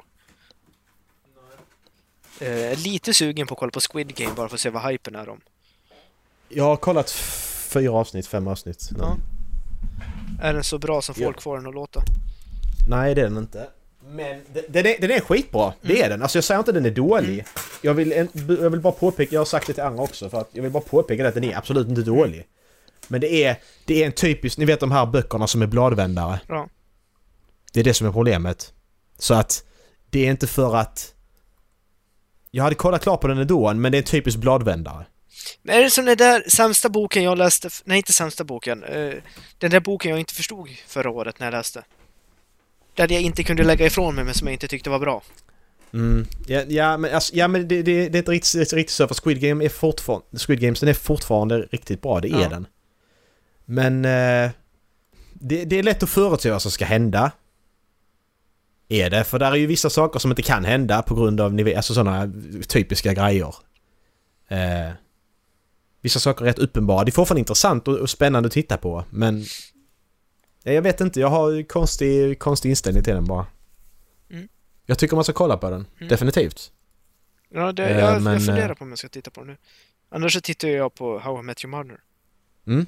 Eh, 2.39 2.77
lite 2.79 3.13
sugen 3.13 3.47
på 3.47 3.53
att 3.53 3.59
kolla 3.59 3.71
på 3.71 3.79
Squid 3.91 4.15
Game 4.15 4.33
bara 4.33 4.49
för 4.49 4.55
att 4.55 4.61
se 4.61 4.69
vad 4.69 4.83
hypen 4.91 5.15
är 5.15 5.29
om. 5.29 5.41
Jag 6.49 6.63
har 6.63 6.77
kollat 6.77 7.09
fyra 7.73 7.91
avsnitt, 7.91 8.27
fem 8.27 8.47
avsnitt. 8.47 8.89
Ja. 8.99 9.17
Är 10.41 10.53
den 10.53 10.63
så 10.63 10.77
bra 10.77 11.01
som 11.01 11.15
Ja. 11.17 11.25
folk 11.25 11.41
får 11.41 11.57
den 11.57 11.67
att 11.67 11.73
låta? 11.73 12.01
Nej, 12.89 13.15
det 13.15 13.21
är 13.21 13.25
den 13.25 13.37
inte. 13.37 13.67
Men 14.05 14.41
den, 14.69 14.85
är, 14.85 15.01
den 15.01 15.11
är 15.11 15.19
skitbra, 15.19 15.73
det 15.81 15.93
Mm. 15.93 16.05
är 16.05 16.09
den. 16.09 16.21
Alltså 16.21 16.37
jag 16.37 16.43
säger 16.43 16.59
inte 16.59 16.71
att 16.71 16.75
den 16.75 16.85
är 16.85 16.91
dålig. 16.91 17.45
Jag, 17.81 17.93
vill, 17.93 18.27
jag 18.61 18.69
vill 18.69 18.79
bara 18.81 18.93
påpeka, 18.93 19.33
jag 19.35 19.39
har 19.39 19.45
sagt 19.45 19.67
det 19.67 19.73
till 19.73 19.83
andra 19.83 20.03
också, 20.03 20.29
för 20.29 20.41
att 20.41 20.49
jag 20.51 20.63
vill 20.63 20.71
bara 20.71 20.83
påpeka 20.83 21.23
det 21.23 21.29
att 21.29 21.35
den 21.35 21.43
är 21.43 21.57
absolut 21.57 21.87
inte 21.87 22.01
dålig. 22.01 22.47
Men 23.07 23.21
det 23.21 23.43
är, 23.43 23.57
det 23.85 24.01
är 24.01 24.05
en 24.05 24.11
typisk, 24.11 24.57
ni 24.57 24.65
vet 24.65 24.79
de 24.79 24.91
här 24.91 25.05
böckerna 25.05 25.47
som 25.47 25.61
är 25.61 25.67
bladvändare. 25.67 26.39
Ja. 26.47 26.67
Det 27.73 27.79
är 27.79 27.83
det 27.83 27.93
som 27.93 28.07
är 28.07 28.11
problemet. 28.11 28.73
Så 29.17 29.33
att 29.33 29.63
det 30.09 30.25
är 30.25 30.31
inte 30.31 30.47
för 30.47 30.75
att... 30.75 31.13
Jag 32.51 32.63
hade 32.63 32.75
kollat 32.75 33.01
klart 33.03 33.21
på 33.21 33.27
den 33.27 33.37
ändå, 33.37 33.73
men 33.73 33.91
det 33.91 33.97
är 33.97 33.99
en 33.99 34.05
typisk 34.05 34.37
bladvändare. 34.37 35.05
Men 35.61 35.75
är 35.75 35.83
det 35.83 35.89
som 35.89 36.05
den 36.05 36.17
där 36.17 36.43
sämsta 36.49 36.89
boken 36.89 37.23
jag 37.23 37.37
läste? 37.37 37.69
Nej, 37.83 37.97
inte 37.97 38.13
sämsta 38.13 38.43
boken. 38.43 38.83
Eh, 38.83 39.13
den 39.57 39.71
där 39.71 39.79
boken 39.79 40.11
jag 40.11 40.19
inte 40.19 40.33
förstod 40.33 40.69
förra 40.87 41.09
året 41.09 41.39
när 41.39 41.47
jag 41.47 41.51
läste. 41.51 41.83
där 42.95 43.11
jag 43.11 43.21
inte 43.21 43.43
kunde 43.43 43.63
lägga 43.63 43.85
ifrån 43.85 44.15
mig 44.15 44.23
men 44.23 44.33
som 44.33 44.47
jag 44.47 44.53
inte 44.53 44.67
tyckte 44.67 44.89
var 44.89 44.99
bra. 44.99 45.23
Mm. 45.93 46.27
Ja, 46.47 46.61
ja, 46.67 46.97
men, 46.97 47.15
alltså, 47.15 47.35
ja, 47.35 47.47
men 47.47 47.67
det, 47.67 47.81
det, 47.81 48.09
det 48.09 48.17
är 48.17 48.21
ett 48.21 48.29
riktigt, 48.29 48.73
riktigt 48.73 48.95
så, 48.95 49.07
för 49.07 49.15
Squid 49.15 49.41
Game 49.41 49.65
är 49.65 49.69
fortfarande... 49.69 50.25
Squid 50.39 50.59
Games 50.59 50.79
den 50.79 50.89
är 50.89 50.93
fortfarande 50.93 51.61
riktigt 51.71 52.01
bra, 52.01 52.19
det 52.19 52.27
är 52.29 52.41
Ja. 52.41 52.49
den. 52.49 52.67
Men... 53.65 54.05
Eh, 54.05 54.51
det, 55.33 55.65
det 55.65 55.79
är 55.79 55.83
lätt 55.83 56.03
att 56.03 56.09
förutse 56.09 56.51
vad 56.51 56.61
som 56.61 56.71
ska 56.71 56.85
hända. 56.85 57.31
Är 58.89 59.09
det, 59.09 59.23
för 59.23 59.39
där 59.39 59.51
är 59.51 59.55
ju 59.55 59.65
vissa 59.65 59.89
saker 59.89 60.19
som 60.19 60.31
inte 60.31 60.41
kan 60.41 60.65
hända 60.65 61.01
på 61.01 61.15
grund 61.15 61.41
av 61.41 61.73
alltså 61.75 61.93
sådana 61.93 62.33
typiska 62.67 63.13
grejer. 63.13 63.55
Eh, 64.47 64.91
vissa 66.03 66.19
saker 66.19 66.45
är 66.45 66.49
rätt 66.49 66.59
uppenbara. 66.59 67.03
Det 67.03 67.09
är 67.09 67.13
fortfarande 67.13 67.39
intressant 67.39 67.87
och, 67.87 67.97
och 67.97 68.09
spännande 68.09 68.47
att 68.47 68.53
titta 68.53 68.77
på, 68.77 69.05
men... 69.09 69.43
Ja, 70.63 70.71
Jag 70.71 70.81
vet 70.81 71.01
inte, 71.01 71.19
jag 71.19 71.27
har 71.27 71.51
ju 71.51 71.63
konstig, 71.63 72.39
konstig 72.39 72.69
inställning 72.69 73.03
till 73.03 73.13
den 73.13 73.25
bara. 73.25 73.45
Mm. 74.29 74.47
Jag 74.85 74.97
tycker 74.99 75.15
man 75.15 75.23
ska 75.23 75.33
kolla 75.33 75.57
på 75.57 75.69
den, 75.69 75.85
Mm. 75.97 76.07
definitivt. 76.09 76.71
Ja, 77.49 77.71
det, 77.71 77.85
Eh, 77.89 77.99
jag, 77.99 78.21
men, 78.21 78.33
jag 78.33 78.45
funderar 78.45 78.69
eh, 78.69 78.75
på 78.75 78.83
om 78.83 78.89
jag 78.89 78.99
ska 78.99 79.09
titta 79.09 79.31
på 79.31 79.39
den 79.41 79.47
nu. 79.49 79.57
Annars 80.09 80.33
så 80.33 80.41
tittar 80.41 80.67
jag 80.67 80.93
på 80.95 81.19
How 81.19 81.39
I 81.39 81.43
Met 81.43 81.63
Your 81.65 81.77
Mother. 81.77 81.99
Mm. 82.67 82.85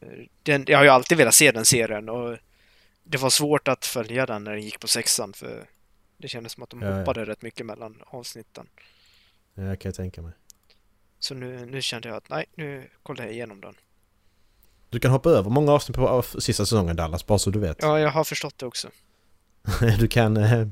Eh, 0.00 0.08
Den, 0.42 0.64
jag 0.68 0.78
har 0.78 0.84
ju 0.84 0.90
alltid 0.90 1.18
velat 1.18 1.34
se 1.34 1.52
den 1.52 1.64
serien 1.64 2.08
och 2.08 2.36
det 3.04 3.18
var 3.18 3.30
svårt 3.30 3.68
att 3.68 3.84
följa 3.86 4.26
den 4.26 4.44
när 4.44 4.50
den 4.52 4.62
gick 4.62 4.80
på 4.80 4.88
sexan 4.88 5.32
för 5.32 5.66
det 6.18 6.28
kändes 6.28 6.52
som 6.52 6.62
att 6.62 6.70
de 6.70 6.82
Ja, 6.82 6.88
ja. 6.88 6.98
hoppade 6.98 7.24
rätt 7.24 7.42
mycket 7.42 7.66
mellan 7.66 8.02
avsnitten. 8.06 8.66
Ja, 9.54 9.62
jag 9.62 9.80
kan 9.80 9.88
jag 9.88 9.96
tänka 9.96 10.22
mig. 10.22 10.32
Så 11.20 11.34
nu, 11.34 11.66
nu 11.66 11.82
kände 11.82 12.08
jag 12.08 12.16
att 12.16 12.28
nej, 12.28 12.44
nu 12.56 12.90
kollar 13.02 13.24
jag 13.24 13.32
igenom 13.32 13.60
den. 13.60 13.74
Du 14.90 15.00
kan 15.00 15.10
hoppa 15.10 15.30
över 15.30 15.50
många 15.50 15.72
avsnitt 15.72 15.96
på 15.96 16.22
sista 16.22 16.66
säsongen 16.66 16.96
Dallas, 16.96 17.26
bara 17.26 17.38
så 17.38 17.50
du 17.50 17.58
vet. 17.58 17.76
Ja, 17.80 18.00
jag 18.00 18.10
har 18.10 18.24
förstått 18.24 18.58
det 18.58 18.66
också. 18.66 18.88
Du 19.98 20.08
kan... 20.08 20.36
eh, 20.36 20.66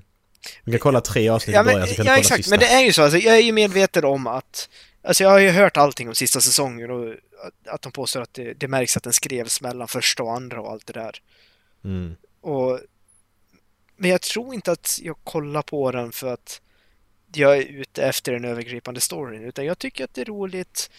Du 0.64 0.70
kan 0.72 0.80
kolla 0.80 1.00
tre 1.00 1.28
avsnitt 1.28 1.54
Ja, 1.54 1.62
i 1.62 1.64
men, 1.64 1.74
början 1.74 1.88
så 1.88 1.94
kan 1.94 2.04
du 2.04 2.10
ja 2.10 2.14
kolla 2.14 2.20
exakt, 2.20 2.36
sista. 2.44 2.50
men 2.50 2.58
det 2.58 2.66
är 2.66 2.80
ju 2.80 2.92
så. 2.92 3.02
Alltså, 3.02 3.18
jag 3.18 3.36
är 3.36 3.40
ju 3.42 3.52
medveten 3.52 4.04
om 4.04 4.26
att... 4.26 4.68
Alltså 5.02 5.22
jag 5.24 5.30
har 5.30 5.38
ju 5.38 5.50
hört 5.50 5.76
allting 5.76 6.08
om 6.08 6.14
sista 6.14 6.40
säsongen 6.40 6.90
och 6.90 7.08
att, 7.46 7.68
att 7.74 7.82
de 7.82 7.92
påstår 7.92 8.20
att 8.22 8.34
det, 8.34 8.52
det 8.54 8.68
märks 8.68 8.96
att 8.96 9.02
den 9.02 9.12
skrevs 9.12 9.60
mellan 9.60 9.88
första 9.88 10.22
och 10.22 10.32
andra 10.36 10.60
och 10.60 10.70
allt 10.70 10.86
det 10.86 10.92
där. 10.92 11.22
Mm. 11.84 12.16
Och, 12.40 12.80
men 13.96 14.10
jag 14.10 14.22
tror 14.22 14.54
inte 14.54 14.72
att 14.72 14.98
jag 15.02 15.16
kollar 15.24 15.62
på 15.62 15.90
den 15.92 16.12
för 16.12 16.32
att 16.32 16.60
jag 17.36 17.56
är 17.58 17.62
ute 17.62 18.02
efter 18.02 18.32
den 18.32 18.44
övergripande 18.44 19.00
storyn, 19.00 19.44
utan 19.44 19.64
jag 19.64 19.78
tycker 19.78 20.04
att 20.04 20.14
det 20.14 20.20
är 20.20 20.24
roligt. 20.24 20.90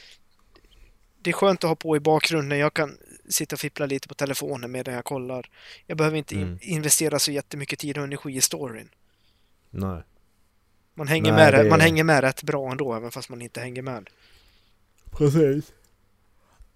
Det 1.22 1.30
är 1.30 1.34
skönt 1.34 1.64
att 1.64 1.68
ha 1.68 1.76
på 1.76 1.96
i 1.98 2.00
bakgrunden. 2.00 2.60
Jag 2.60 2.74
kan 2.74 2.98
sitta 3.30 3.56
och 3.56 3.60
fippla 3.60 3.86
lite 3.86 4.08
på 4.08 4.14
telefonen 4.14 4.72
medan 4.72 4.94
jag 4.94 5.06
kollar. 5.06 5.50
Jag 5.86 5.98
behöver 5.98 6.18
inte 6.18 6.36
in- 6.36 6.42
Mm. 6.44 6.58
investera 6.62 7.20
så 7.20 7.32
jättemycket 7.32 7.80
tid 7.80 7.98
och 7.98 8.04
energi 8.04 8.36
i 8.36 8.42
storyn. 8.42 8.90
Nej. 9.70 10.02
Man 10.94 11.08
hänger, 11.08 11.32
Nej, 11.34 11.52
med, 11.52 11.66
det- 11.66 11.70
man 11.70 11.82
hänger 11.82 12.04
med 12.04 12.22
rätt 12.22 12.44
bra 12.44 12.72
ändå, 12.72 12.94
även 12.94 13.12
fast 13.12 13.30
man 13.30 13.42
inte 13.42 13.60
hänger 13.60 13.82
med. 13.82 14.10
Precis. 15.12 15.72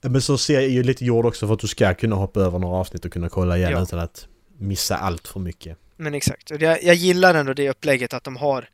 Men 0.02 0.22
så 0.22 0.38
ser 0.38 0.54
jag 0.54 0.70
ju 0.70 0.84
lite 0.84 1.06
gjord 1.06 1.26
också 1.26 1.48
för 1.48 1.54
att 1.54 1.60
du 1.60 1.68
ska 1.68 1.94
kunna 1.94 2.16
hoppa 2.16 2.40
över 2.40 2.60
några 2.60 2.76
avsnitt 2.78 3.06
och 3.06 3.14
kunna 3.14 3.30
kolla 3.30 3.58
igen 3.58 3.72
Ja. 3.72 3.84
utan 3.84 4.00
att 4.00 4.28
missa 4.58 4.98
allt 4.98 5.28
för 5.28 5.40
mycket. 5.40 5.78
Men 5.96 6.14
exakt, 6.14 6.52
och 6.52 6.62
jag, 6.62 6.84
jag 6.84 6.96
gillar 6.96 7.36
ändå 7.36 7.54
det 7.54 7.70
upplägget 7.70 8.14
att 8.14 8.24
de 8.24 8.36
har 8.36 8.70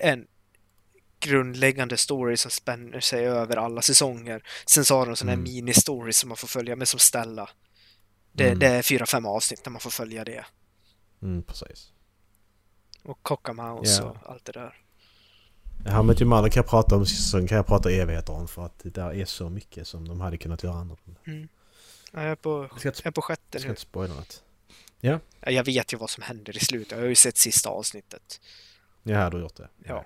en 0.00 0.26
grundläggande 1.20 1.96
story 1.96 2.36
som 2.36 2.50
spänner 2.50 3.00
sig 3.00 3.26
över 3.26 3.56
alla 3.56 3.82
säsonger. 3.82 4.42
Sen 4.66 4.84
så 4.84 4.96
har 4.96 5.06
de 5.06 5.16
sådana 5.16 5.30
här 5.32 5.38
Mm. 5.38 5.52
mini-stories 5.66 6.12
som 6.12 6.28
man 6.28 6.36
får 6.36 6.48
följa 6.48 6.76
med 6.76 6.88
som 6.88 7.00
Stella. 7.00 7.50
Det, 8.32 8.46
Mm. 8.46 8.58
det 8.58 8.66
är 8.66 8.82
fyra, 8.82 9.06
fem 9.06 9.26
avsnitt 9.26 9.64
där 9.64 9.70
man 9.70 9.80
får 9.80 9.90
följa 9.90 10.24
det. 10.24 10.44
Mm, 11.22 11.42
precis. 11.42 11.92
Och 13.02 13.18
Cockamouse 13.22 14.02
Ja. 14.02 14.10
och 14.10 14.30
allt 14.30 14.44
det 14.44 14.52
där. 14.52 14.80
Ja 15.84 16.02
men 16.02 16.16
till 16.16 16.26
Mother 16.26 16.48
kan 16.48 16.60
jag 16.62 16.70
prata 16.70 16.96
om 16.96 17.06
säsong 17.06 17.46
kan 17.46 17.56
jag 17.56 17.66
prata 17.66 17.90
evigheter 17.90 18.32
om 18.32 18.48
för 18.48 18.66
att 18.66 18.78
det 18.78 18.90
där 18.90 19.14
är 19.14 19.24
så 19.24 19.48
mycket 19.50 19.86
som 19.88 20.08
de 20.08 20.20
hade 20.20 20.36
kunnat 20.36 20.62
göra 20.62 20.74
annorlunda. 20.74 21.20
Mm. 21.26 21.48
Ja, 22.12 22.22
Jag 22.22 22.30
är 22.30 22.36
på, 22.36 22.68
Jag 22.82 23.06
är 23.06 23.10
på 23.10 23.22
sjätte 23.22 23.42
jag 23.50 23.60
ska 23.60 23.68
nu. 23.68 23.72
inte 23.72 23.82
spoila 23.82 24.14
något. 24.14 24.42
Ja, 25.00 25.18
Jag 25.40 25.64
vet 25.64 25.92
ju 25.92 25.96
vad 25.96 26.10
som 26.10 26.22
händer 26.22 26.56
i 26.56 26.60
slutet. 26.60 26.90
Jag 26.92 26.98
har 26.98 27.06
ju 27.08 27.14
sett 27.14 27.38
sista 27.38 27.68
avsnittet. 27.70 28.40
Ja, 29.06 29.30
du 29.30 29.36
har 29.36 29.42
gjort 29.42 29.56
det. 29.56 29.68
Ja. 29.84 30.04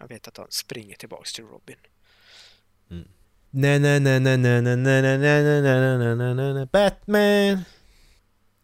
Jag 0.00 0.08
vet 0.08 0.28
att 0.28 0.36
han 0.36 0.46
springer 0.50 0.96
tillbaks 0.96 1.32
till 1.32 1.44
Robin. 1.44 1.76
Na 3.50 3.78
na 3.78 3.98
na 3.98 4.18
na 4.18 4.36
na 4.36 4.60
na 4.60 4.76
na 4.76 5.00
na 5.00 5.18
na 5.18 5.40
na 5.62 5.98
na 5.98 6.14
na 6.14 6.34
na 6.34 6.52
na 6.52 6.66
Batman! 6.66 7.64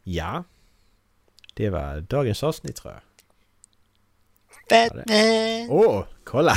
Ja. 0.02 0.44
Det 1.54 1.70
var 1.70 2.00
dagens 2.00 2.42
avsnitt 2.42 2.76
tror 2.76 2.92
jag. 2.94 3.02
Batman! 4.70 5.04
Åh, 5.70 5.98
oh, 5.98 6.04
kolla! 6.24 6.54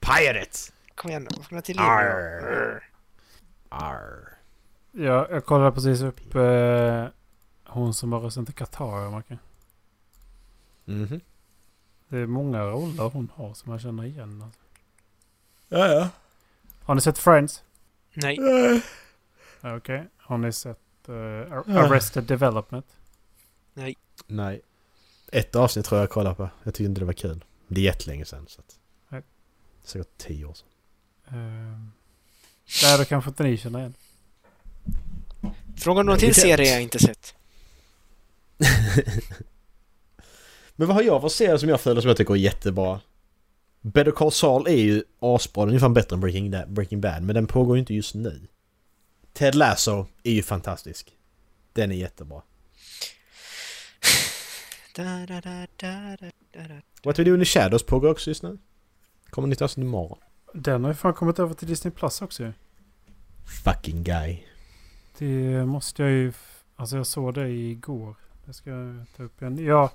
Pirates! 0.00 0.72
Kom 0.94 1.10
igen 1.10 1.22
nu, 1.30 1.36
vakna 1.36 1.62
till 1.62 1.76
liv. 1.76 1.84
Arr. 1.84 2.82
Arr. 3.68 4.38
Ja, 4.92 5.26
jag 5.30 5.44
kollade 5.44 5.72
precis 5.72 6.02
upp 6.02 6.34
eh, 6.34 7.06
hon 7.66 7.94
som 7.94 8.12
har 8.12 8.20
rösten 8.20 8.46
till 8.46 8.54
Qatar, 8.54 9.10
Macke. 9.10 9.38
Mhm. 10.84 11.20
Det 12.10 12.18
är 12.18 12.26
många 12.26 12.62
roller 12.64 13.04
hon 13.04 13.32
har 13.34 13.54
som 13.54 13.72
jag 13.72 13.80
känner 13.80 14.04
igen. 14.04 14.42
Alltså. 14.42 14.60
Ja, 15.68 15.86
ja. 15.86 16.08
Har 16.82 16.94
ni 16.94 17.00
sett 17.00 17.18
Friends? 17.18 17.62
Nej. 18.14 18.38
Okej. 19.60 20.08
Har 20.16 20.38
ni 20.38 20.52
sett 20.52 21.08
eh, 21.08 21.14
Ar- 21.14 21.64
Ja. 21.66 21.80
Arrested 21.80 22.24
Development? 22.24 22.86
Nej. 24.26 24.60
Ett 25.32 25.56
avsnitt 25.56 25.86
tror 25.86 25.98
jag 25.98 26.02
jag 26.02 26.10
kollade 26.10 26.34
på. 26.36 26.50
Jag 26.62 26.74
tyckte 26.74 26.84
inte 26.84 27.00
det 27.00 27.04
var 27.04 27.12
kul. 27.12 27.44
Det 27.68 27.80
är 27.80 27.84
jättelänge 27.84 28.24
sedan 28.24 28.46
så 28.48 28.60
att... 28.60 28.78
Nej. 29.08 29.22
Säkert 29.84 30.18
tio 30.18 30.44
år 30.44 30.54
sedan. 30.54 30.68
Uh, 31.38 31.86
där 32.82 32.98
då 32.98 33.04
kanske 33.04 33.30
inte 33.30 33.42
ni 33.42 33.56
känner 33.56 33.78
igen. 33.78 33.94
Fråga 35.76 36.02
någon 36.02 36.18
till 36.18 36.34
serie 36.34 36.72
jag 36.72 36.82
inte 36.82 36.98
sett. 36.98 37.34
Men 40.80 40.88
vad 40.88 40.96
har 40.96 41.02
jag 41.02 41.20
för 41.20 41.28
serie 41.28 41.58
som 41.58 41.68
jag 41.68 41.80
följer 41.80 42.00
som 42.00 42.08
jag 42.08 42.16
tycker 42.16 42.34
är 42.34 42.38
jättebra? 42.38 43.00
Better 43.80 44.10
Call 44.10 44.32
Saul 44.32 44.66
är 44.66 44.76
ju 44.76 45.02
asbra, 45.18 45.62
den 45.62 45.68
är 45.68 45.72
ungefär 45.72 45.88
bättre 45.88 46.14
än 46.14 46.20
Breaking, 46.20 46.54
Breaking 46.68 47.00
Bad, 47.00 47.22
men 47.22 47.34
den 47.34 47.46
pågår 47.46 47.76
ju 47.76 47.80
inte 47.80 47.94
just 47.94 48.14
nu. 48.14 48.46
Ted 49.32 49.54
Lasso 49.54 50.06
är 50.22 50.32
ju 50.32 50.42
fantastisk. 50.42 51.16
Den 51.72 51.92
är 51.92 51.94
jättebra. 51.94 52.42
Da, 54.96 55.02
da, 55.02 55.40
da, 55.40 55.66
da, 55.76 56.16
da, 56.20 56.30
da, 56.52 56.68
da. 56.68 56.74
What 57.04 57.18
We 57.18 57.24
Do 57.24 57.34
in 57.34 57.40
the 57.40 57.44
Shadows 57.44 57.82
pågår 57.82 58.10
också 58.10 58.30
just 58.30 58.42
nu. 58.42 58.58
Kommer 59.30 59.48
nytt 59.48 59.62
avsnitt 59.62 59.84
imorgon. 59.84 60.18
Den 60.54 60.84
har 60.84 60.90
ju 60.90 60.94
fan 60.94 61.14
kommit 61.14 61.38
över 61.38 61.54
till 61.54 61.68
Disney 61.68 61.92
Plus 61.92 62.22
också 62.22 62.42
ju. 62.42 62.52
Fucking 63.64 64.02
guy. 64.02 64.42
Det 65.18 65.66
måste 65.66 66.02
jag 66.02 66.10
ju... 66.10 66.32
Alltså 66.76 66.96
jag 66.96 67.06
såg 67.06 67.34
det 67.34 67.48
igår. 67.48 68.14
Det 68.44 68.52
ska 68.52 68.70
jag 68.70 69.04
ta 69.16 69.22
upp 69.22 69.42
igen. 69.42 69.64
Jag, 69.64 69.90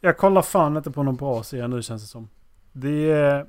jag 0.00 0.18
kollar 0.18 0.42
fan 0.42 0.76
inte 0.76 0.90
på 0.90 1.02
någon 1.02 1.16
bra 1.16 1.42
serie 1.42 1.68
nu 1.68 1.82
känns 1.82 2.02
det 2.02 2.08
som. 2.08 2.28
Det 2.72 3.10
är... 3.10 3.46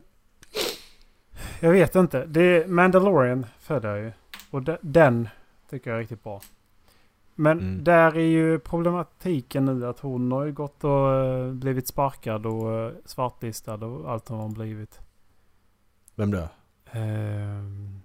Jag 1.59 1.71
vet 1.71 1.95
inte. 1.95 2.25
Det 2.25 2.41
är 2.41 2.67
Mandalorian 2.67 3.45
följer 3.59 3.89
jag 3.95 3.99
ju. 4.05 4.11
Och 4.51 4.61
de, 4.61 4.77
den 4.81 5.29
tycker 5.69 5.89
jag 5.89 5.95
är 5.97 6.01
riktigt 6.01 6.23
bra. 6.23 6.41
Men 7.35 7.59
Mm. 7.59 7.83
där 7.83 8.15
är 8.17 8.25
ju 8.25 8.59
problematiken 8.59 9.65
nu 9.65 9.87
att 9.87 9.99
hon 9.99 10.31
har 10.31 10.45
ju 10.45 10.51
gått 10.51 10.83
och 10.83 11.13
eh, 11.13 11.51
blivit 11.51 11.87
sparkad 11.87 12.45
och 12.45 12.73
eh, 12.73 12.91
svartlistad 13.05 13.73
och 13.85 14.11
allt 14.11 14.29
har 14.29 14.37
hon 14.37 14.53
blivit. 14.53 14.99
Vem 16.15 16.31
då? 16.31 16.47
Ehm, 16.91 18.01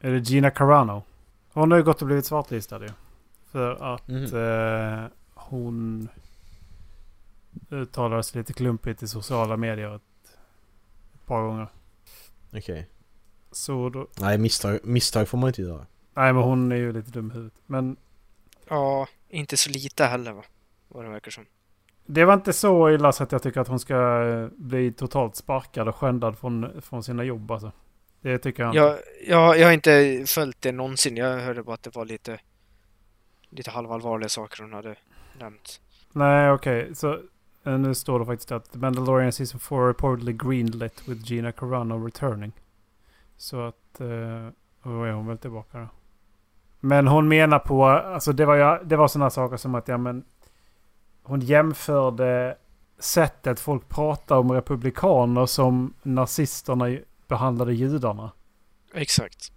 är 0.00 0.10
det 0.10 0.18
Gina 0.18 0.50
Carano? 0.50 1.02
Hon 1.52 1.70
har 1.70 1.78
ju 1.78 1.84
gått 1.84 2.00
och 2.02 2.06
blivit 2.06 2.26
svartlistad 2.26 2.80
ju. 2.80 2.88
För 3.50 3.94
att 3.94 4.08
Mhm. 4.08 4.24
eh, 4.24 5.04
hon 5.34 6.08
uttalar 7.70 8.22
sig 8.22 8.38
lite 8.38 8.52
klumpigt 8.52 9.02
i 9.02 9.08
sociala 9.08 9.56
medier 9.56 9.96
ett, 9.96 10.02
ett 11.14 11.26
par 11.26 11.42
gånger. 11.42 11.68
Okej. 12.52 12.88
Så 13.52 13.88
då... 13.88 14.08
Nej, 14.20 14.38
misstag, 14.38 14.78
misstag 14.84 15.28
får 15.28 15.38
man 15.38 15.48
inte 15.48 15.62
göra. 15.62 15.86
Nej 16.14 16.32
men 16.32 16.42
hon 16.42 16.72
är 16.72 16.76
ju 16.76 16.92
lite 16.92 17.10
dum 17.10 17.30
i 17.30 17.34
huvudet. 17.34 17.54
Men 17.66 17.96
Ja, 18.68 19.06
inte 19.28 19.56
så 19.56 19.70
lite 19.70 20.04
heller 20.04 20.32
va? 20.32 20.44
Vad 20.88 21.04
det 21.04 21.10
verkar 21.10 21.30
som. 21.30 21.46
det 22.06 22.24
var 22.24 22.34
inte 22.34 22.52
så 22.52 22.90
illa 22.90 23.12
så 23.12 23.22
att 23.22 23.32
jag 23.32 23.42
tycker 23.42 23.60
att 23.60 23.68
hon 23.68 23.80
ska 23.80 24.22
eh, 24.24 24.48
bli 24.56 24.92
totalt 24.92 25.36
sparkad 25.36 25.88
och 25.88 25.96
skändad 25.96 26.38
från, 26.38 26.82
från 26.82 27.02
sina 27.02 27.24
jobb 27.24 27.50
alltså. 27.50 27.72
Det 28.20 28.38
tycker 28.38 28.62
jag 28.62 28.70
inte. 28.70 28.78
Jag, 28.78 28.98
jag, 29.26 29.58
jag 29.58 29.66
har 29.66 29.72
inte 29.72 30.24
följt 30.26 30.60
det 30.60 30.72
någonsin. 30.72 31.16
Jag 31.16 31.38
hörde 31.38 31.62
bara 31.62 31.74
att 31.74 31.82
det 31.82 31.96
var 31.96 32.04
lite, 32.04 32.40
lite 33.48 33.70
halvallvarliga 33.70 34.28
saker 34.28 34.62
hon 34.62 34.72
hade 34.72 34.96
nämnt. 35.38 35.80
Nej, 36.12 36.50
okej. 36.50 36.94
Så 36.94 37.12
eh, 37.12 37.18
nu 37.64 37.94
står 37.94 38.18
det 38.18 38.26
faktiskt 38.26 38.52
att 38.52 38.72
The 38.72 38.78
Mandalorian 38.78 39.32
Season 39.32 39.60
4 39.60 39.88
reportedly 39.88 40.32
greenlit 40.32 41.08
with 41.08 41.32
Gina 41.32 41.52
Carano 41.52 42.06
returning. 42.06 42.52
Så 43.36 43.60
att... 43.60 44.00
Eh, 44.00 44.46
och 44.82 44.90
då 44.90 45.04
är 45.04 45.12
hon 45.12 45.26
väl 45.26 45.38
tillbaka 45.38 45.78
då. 45.78 45.88
Men 46.80 47.06
hon 47.06 47.28
menar 47.28 47.58
på... 47.58 47.84
Alltså 47.86 48.32
det 48.32 48.44
var, 48.44 48.54
ju, 48.56 48.84
det 48.84 48.96
var 48.96 49.08
sådana 49.08 49.30
saker 49.30 49.56
som 49.56 49.74
att 49.74 49.88
ja 49.88 49.98
men... 49.98 50.24
hon 51.22 51.40
jämförde 51.40 52.56
sättet 52.98 53.60
folk 53.60 53.88
pratar 53.88 54.36
om 54.36 54.52
republikaner 54.52 55.46
som 55.46 55.94
nazisterna 56.02 56.98
behandlade 57.28 57.74
judarna. 57.74 58.30
Exakt. 58.94 59.52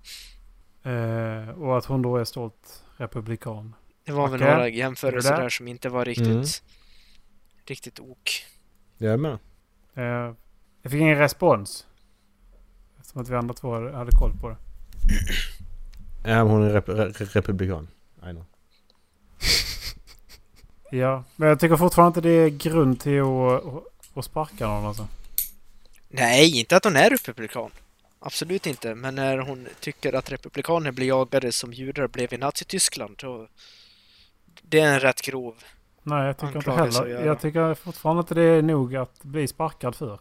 Eh, 0.83 1.49
och 1.49 1.77
att 1.77 1.85
hon 1.85 2.01
då 2.01 2.17
är 2.17 2.23
stolt 2.23 2.83
republikan. 2.97 3.75
Det 4.05 4.11
var 4.11 4.27
väl 4.27 4.39
några 4.39 4.69
jämförelser 4.69 5.37
där 5.37 5.49
som 5.49 5.67
inte 5.67 5.89
var 5.89 6.05
riktigt, 6.05 6.27
Mm. 6.27 6.43
Riktigt 7.65 7.99
ok. 7.99 8.45
Jag 8.97 9.13
är 9.13 9.17
med. 9.17 9.37
Eh, 9.93 10.33
jag 10.81 10.91
fick 10.91 11.01
ingen 11.01 11.17
respons. 11.17 11.87
Eftersom 12.99 13.21
att 13.21 13.29
vi 13.29 13.35
andra 13.35 13.53
två 13.53 13.91
hade, 13.91 14.11
koll 14.11 14.33
på 14.41 14.49
det. 14.49 14.57
Ja, 16.23 16.43
men 16.43 16.47
hon 16.47 16.63
är 16.63 16.69
rep 16.69 16.89
re 16.89 17.05
republikan. 17.09 17.87
I 18.17 18.29
know. 18.31 18.45
Ja, 20.91 21.23
men 21.35 21.49
jag 21.49 21.59
tycker 21.59 21.77
fortfarande 21.77 22.19
inte 22.19 22.29
det 22.29 22.33
är 22.33 22.49
grund 22.49 22.99
till 22.99 23.21
att, 23.21 23.63
att, 24.13 24.25
sparka 24.25 24.67
någon 24.67 24.85
alltså. 24.85 25.07
Nej, 26.09 26.59
inte 26.59 26.77
att 26.77 26.83
hon 26.83 26.95
är 26.95 27.09
republikan. 27.09 27.71
Absolut 28.19 28.67
inte. 28.67 28.95
Men 28.95 29.15
när 29.15 29.37
hon 29.37 29.67
tycker 29.79 30.13
att 30.13 30.31
republikaner 30.31 30.91
blir 30.91 31.07
jagade 31.07 31.51
som 31.51 31.73
judar 31.73 32.07
blev 32.07 32.33
i 32.33 32.37
Nazityskland. 32.37 33.21
Det 34.61 34.79
är 34.79 34.93
en 34.93 34.99
rätt 34.99 35.21
grov. 35.21 35.55
Nej, 36.03 36.25
jag 36.25 36.37
tycker 36.37 36.55
inte 36.55 36.71
heller. 36.71 37.17
att. 37.19 37.25
Jag 37.25 37.39
tycker 37.41 37.73
fortfarande 37.73 38.19
inte 38.19 38.33
det 38.35 38.41
är 38.41 38.61
nog 38.61 38.95
att 38.95 39.23
bli 39.23 39.47
sparkad 39.47 39.95
för. 39.95 40.19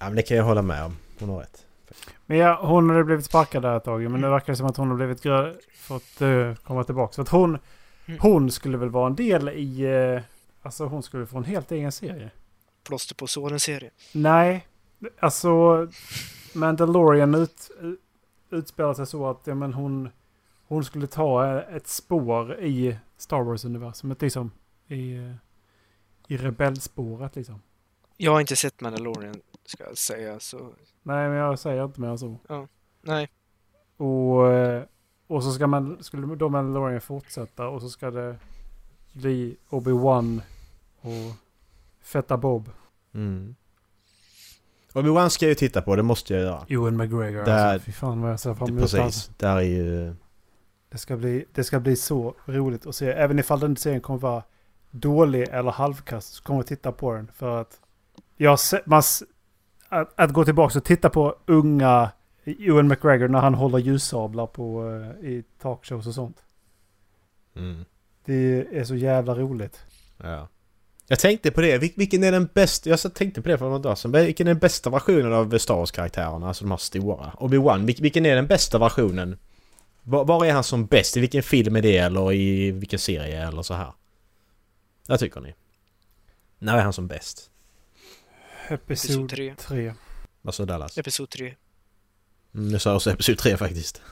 Ja, 0.00 0.06
men 0.06 0.14
det 0.16 0.22
kan 0.22 0.36
jag 0.36 0.44
hålla 0.44 0.62
med 0.62 0.84
om. 0.84 0.96
Hon 1.20 1.28
har 1.28 1.38
rätt. 1.40 1.66
Men 2.26 2.38
ja, 2.38 2.58
hon 2.62 2.90
hade 2.90 3.04
blivit 3.04 3.24
sparkad 3.24 3.62
där 3.62 3.76
ett 3.76 3.84
tag. 3.84 4.10
Men 4.10 4.20
nu 4.20 4.28
verkar 4.28 4.52
det 4.52 4.56
som 4.56 4.66
att 4.66 4.76
hon 4.76 4.88
har 4.88 4.96
blivit 4.96 5.22
grö- 5.24 5.54
fått 5.74 6.22
uh, 6.22 6.54
komma 6.54 6.84
tillbaka. 6.84 7.12
Så 7.12 7.22
att 7.22 7.28
hon, 7.28 7.58
Mm. 8.06 8.20
hon 8.20 8.50
skulle 8.50 8.76
väl 8.78 8.88
vara 8.88 9.06
en 9.06 9.14
del 9.14 9.48
i... 9.48 9.80
eh, 10.14 10.22
alltså 10.62 10.86
hon 10.86 11.02
skulle 11.02 11.26
få 11.26 11.38
en 11.38 11.44
helt 11.44 11.72
egen 11.72 11.92
serie. 11.92 12.30
Plåster 12.84 13.14
på 13.14 13.26
såren-serie. 13.26 13.90
Nej, 14.12 14.66
alltså 15.20 15.86
Mandalorian 16.54 17.34
ut, 17.34 17.70
utspelar 18.50 18.94
sig 18.94 19.06
så 19.06 19.30
att 19.30 19.40
ja, 19.44 19.54
men 19.54 19.72
hon, 19.72 20.08
hon 20.68 20.84
skulle 20.84 21.06
ta 21.06 21.60
ett 21.60 21.86
spår 21.88 22.54
i 22.60 22.96
Star 23.16 23.42
Wars-universumet 23.42 24.22
liksom. 24.22 24.50
I, 24.88 25.16
eh, 25.16 25.34
i 26.28 26.36
rebellspåret 26.36 27.36
liksom. 27.36 27.62
Jag 28.16 28.32
har 28.32 28.40
inte 28.40 28.56
sett 28.56 28.80
Mandalorian, 28.80 29.34
ska 29.64 29.84
jag 29.84 29.98
säga, 29.98 30.40
så... 30.40 30.56
Nej, 31.02 31.28
men 31.28 31.38
jag 31.38 31.58
säger 31.58 31.84
inte 31.84 32.00
mer 32.00 32.08
än 32.08 32.18
så. 32.18 32.36
Nej. 33.02 33.28
Och, 33.96 34.52
eh, 34.52 34.82
och 35.26 35.44
så 35.44 35.52
ska 35.52 35.66
man, 35.66 36.02
skulle 36.02 36.34
då 36.36 36.48
Mandalorian 36.48 37.00
fortsätta 37.00 37.68
och 37.68 37.80
så 37.80 37.90
ska 37.90 38.10
det 38.10 38.38
bli 39.12 39.56
Obi-Wan 39.70 40.40
och 41.00 41.34
Fetta 42.00 42.36
Bob. 42.36 42.70
Mm. 43.14 43.54
Obi-Wan 44.92 45.28
ska 45.28 45.44
jag 45.44 45.50
ju 45.50 45.54
titta 45.54 45.82
på, 45.82 45.96
det 45.96 46.02
måste 46.02 46.34
jag 46.34 46.42
göra. 46.42 46.66
Ewan 46.68 46.96
McGregor 46.96 47.44
Där- 47.44 47.72
alltså. 47.72 47.86
Fy 47.86 47.92
fan 47.92 48.20
vad 48.20 48.32
jag 48.32 48.40
ser 48.40 48.54
fram 48.54 48.68
emot 48.68 48.82
alltså. 48.82 48.96
Precis. 48.96 49.30
Där 49.36 49.56
är 49.56 49.60
ju... 49.60 50.14
Det 50.88 50.98
ska, 50.98 51.16
bli, 51.16 51.44
det 51.52 51.64
ska 51.64 51.80
bli 51.80 51.96
så 51.96 52.34
roligt 52.44 52.86
att 52.86 52.94
se. 52.94 53.10
Även 53.10 53.38
ifall 53.38 53.60
den 53.60 53.76
serien 53.76 54.00
kommer 54.00 54.20
vara 54.20 54.42
dålig 54.90 55.48
eller 55.50 55.70
halvkast 55.70 56.34
så 56.34 56.42
kommer 56.42 56.58
jag 56.58 56.66
titta 56.66 56.92
på 56.92 57.12
den. 57.12 57.30
För 57.34 57.60
att, 57.60 57.80
jag 58.36 58.58
man, 58.84 59.02
att, 59.88 60.20
att 60.20 60.32
gå 60.32 60.44
tillbaka 60.44 60.78
och 60.78 60.84
titta 60.84 61.10
på 61.10 61.36
unga 61.46 62.10
Ewan 62.44 62.88
McGregor 62.88 63.28
när 63.28 63.38
han 63.38 63.54
håller 63.54 63.78
ljussablar 63.78 64.46
på, 64.46 64.90
eh, 65.22 65.28
i 65.28 65.44
talkshows 65.62 66.06
och 66.06 66.14
sånt. 66.14 66.36
Mm. 67.56 67.84
Det 68.24 68.66
är 68.72 68.84
så 68.84 68.94
jävla 68.94 69.34
roligt. 69.34 69.80
Ja. 70.22 70.48
Jag 71.06 71.18
tänkte 71.18 71.50
på 71.50 71.60
det, 71.60 71.78
Vil- 71.78 71.92
vilken 71.96 72.24
är 72.24 72.32
den 72.32 72.48
bästa... 72.54 72.90
Jag 72.90 73.14
tänkte 73.14 73.42
på 73.42 73.48
det 73.48 73.58
för 73.58 73.64
några 73.64 73.78
dagar 73.78 73.94
sedan. 73.94 74.12
Vilken 74.12 74.46
är 74.46 74.50
den 74.50 74.60
bästa 74.60 74.90
versionen 74.90 75.32
av 75.32 75.58
Star 75.58 75.74
Wars-karaktärerna? 75.74 76.48
Alltså 76.48 76.64
de 76.64 76.70
här 76.70 76.78
stora. 76.78 77.32
Obi-Wan, 77.38 77.86
vil- 77.86 78.02
vilken 78.02 78.26
är 78.26 78.36
den 78.36 78.46
bästa 78.46 78.78
versionen? 78.78 79.38
Var, 80.02 80.24
var 80.24 80.44
är 80.44 80.52
han 80.52 80.64
som 80.64 80.86
bäst? 80.86 81.16
I 81.16 81.20
vilken 81.20 81.42
film 81.42 81.76
är 81.76 81.82
det 81.82 81.96
eller 81.96 82.32
i 82.32 82.70
vilken 82.70 82.98
serie 82.98 83.48
eller 83.48 83.62
så 83.62 83.74
här? 83.74 83.92
Vad 85.08 85.18
tycker 85.20 85.40
ni? 85.40 85.54
När 86.58 86.76
är 86.78 86.82
han 86.82 86.92
som 86.92 87.06
bäst? 87.06 87.50
Episod 88.68 88.80
Episod 88.80 89.28
tre. 89.28 89.54
3. 89.58 89.94
Vad 90.42 90.54
sa 90.54 90.64
Dallas? 90.64 90.98
Episod 90.98 91.30
3. 91.30 91.54
Mm, 92.54 92.70
jag 92.70 92.80
sa 92.80 92.94
också 92.94 93.10
Episod 93.10 93.38
3 93.38 93.56
faktiskt. 93.56 94.02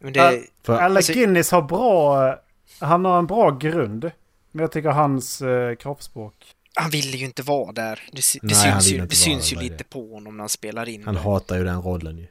Men 0.00 0.12
det... 0.12 0.42
För, 0.62 0.78
Alec 0.78 0.96
Alltså- 0.96 1.12
Guinness 1.12 1.50
har 1.50 1.62
bra... 1.62 2.36
Han 2.80 3.04
har 3.04 3.18
en 3.18 3.26
bra 3.26 3.50
grund. 3.50 4.10
Men 4.52 4.60
jag 4.62 4.72
tycker 4.72 4.88
hans 4.90 5.42
eh, 5.42 5.74
kroppsspråk... 5.76 6.34
Han 6.74 6.90
ville 6.90 7.16
ju 7.16 7.24
inte 7.24 7.42
vara 7.42 7.72
där. 7.72 8.08
Det, 8.12 8.22
det 8.42 8.46
Nej, 8.54 8.70
han 8.70 8.80
syns 8.82 8.92
ju, 8.92 8.96
inte 8.96 9.06
det 9.06 9.08
vara 9.08 9.14
syns 9.40 9.50
där, 9.50 9.62
ju 9.62 9.70
lite 9.70 9.84
på 9.84 10.14
honom 10.14 10.36
när 10.36 10.42
han 10.42 10.48
spelar 10.48 10.88
in. 10.88 11.04
han 11.04 11.14
det. 11.14 11.20
hatar 11.20 11.56
ju 11.58 11.64
den 11.64 11.82
rollen 11.82 12.18
ju. 12.18 12.26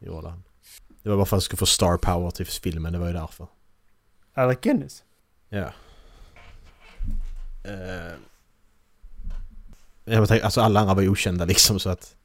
Gjorde 0.00 0.28
han. 0.28 0.42
Det 1.02 1.08
var 1.08 1.16
bara 1.16 1.26
för 1.26 1.36
att 1.36 1.40
han 1.40 1.40
skulle 1.40 1.58
få 1.58 1.66
star 1.66 1.96
power 1.96 2.30
till 2.30 2.46
filmen, 2.46 2.92
det 2.92 2.98
var 2.98 3.06
ju 3.06 3.12
därför. 3.12 3.46
Alec 4.34 4.58
Guinness? 4.60 5.04
Ja. 5.48 5.72
Uh, 7.68 8.12
jag 10.04 10.28
tänkte, 10.28 10.44
alltså 10.44 10.60
alla 10.60 10.80
andra 10.80 10.94
var 10.94 11.08
okända 11.08 11.44
liksom 11.44 11.80
så 11.80 11.90
att... 11.90 12.16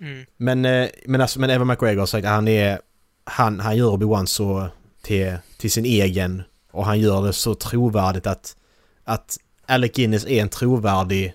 Mm. 0.00 0.26
Men, 0.36 0.64
eh, 0.64 0.88
men, 1.06 1.20
alltså, 1.20 1.40
men 1.40 1.50
Evan 1.50 1.66
McGregor 1.66 1.98
har 1.98 2.06
sagt 2.06 2.26
att 2.26 2.32
han 2.32 2.48
är... 2.48 2.80
Han, 3.24 3.60
han 3.60 3.76
gör 3.76 3.90
Obi-Wan 3.90 4.26
så 4.26 4.68
till, 5.02 5.36
till 5.58 5.70
sin 5.70 5.84
egen 5.84 6.42
och 6.70 6.86
han 6.86 7.00
gör 7.00 7.26
det 7.26 7.32
så 7.32 7.54
trovärdigt 7.54 8.26
att... 8.26 8.56
Att 9.04 9.38
Alec 9.66 9.92
Guinness 9.92 10.26
är 10.26 10.42
en 10.42 10.48
trovärdig 10.48 11.34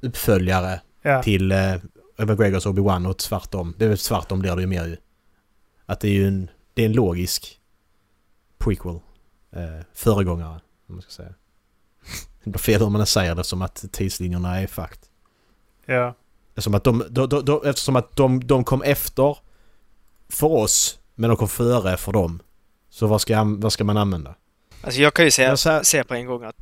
uppföljare 0.00 0.80
Ja. 1.02 1.22
till 1.22 1.52
eh, 1.52 1.74
Evan 2.18 2.26
McGregors 2.26 2.66
Obi-Wan 2.66 3.08
och 3.08 3.18
tvärtom. 3.18 3.74
Det 3.78 3.84
är 3.84 3.96
tvärtom 3.96 4.40
blir 4.40 4.56
det 4.56 4.60
ju 4.60 4.66
mer 4.66 4.86
ju. 4.86 4.96
Att 5.86 6.00
det 6.00 6.08
är 6.08 6.12
ju 6.12 6.28
en... 6.28 6.50
Det 6.74 6.82
är 6.82 6.86
en 6.86 6.92
logisk 6.92 7.60
prequel. 8.58 9.00
Eh, 9.52 9.84
föregångare, 9.94 10.60
om 10.86 10.94
man 10.94 11.02
ska 11.02 11.10
säga. 11.10 11.34
Det 12.44 12.50
blir 12.50 12.58
fel 12.60 12.80
hur 12.82 12.88
man 12.90 13.06
säger 13.06 13.34
det 13.34 13.44
som 13.44 13.62
att 13.62 13.84
tidslinjerna 13.92 14.60
är 14.60 14.66
fakt. 14.66 15.00
Ja. 15.86 16.14
Eftersom 16.48 16.74
att 16.74 16.84
de, 16.84 17.04
de, 17.10 17.28
de, 17.28 17.44
de, 17.44 17.60
eftersom 17.66 17.96
att 17.96 18.16
de, 18.16 18.46
de 18.46 18.64
kom 18.64 18.82
efter 18.82 19.38
för 20.28 20.46
oss, 20.46 20.98
men 21.14 21.28
de 21.30 21.36
kom 21.36 21.48
före 21.48 21.96
för 21.96 22.12
dem. 22.12 22.42
Så 22.90 23.06
vad 23.06 23.20
ska, 23.20 23.44
vad 23.58 23.72
ska 23.72 23.84
man 23.84 23.96
använda? 23.96 24.34
Alltså 24.82 25.00
jag 25.00 25.14
kan 25.14 25.24
ju 25.24 25.30
säga, 25.30 25.56
sa- 25.56 25.84
säga 25.84 26.04
på 26.04 26.14
en 26.14 26.26
gång 26.26 26.44
att 26.44 26.56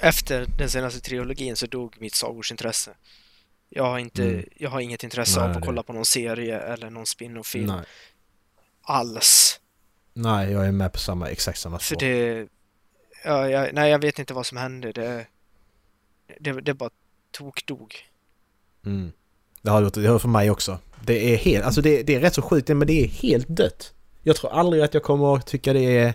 efter 0.00 0.46
den 0.58 0.70
senaste 0.70 1.00
trilogin 1.00 1.56
så 1.56 1.66
dog 1.66 1.96
mitt 2.00 2.14
Star 2.14 2.32
Wars-intresse. 2.32 2.90
Jag 3.68 3.84
har 3.84 3.98
inte, 3.98 4.22
Mm. 4.24 4.44
jag 4.56 4.70
har 4.70 4.80
inget 4.80 5.04
intresse 5.04 5.38
Nej, 5.40 5.44
av 5.44 5.50
att 5.56 5.60
det- 5.62 5.66
kolla 5.66 5.82
på 5.82 5.92
någon 5.92 6.04
serie 6.04 6.58
eller 6.60 6.90
någon 6.90 7.06
spin-off-film 7.06 7.66
Nej. 7.66 7.84
alls. 8.82 9.60
Nej, 10.14 10.52
jag 10.52 10.66
är 10.66 10.72
med 10.72 10.92
på 10.92 10.98
samma, 10.98 11.28
exakt 11.28 11.58
samma 11.58 11.78
För 11.78 11.84
spår. 11.94 12.00
det... 12.00 12.46
Ja, 13.24 13.48
jag, 13.48 13.74
nej, 13.74 13.90
jag 13.90 13.98
vet 13.98 14.18
inte 14.18 14.34
vad 14.34 14.46
som 14.46 14.58
hände. 14.58 14.92
Det, 14.92 15.26
det, 16.40 16.60
det 16.60 16.74
bara 16.74 16.90
tokdog. 17.30 17.94
Mm. 18.86 19.12
Det 19.62 19.70
har 19.70 19.90
det 20.02 20.08
har 20.08 20.18
för 20.18 20.28
mig 20.28 20.50
också. 20.50 20.78
Det 21.02 21.34
är 21.34 21.36
helt, 21.36 21.64
alltså 21.64 21.80
det, 21.82 22.02
det 22.02 22.14
är 22.14 22.20
rätt 22.20 22.34
så 22.34 22.42
sjukt 22.42 22.68
men 22.68 22.86
det 22.86 23.04
är 23.04 23.08
helt 23.08 23.48
dött. 23.48 23.94
Jag 24.22 24.36
tror 24.36 24.52
aldrig 24.52 24.82
att 24.82 24.94
jag 24.94 25.02
kommer 25.02 25.36
att 25.36 25.46
tycka 25.46 25.72
det 25.72 25.98
är... 25.98 26.14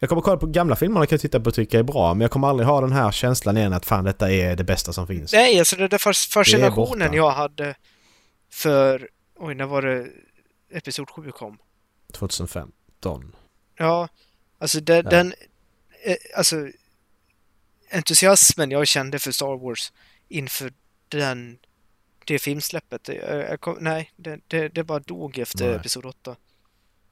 Jag 0.00 0.08
kommer 0.08 0.22
kolla 0.22 0.36
på 0.36 0.46
gamla 0.46 0.76
filmer 0.76 1.00
och 1.00 1.08
kan 1.08 1.18
titta 1.18 1.40
på 1.40 1.48
och 1.48 1.54
tycka 1.54 1.78
är 1.78 1.82
bra 1.82 2.14
men 2.14 2.20
jag 2.20 2.30
kommer 2.30 2.48
aldrig 2.48 2.68
ha 2.68 2.80
den 2.80 2.92
här 2.92 3.10
känslan 3.10 3.56
igen 3.56 3.72
att 3.72 3.86
fan 3.86 4.04
detta 4.04 4.32
är 4.32 4.56
det 4.56 4.64
bästa 4.64 4.92
som 4.92 5.06
finns. 5.06 5.32
Nej, 5.32 5.58
alltså 5.58 5.76
den 5.76 5.88
där 5.88 5.98
fas- 5.98 6.26
fascinationen 6.26 7.12
jag 7.12 7.30
hade 7.30 7.74
för... 8.50 9.08
Oj, 9.36 9.54
när 9.54 9.66
var 9.66 9.82
det 9.82 10.06
Episod 10.70 11.10
7 11.10 11.30
kom? 11.32 11.58
2015. 12.12 13.36
Ja, 13.78 14.08
alltså 14.58 14.80
den... 14.80 15.04
Ja. 15.04 15.10
den 15.10 15.34
alltså 16.36 16.68
entusiasmen 17.90 18.70
jag 18.70 18.86
kände 18.88 19.18
för 19.18 19.32
Star 19.32 19.56
Wars 19.56 19.92
inför 20.28 20.72
den, 21.08 21.58
det 22.26 22.38
filmsläppet. 22.38 23.04
det- 23.04 23.14
Jag, 23.14 23.58
jag 23.64 23.82
nej, 23.82 24.12
det, 24.16 24.40
det, 24.46 24.68
det 24.68 24.84
bara 24.84 24.98
dog 24.98 25.38
efter 25.38 25.66
Nej. 25.66 25.76
Episod 25.76 26.06
8. 26.06 26.36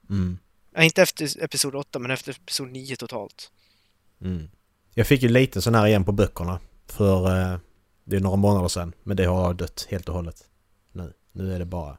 Mm. 0.09 0.37
Ja, 0.73 0.83
inte 0.83 1.01
efter 1.01 1.43
Episod 1.43 1.75
8, 1.75 1.99
men 1.99 2.11
efter 2.11 2.31
Episod 2.31 2.71
9 2.71 2.95
totalt. 2.95 3.51
Mm. 4.21 4.49
Jag 4.93 5.07
fick 5.07 5.21
ju 5.21 5.29
lite 5.29 5.61
sån 5.61 5.75
här 5.75 5.87
igen 5.87 6.05
på 6.05 6.11
böckerna 6.11 6.59
för 6.85 7.25
eh, 7.53 7.59
det 8.03 8.15
är 8.15 8.19
några 8.19 8.35
månader 8.37 8.67
sedan 8.67 8.93
men 9.03 9.17
det 9.17 9.25
har 9.25 9.53
dött 9.53 9.87
helt 9.89 10.09
och 10.09 10.15
hållet. 10.15 10.43
Nu, 10.91 11.13
nu 11.31 11.53
är 11.55 11.59
det 11.59 11.65
bara... 11.65 11.97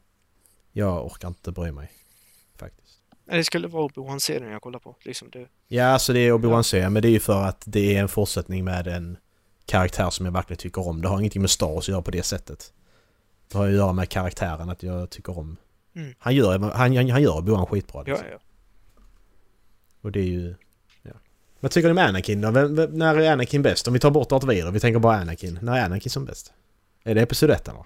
Jag 0.72 1.06
orkar 1.06 1.28
inte 1.28 1.52
bry 1.52 1.72
mig. 1.72 1.92
Det 3.30 3.44
skulle 3.44 3.68
vara 3.68 3.84
Obi-Wan-serien 3.84 4.52
jag 4.52 4.62
kollar 4.62 4.78
på. 4.78 4.96
Liksom 5.02 5.30
det. 5.30 5.46
Ja, 5.68 5.84
alltså 5.86 6.12
det 6.12 6.20
är 6.20 6.32
Obi-Wan-serien 6.32 6.92
men 6.92 7.02
det 7.02 7.08
är 7.08 7.12
ju 7.12 7.20
för 7.20 7.42
att 7.42 7.62
det 7.66 7.96
är 7.96 8.00
en 8.00 8.08
fortsättning 8.08 8.64
med 8.64 8.86
en 8.86 9.16
karaktär 9.66 10.10
som 10.10 10.26
jag 10.26 10.32
verkligen 10.32 10.58
tycker 10.58 10.88
om. 10.88 11.02
Det 11.02 11.08
har 11.08 11.18
ingenting 11.18 11.42
med 11.42 11.50
Star 11.50 11.66
Wars 11.66 11.84
att 11.84 11.88
göra 11.88 12.02
på 12.02 12.10
det 12.10 12.22
sättet. 12.22 12.72
Det 13.48 13.58
har 13.58 13.66
att 13.66 13.72
göra 13.74 13.92
med 13.92 14.08
karaktären, 14.08 14.70
att 14.70 14.82
jag 14.82 15.10
tycker 15.10 15.38
om... 15.38 15.56
Mm. 15.96 16.14
Han 16.18 16.34
gör, 16.34 16.58
han, 16.58 16.62
han, 16.72 17.10
han 17.10 17.22
gör 17.22 17.40
Obi-Wan 17.40 17.66
skitbra 17.66 18.02
Ja, 18.06 18.12
liksom. 18.12 18.28
ja. 18.32 18.38
Och 20.00 20.12
det 20.12 20.20
är 20.20 20.24
ju... 20.24 20.54
Ja. 21.02 21.10
Vad 21.60 21.70
tycker 21.70 21.88
ni 21.88 21.92
om 21.92 22.08
Anakin 22.08 22.40
då? 22.40 22.50
Vem, 22.50 22.74
vem, 22.74 22.90
när 22.90 23.16
är 23.16 23.32
Anakin 23.32 23.62
bäst? 23.62 23.86
Om 23.88 23.94
vi 23.94 24.00
tar 24.00 24.10
bort 24.10 24.28
Darth 24.28 24.46
Vader, 24.46 24.70
vi 24.70 24.80
tänker 24.80 25.00
bara 25.00 25.16
Anakin. 25.16 25.58
När 25.62 25.78
är 25.78 25.84
Anakin 25.84 26.10
som 26.10 26.24
bäst? 26.24 26.52
Är 27.04 27.14
det 27.14 27.22
Episod 27.22 27.50
1 27.50 27.68
eller? 27.68 27.84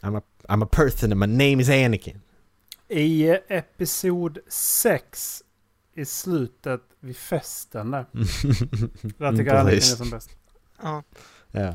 I'm 0.00 0.18
a, 0.18 0.22
I'm 0.42 0.64
a 0.64 0.68
person 0.70 1.12
and 1.12 1.20
my 1.20 1.26
name 1.26 1.62
is 1.62 1.68
Anakin. 1.68 2.20
I 2.88 3.38
episod 3.48 4.38
6 4.48 5.42
i 5.94 6.04
slutet 6.04 6.82
vid 7.00 7.16
festen 7.16 7.90
där. 7.90 8.06
Där 9.18 9.30
tycker 9.36 9.46
jag 9.46 9.56
Anakin 9.60 9.76
är 9.76 9.80
som 9.80 10.10
bäst. 10.10 10.30
Ja. 10.82 11.02
Ja. 11.50 11.68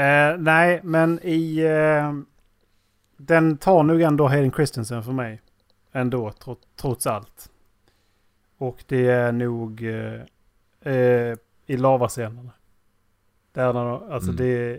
Eh, 0.00 0.38
nej, 0.38 0.80
men 0.84 1.20
i... 1.22 1.58
Eh, 1.58 2.12
den 3.16 3.56
tar 3.58 3.82
nog 3.82 4.00
ändå 4.02 4.28
Hayden 4.28 4.52
Christensen 4.52 5.02
för 5.02 5.12
mig. 5.12 5.42
Ändå, 5.92 6.32
tro, 6.32 6.56
trots 6.76 7.06
allt. 7.06 7.50
Och 8.58 8.84
det 8.86 9.06
är 9.06 9.32
nog 9.32 9.82
eh, 9.82 10.22
eh, 10.94 11.36
i 11.66 11.76
lavascenerna. 11.76 12.50
Där 13.52 13.72
de, 13.72 14.12
alltså 14.12 14.30
Mm. 14.30 14.36
det, 14.36 14.72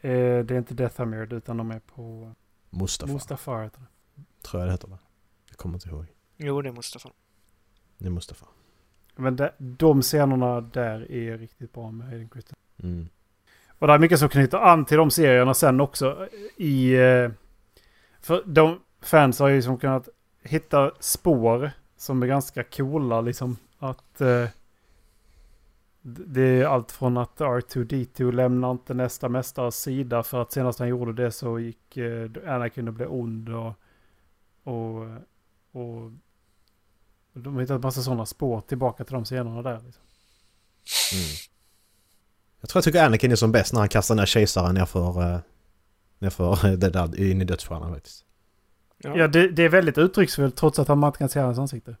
eh, 0.00 0.44
det 0.44 0.54
är 0.54 0.58
inte 0.58 0.74
Deathamir 0.74 1.34
utan 1.34 1.56
de 1.56 1.70
är 1.70 1.78
på 1.80 2.32
Mustafa, 2.70 3.12
Mustafar. 3.12 3.62
heter 3.62 3.80
det. 3.80 3.86
Tror 4.42 4.60
jag 4.60 4.68
det 4.68 4.72
heter 4.72 4.88
va? 4.88 4.98
Jag 5.48 5.56
kommer 5.56 5.74
inte 5.74 5.88
ihåg. 5.88 6.06
Jo, 6.36 6.62
det 6.62 6.68
är 6.68 6.72
Mustafa. 6.72 7.10
Det 7.98 8.06
är 8.06 8.10
Mustafa. 8.10 8.46
Men 9.16 9.36
de, 9.36 9.50
de 9.58 10.02
scenerna 10.02 10.60
där 10.60 11.12
är 11.12 11.38
riktigt 11.38 11.72
bra 11.72 11.90
med 11.90 12.06
Hayden 12.06 12.28
Christensen. 12.28 12.58
Mm. 12.82 13.08
Och 13.78 13.86
det 13.86 13.92
är 13.92 13.98
mycket 13.98 14.18
som 14.18 14.28
knyter 14.28 14.58
an 14.58 14.84
till 14.84 14.96
de 14.96 15.10
serierna 15.10 15.54
sen 15.54 15.80
också. 15.80 16.28
I, 16.56 16.94
eh, 16.94 17.30
för 18.20 18.42
de 18.46 18.80
fans 19.00 19.38
har 19.38 19.48
ju 19.48 19.56
liksom 19.56 19.78
kunnat 19.78 20.08
hitta 20.42 20.92
spår 21.00 21.70
som 21.96 22.22
är 22.22 22.26
ganska 22.26 22.64
coola. 22.64 23.20
Liksom 23.20 23.56
att 23.78 24.20
eh, 24.20 24.48
det 26.02 26.42
är 26.42 26.66
allt 26.66 26.92
från 26.92 27.16
att 27.16 27.38
R2D2 27.38 28.32
lämnar 28.32 28.70
inte 28.70 28.94
nästa 28.94 29.28
mästares 29.28 29.82
sida 29.82 30.22
för 30.22 30.42
att 30.42 30.52
senast 30.52 30.78
han 30.78 30.88
gjorde 30.88 31.12
det 31.24 31.30
så 31.30 31.58
gick 31.58 31.96
eh, 31.96 32.30
Anakin 32.46 32.88
och 32.88 32.94
blev 32.94 33.12
ond. 33.12 33.48
Och, 33.48 33.72
och, 34.64 35.00
och 35.72 36.10
de 37.34 37.54
har 37.54 37.60
hittat 37.60 37.82
massa 37.82 38.02
sådana 38.02 38.26
spår 38.26 38.60
tillbaka 38.60 39.04
till 39.04 39.14
de 39.14 39.24
scenerna 39.24 39.62
där. 39.62 39.80
Liksom. 39.80 40.02
Mm. 41.12 41.24
Jag 42.60 42.70
tror 42.70 42.78
jag 42.78 42.84
tycker 42.84 43.04
Anakin 43.04 43.32
är 43.32 43.36
som 43.36 43.52
bäst 43.52 43.72
när 43.72 43.80
han 43.80 43.88
kastar 43.88 44.14
ner 44.14 44.26
kejsaren 44.26 44.74
nerför, 44.74 45.34
uh, 45.34 45.38
nerför 46.18 46.66
eh, 46.66 46.72
det 46.72 46.90
där 46.90 47.20
in 47.20 47.42
i 47.42 47.44
dödsstjärnan 47.44 47.94
faktiskt. 47.94 48.24
Ja. 48.98 49.16
Ja, 49.16 49.28
det, 49.28 49.48
det 49.48 49.62
är 49.62 49.68
väldigt 49.68 49.98
uttrycksfullt 49.98 50.56
trots 50.56 50.78
att 50.78 50.88
man 50.88 51.04
inte 51.04 51.18
kan 51.18 51.28
se 51.28 51.40
hans 51.40 51.58
ansikte. 51.58 51.96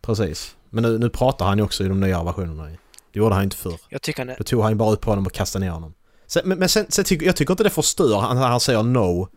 Precis. 0.00 0.56
Men 0.70 0.82
nu, 0.82 0.98
nu 0.98 1.10
pratar 1.10 1.46
han 1.46 1.58
ju 1.58 1.64
också 1.64 1.84
i 1.84 1.88
de 1.88 2.00
nya 2.00 2.24
versionerna. 2.24 2.64
Det 2.64 3.18
gjorde 3.18 3.34
han 3.34 3.44
inte 3.44 3.56
förr. 3.56 3.80
Jag 3.88 4.02
tycker 4.02 4.20
han 4.20 4.28
är... 4.28 4.36
Då 4.38 4.44
tog 4.44 4.62
han 4.62 4.72
ju 4.72 4.76
bara 4.76 4.92
ut 4.92 5.00
på 5.00 5.10
honom 5.10 5.26
och 5.26 5.32
kastade 5.32 5.64
ner 5.64 5.72
honom. 5.72 5.94
Sen, 6.26 6.42
men 6.44 6.58
men 6.58 6.68
sen, 6.68 6.86
sen 6.88 7.04
tycker, 7.04 7.26
jag 7.26 7.36
tycker 7.36 7.52
inte 7.52 7.62
det 7.64 7.70
förstör 7.70 8.20
han- 8.20 8.36
han 8.36 8.60
säger 8.60 8.82
no. 8.82 9.28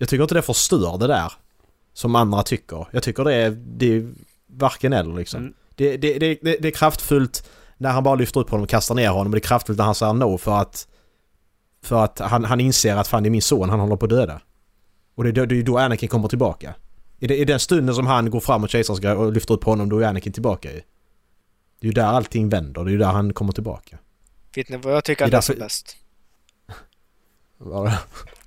Jag 0.00 0.08
tycker 0.08 0.22
inte 0.22 0.34
det 0.34 0.42
förstör 0.42 0.98
det 0.98 1.06
där. 1.06 1.32
Som 1.92 2.14
andra 2.14 2.42
tycker. 2.42 2.86
Jag 2.90 3.02
tycker 3.02 3.24
det 3.24 3.34
är, 3.34 3.50
det 3.50 3.86
är 3.96 4.12
varken 4.46 4.92
eller 4.92 5.14
liksom. 5.14 5.40
Mm. 5.40 5.54
Det, 5.74 5.96
det, 5.96 6.18
det, 6.18 6.34
det, 6.42 6.64
är 6.68 6.70
kraftfullt 6.70 7.50
när 7.78 7.90
han 7.90 8.04
bara 8.04 8.14
lyfter 8.14 8.40
upp 8.40 8.50
honom 8.50 8.62
och 8.62 8.68
kastar 8.68 8.94
ner 8.94 9.08
honom. 9.08 9.26
Och 9.26 9.30
det 9.30 9.38
är 9.38 9.48
kraftfullt 9.48 9.78
när 9.78 9.84
han 9.84 9.94
säger 9.94 10.12
no 10.12 10.38
för 10.38 10.58
att... 10.60 10.88
För 11.82 12.04
att 12.04 12.18
han, 12.18 12.44
han 12.44 12.60
inser 12.60 12.96
att 12.96 13.08
fan 13.08 13.22
det 13.22 13.28
är 13.28 13.30
min 13.30 13.42
son 13.42 13.70
han 13.70 13.80
håller 13.80 13.96
på 13.96 14.04
att 14.04 14.10
döda. 14.10 14.40
Och 15.14 15.24
det, 15.24 15.30
är 15.30 15.32
då- 15.32 15.46
det 15.46 15.54
är 15.54 15.56
ju 15.56 15.62
då 15.62 15.78
Anakin 15.78 16.08
kommer 16.08 16.28
tillbaka. 16.28 16.74
I, 17.18 17.26
det, 17.26 17.36
I 17.36 17.44
den 17.44 17.60
stunden 17.60 17.94
som 17.94 18.06
han 18.06 18.30
går 18.30 18.40
fram 18.40 18.60
mot 18.60 18.70
kejsarens 18.70 19.04
och 19.18 19.32
lyfter 19.32 19.54
upp 19.54 19.64
honom 19.64 19.88
då 19.88 19.98
är 19.98 20.06
Anakin 20.06 20.32
tillbaka 20.32 20.72
ju. 20.72 20.80
Det 21.80 21.86
är 21.86 21.86
ju 21.86 21.92
där 21.92 22.04
allting 22.06 22.48
vänder. 22.48 22.84
Det 22.84 22.90
är 22.90 22.92
ju 22.92 22.98
där 22.98 23.06
han 23.12 23.32
kommer 23.32 23.52
tillbaka. 23.52 23.98
Vet 24.54 24.68
ni 24.68 24.76
vad 24.76 24.94
jag 24.94 25.04
tycker 25.04 25.24
han 25.24 25.30
Det 25.30 25.36
är 25.36 25.40
därför- 25.40 25.56
bäst? 25.56 25.96
Bara- 27.58 27.92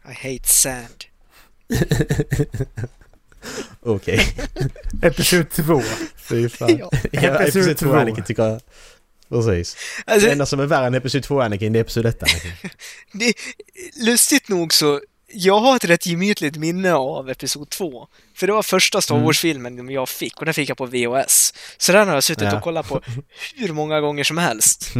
I 0.10 0.14
hate 0.34 0.48
sand. 0.48 1.04
Okej. 3.86 4.36
Episod 5.02 5.50
2. 5.52 5.82
Fy 6.18 6.50
fan. 6.50 6.78
Ja. 6.78 6.90
Ja, 7.12 7.22
Episod 7.22 7.62
Episod 7.62 7.78
2 7.78 7.86
två. 7.86 7.96
Anakin 7.96 8.24
tycker 8.24 8.44
jag... 8.44 8.62
Precis. 9.30 9.78
Alltså, 10.06 10.26
Det 10.28 10.32
enda 10.32 10.46
som 10.46 10.60
är 10.60 10.66
värre 10.66 10.88
än 10.88 10.94
Episod 10.94 11.24
2 11.24 11.42
Anakin 11.42 11.74
det 11.74 11.80
är 11.80 11.82
Episod 11.82 12.06
1 12.06 12.24
Anakin. 12.24 12.52
det, 13.12 13.34
lustigt 14.06 14.50
nog 14.50 14.74
så, 14.74 15.02
jag 15.34 15.60
har 15.60 15.76
ett 15.76 15.86
rätt 15.86 16.06
gemytligt 16.06 16.56
minne 16.56 16.94
av 16.94 17.30
Episod 17.30 17.70
2. 17.70 18.08
För 18.36 18.48
det 18.48 18.54
var 18.54 18.64
första 18.64 19.02
Star 19.02 19.16
Mm. 19.16 19.26
Wars-filmen 19.26 19.90
jag 19.90 20.10
fick 20.10 20.40
och 20.40 20.46
den 20.46 20.54
fick 20.54 20.70
jag 20.70 20.78
på 20.78 20.86
VHS. 20.86 21.54
Så 21.78 21.92
den 21.92 22.08
har 22.08 22.16
jag 22.16 22.24
suttit 22.24 22.44
Ja. 22.44 22.58
och 22.58 22.64
kollat 22.64 22.88
på 22.88 23.02
hur 23.56 23.74
många 23.74 24.00
gånger 24.02 24.24
som 24.24 24.38
helst. 24.38 24.94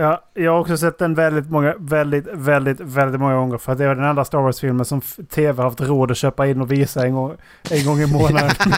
Ja, 0.00 0.24
jag 0.34 0.52
har 0.52 0.60
också 0.60 0.76
sett 0.76 0.98
den 0.98 1.14
väldigt 1.14 1.50
många, 1.50 1.74
väldigt, 1.78 2.24
väldigt, 2.32 2.80
väldigt 2.80 3.20
många 3.20 3.34
gånger. 3.34 3.58
För 3.58 3.72
att 3.72 3.78
det 3.78 3.86
var 3.86 3.94
den 3.94 4.04
enda 4.04 4.24
Star 4.24 4.38
Wars-filmen 4.38 4.84
som 4.84 5.00
tv 5.30 5.62
haft 5.62 5.80
råd 5.80 6.10
att 6.10 6.16
köpa 6.16 6.46
in 6.46 6.60
och 6.60 6.72
visa 6.72 7.04
en 7.06 7.14
gång, 7.14 7.36
en 7.70 7.84
gång 7.84 8.00
i 8.00 8.06
månaden. 8.06 8.50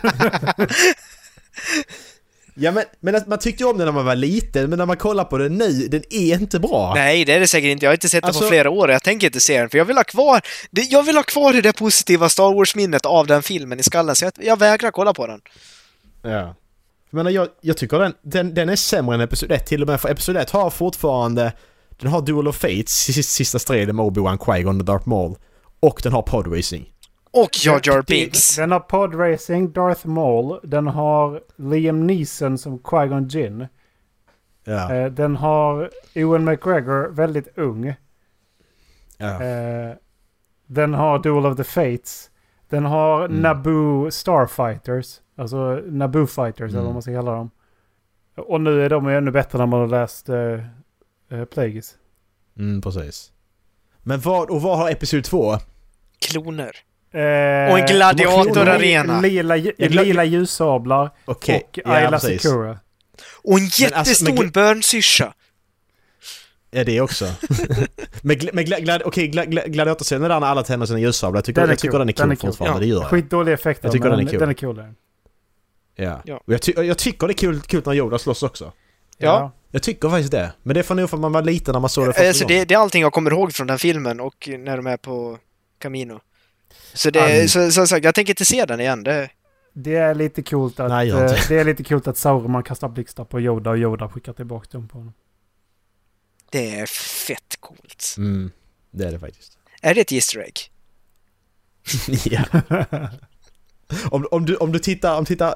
Ja 2.54 2.72
men, 2.72 2.84
men 3.00 3.22
man 3.26 3.38
tyckte 3.38 3.62
ju 3.62 3.70
om 3.70 3.78
den 3.78 3.84
när 3.86 3.92
man 3.92 4.04
var 4.04 4.14
liten 4.16 4.70
men 4.70 4.78
när 4.78 4.86
man 4.86 4.96
kollar 4.96 5.24
på 5.24 5.38
den 5.38 5.54
nu, 5.54 5.72
den 5.72 6.02
är 6.10 6.34
inte 6.34 6.58
bra. 6.60 6.92
Nej, 6.94 7.24
det 7.24 7.32
är 7.32 7.40
det 7.40 7.46
säkert 7.46 7.68
inte. 7.68 7.84
Jag 7.86 7.90
har 7.90 7.94
inte 7.94 8.08
sett 8.08 8.22
den 8.22 8.28
Alltså- 8.28 8.42
på 8.42 8.48
flera 8.48 8.70
år 8.70 8.90
jag 8.90 9.02
tänker 9.02 9.26
inte 9.26 9.40
se 9.40 9.60
den. 9.60 9.70
För 9.70 9.78
jag 9.78 9.84
vill 9.84 9.96
ha 9.96 10.04
kvar, 10.04 10.40
det, 10.70 10.82
jag 10.82 11.02
vill 11.02 11.16
ha 11.16 11.22
kvar 11.22 11.52
det 11.52 11.60
där 11.60 11.72
positiva 11.72 12.28
Star 12.28 12.54
Wars-minnet 12.54 13.06
av 13.06 13.26
den 13.26 13.42
filmen 13.42 13.80
i 13.80 13.82
skallen. 13.82 14.16
Så 14.16 14.24
jag, 14.24 14.32
jag 14.36 14.58
vägrar 14.58 14.90
kolla 14.90 15.14
på 15.14 15.26
den. 15.26 15.40
Ja. 16.22 16.54
Jag 17.12 17.16
menar 17.16 17.30
jag, 17.30 17.48
jag 17.60 17.76
tycker 17.76 17.98
den, 17.98 18.14
den, 18.22 18.54
den 18.54 18.68
är 18.68 18.76
sämre 18.76 19.14
än 19.14 19.20
Episod 19.20 19.52
1 19.52 19.66
till 19.66 19.82
och 19.82 19.88
med 19.88 20.00
för 20.00 20.08
Episod 20.08 20.36
1 20.36 20.50
har 20.50 20.70
fortfarande... 20.70 21.52
Den 21.90 22.10
har 22.10 22.22
Duel 22.22 22.48
of 22.48 22.56
Fates, 22.56 22.88
sis- 23.08 23.28
sista 23.28 23.58
striden 23.58 23.96
med 23.96 24.04
Obi-Wan 24.04 24.38
Qui-Gon 24.38 24.78
och 24.78 24.84
Darth 24.84 25.08
Maul. 25.08 25.34
Och 25.80 26.00
den 26.02 26.12
har 26.12 26.22
Podracing. 26.22 26.92
Och 27.30 27.50
Jar 27.64 27.80
Jar 27.84 28.02
Binks. 28.02 28.56
Den 28.56 28.72
har 28.72 28.80
podracing, 28.80 29.72
Darth 29.72 30.06
Maul. 30.06 30.60
Den 30.62 30.86
har 30.86 31.40
Liam 31.56 32.06
Neeson 32.06 32.58
som 32.58 32.78
Qui-Gon 32.78 33.28
Jinn. 33.28 33.66
Ja. 34.64 34.94
Eh, 34.94 35.06
den 35.12 35.36
har 35.36 35.90
Ewan 36.14 36.44
McGregor, 36.44 37.08
väldigt 37.10 37.58
ung. 37.58 37.94
ja. 39.18 39.42
Eh, 39.42 39.94
den 40.66 40.94
har 40.94 41.18
Duel 41.18 41.46
of 41.46 41.56
the 41.56 41.64
Fates. 41.64 42.30
Den 42.68 42.84
har 42.84 43.24
Mm. 43.24 43.36
Naboo 43.40 44.10
Starfighters. 44.10 45.20
Alltså 45.36 45.80
Naboo 45.86 46.26
Fighters 46.26 46.60
eller 46.60 46.72
Mm. 46.72 46.84
vad 46.84 46.92
man 46.92 47.02
ska 47.02 47.12
kalla 47.14 47.32
dem. 47.32 47.50
Och 48.36 48.60
nu 48.60 48.84
är 48.84 48.90
de 48.90 49.08
ju 49.10 49.16
ännu 49.16 49.30
bättre 49.30 49.58
när 49.58 49.66
man 49.66 49.80
har 49.80 49.86
läst 49.88 50.28
uh, 50.28 50.36
uh, 51.32 51.44
Plagueis. 51.44 51.94
Mm, 52.58 52.82
precis. 52.82 53.32
Men 54.02 54.20
vad, 54.20 54.50
och 54.50 54.62
vad 54.62 54.78
har 54.78 54.90
Episod 54.90 55.24
2? 55.24 55.56
Kloner. 56.20 56.76
Eh, 57.14 57.72
Och 57.72 57.78
en 57.78 57.86
gladiatorarena. 57.86 59.20
Lila, 59.20 59.58
glad- 59.58 59.90
lila 60.06 60.24
ljussablar 60.24 61.10
Okej, 61.24 61.62
och 61.68 61.78
ja, 61.84 61.90
Ayla 61.92 62.10
precis. 62.10 62.42
Secura. 62.42 62.78
Och 63.44 63.58
en 63.58 63.64
alltså, 63.64 63.82
jättestor 63.82 64.26
men 64.32 64.36
gl- 64.36 64.52
börnsyrsa. 64.52 65.34
Ja, 66.70 66.84
det 66.84 67.00
också. 67.00 67.24
men 68.22 68.38
men 68.52 68.64
gla, 68.64 68.78
glad, 68.80 69.02
okej, 69.04 69.28
gla, 69.28 69.44
gla, 69.44 69.62
gladiatorscenen 69.66 70.30
där 70.30 70.40
när 70.40 70.46
alla 70.46 70.62
tänder 70.62 70.86
sina 70.86 70.98
ljussablar, 70.98 71.38
jag 71.38 71.44
tycker, 71.44 71.60
Den 71.60 71.68
är 71.68 71.72
jag 71.72 71.78
tycker 71.78 71.90
cool. 71.92 71.98
den 71.98 72.08
är 72.08 72.12
cool 72.12 72.22
Den 72.22 72.32
är 72.32 72.36
cool. 72.36 72.50
fortfarande, 72.50 72.76
Ja. 72.76 72.80
det 72.80 72.86
gör 72.86 73.00
jag. 73.00 73.10
Skitdåliga 73.10 73.54
effekter 73.54 73.86
Jag 73.86 73.92
tycker 73.92 74.08
men 74.08 74.18
den 74.18 74.26
är 74.26 74.30
cool. 74.30 74.40
den 74.40 74.48
är 74.48 74.54
coolare. 74.54 74.94
Ja. 75.94 76.22
Ja. 76.24 76.36
Och 76.46 76.52
jag, 76.52 76.62
ty, 76.62 76.72
jag 76.76 76.98
tycker 76.98 77.26
det 77.26 77.32
är 77.32 77.36
kul, 77.36 77.60
kul 77.60 77.82
när 77.86 77.94
Yoda 77.94 78.18
slåss 78.18 78.42
också. 78.42 78.72
Ja. 79.18 79.52
Jag 79.70 79.82
tycker 79.82 80.08
faktiskt 80.08 80.30
det. 80.30 80.52
Men 80.62 80.74
det 80.74 80.80
är 80.80 80.84
för 80.84 80.94
nog 80.94 81.10
för 81.10 81.16
att 81.16 81.20
man 81.20 81.32
var 81.32 81.42
liten 81.42 81.72
när 81.72 81.80
man 81.80 81.90
såg 81.90 82.06
det 82.06 82.12
första 82.12 82.28
Alltså 82.28 82.46
det, 82.46 82.64
det 82.64 82.74
är 82.74 82.78
allting 82.78 83.02
jag 83.02 83.12
kommer 83.12 83.30
ihåg 83.30 83.52
från 83.52 83.66
den 83.66 83.78
filmen 83.78 84.20
och 84.20 84.48
när 84.58 84.76
de 84.76 84.86
är 84.86 84.96
på 84.96 85.38
Camino. 85.78 86.20
Så 86.94 87.10
det, 87.10 87.20
Mm. 87.20 87.48
så, 87.48 87.70
som 87.70 87.86
sagt, 87.86 88.04
jag 88.04 88.14
tänker 88.14 88.32
inte 88.32 88.44
se 88.44 88.64
den 88.64 88.80
igen. 88.80 89.02
Det, 89.02 89.30
Det 89.72 89.96
är 89.96 90.14
lite 90.14 90.42
coolt 90.42 90.80
att, 90.80 90.88
Nej, 90.90 91.10
eh, 91.10 91.32
det 91.48 91.58
är 91.58 91.64
lite 91.64 91.84
coolt 91.84 92.06
att 92.08 92.16
Sauron 92.16 92.62
kastar 92.62 92.88
blixtar 92.88 93.24
på 93.24 93.40
Yoda 93.40 93.70
och 93.70 93.78
Yoda 93.78 94.08
skickar 94.08 94.32
tillbaka 94.32 94.68
dem 94.72 94.88
på 94.88 94.98
honom. 94.98 95.12
det 96.50 96.78
är 96.80 96.86
fett 97.26 97.56
coolt. 97.60 98.14
Mm, 98.18 98.50
det 98.90 99.04
är 99.04 99.12
det 99.12 99.18
faktiskt. 99.18 99.58
Är 99.82 99.94
det 99.94 100.00
ett 100.00 100.12
Easter 100.12 100.40
egg? 100.40 100.58
ja. 102.24 102.44
Om, 104.10 104.26
om, 104.30 104.46
du, 104.46 104.56
om 104.56 104.72
du 104.72 104.78
tittar, 104.78 105.16
om 105.16 105.24
du 105.24 105.28
tittar, 105.28 105.54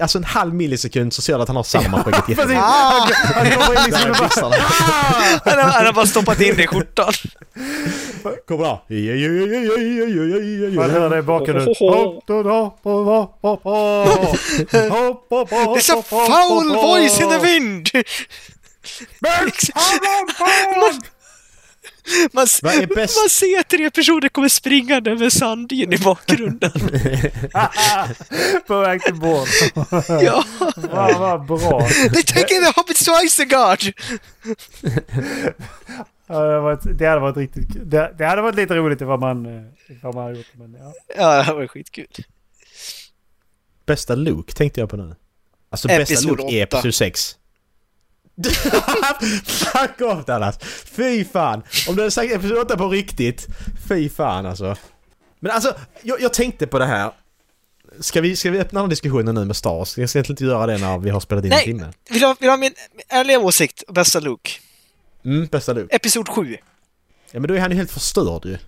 alltså 0.00 0.18
en 0.18 0.24
halv 0.24 0.54
millisekund 0.54 1.12
så 1.12 1.22
ser 1.22 1.36
du 1.36 1.42
att 1.42 1.48
han 1.48 1.56
har 1.56 1.62
samma 1.62 2.04
skägg 2.04 2.14
i 2.28 2.34
Han, 2.34 2.50
han 5.58 5.86
har, 5.86 5.92
bara 5.92 6.06
stoppat 6.06 6.40
in 6.40 6.56
det 6.56 6.62
i 6.62 6.66
skjortan. 6.66 7.12
Kommer 8.48 8.64
han. 8.64 8.78
Man 10.74 10.90
hör 10.90 11.10
det 11.10 11.18
i 11.18 11.22
bakgrunden. 11.22 11.68
It's 15.76 15.90
a 15.98 16.02
foul 16.02 16.72
voice 16.72 17.20
in 17.20 17.28
the 17.28 17.38
wind! 17.38 17.90
Max! 19.20 19.70
Man, 22.32 22.46
Vad 22.62 22.88
bäst? 22.88 23.18
man 23.22 23.28
ser 23.30 23.62
tre 23.62 23.90
personer 23.90 24.28
kommer 24.28 24.48
springande 24.48 25.14
med 25.14 25.32
sanddyn 25.32 25.92
i 25.92 25.98
bakgrunden. 25.98 26.70
På 28.66 28.80
väg 28.80 29.02
till 29.02 29.14
båt. 29.14 29.48
ja, 30.08 30.44
Vad 30.76 31.18
vad 31.18 31.46
bra. 31.46 31.88
they 32.14 32.22
taking 32.22 32.60
the 32.64 32.72
Hobbit 32.76 33.04
to 33.04 33.12
Isengard! 33.24 33.78
Ja, 36.26 36.38
det, 36.38 36.46
hade 36.46 36.60
varit, 36.60 36.98
det 36.98 37.06
hade 37.06 37.20
varit 37.20 37.36
riktigt 37.36 37.72
kul. 37.72 37.90
det, 37.90 38.14
det 38.18 38.26
hade 38.26 38.42
varit 38.42 38.54
lite 38.56 38.74
roligt 38.74 39.00
ifall 39.00 39.20
man, 39.20 39.46
ifall 39.88 40.14
man 40.14 40.24
hade 40.24 40.36
gjort. 40.36 40.46
Men 40.54 40.74
ja. 40.80 40.92
Ja, 41.16 41.36
det 41.36 41.42
här 41.42 41.54
var 41.54 41.66
skitkul. 41.66 42.06
Bästa 43.86 44.14
Luke 44.14 44.52
tänkte 44.52 44.80
jag 44.80 44.90
på 44.90 44.96
nu. 44.96 45.16
Alltså 45.70 45.88
bästa 45.88 46.28
Luke 46.28 46.42
är 46.42 46.62
episod 46.62 46.94
6. 46.94 47.36
Fuck 49.44 50.00
off 50.00 50.26
Dallas! 50.26 50.58
Fy 50.84 51.24
fan! 51.24 51.62
Om 51.88 51.94
du 51.96 52.00
hade 52.02 52.10
sagt 52.10 52.32
episod 52.32 52.58
8 52.58 52.76
på 52.76 52.88
riktigt, 52.88 53.46
fy 53.88 54.08
fan 54.08 54.46
alltså. 54.46 54.76
Men 55.40 55.52
alltså, 55.52 55.74
jag, 56.02 56.20
jag 56.20 56.32
tänkte 56.34 56.66
på 56.66 56.78
det 56.78 56.86
här. 56.86 57.12
Ska 58.00 58.20
vi, 58.20 58.36
ska 58.36 58.50
vi 58.50 58.58
öppna 58.60 58.80
den 58.80 58.90
diskussionen 58.90 59.34
nu 59.34 59.44
med 59.44 59.56
Stars? 59.56 59.98
Jag 59.98 60.08
ska 60.10 60.18
egentligen 60.18 60.32
inte 60.32 60.44
göra 60.44 60.66
det 60.66 60.78
när 60.78 60.98
vi 60.98 61.10
har 61.10 61.20
spelat 61.20 61.44
in 61.44 61.50
Nej. 61.50 61.58
en 61.58 61.64
timme. 61.64 61.92
Vill 62.10 62.20
du 62.40 62.48
ha, 62.48 62.56
min 62.56 62.74
ärliga 63.08 63.38
åsikt? 63.38 63.82
Bästa 63.88 64.20
Luke? 64.20 64.50
Mm, 65.24 65.46
bästa 65.46 65.72
Luke. 65.72 65.96
Episod 65.96 66.28
7. 66.28 66.56
Ja 67.30 67.40
men 67.40 67.48
då 67.48 67.54
är 67.54 67.60
han 67.60 67.70
ju 67.70 67.76
helt 67.76 67.90
förstörd 67.92 68.44
ju. 68.44 68.58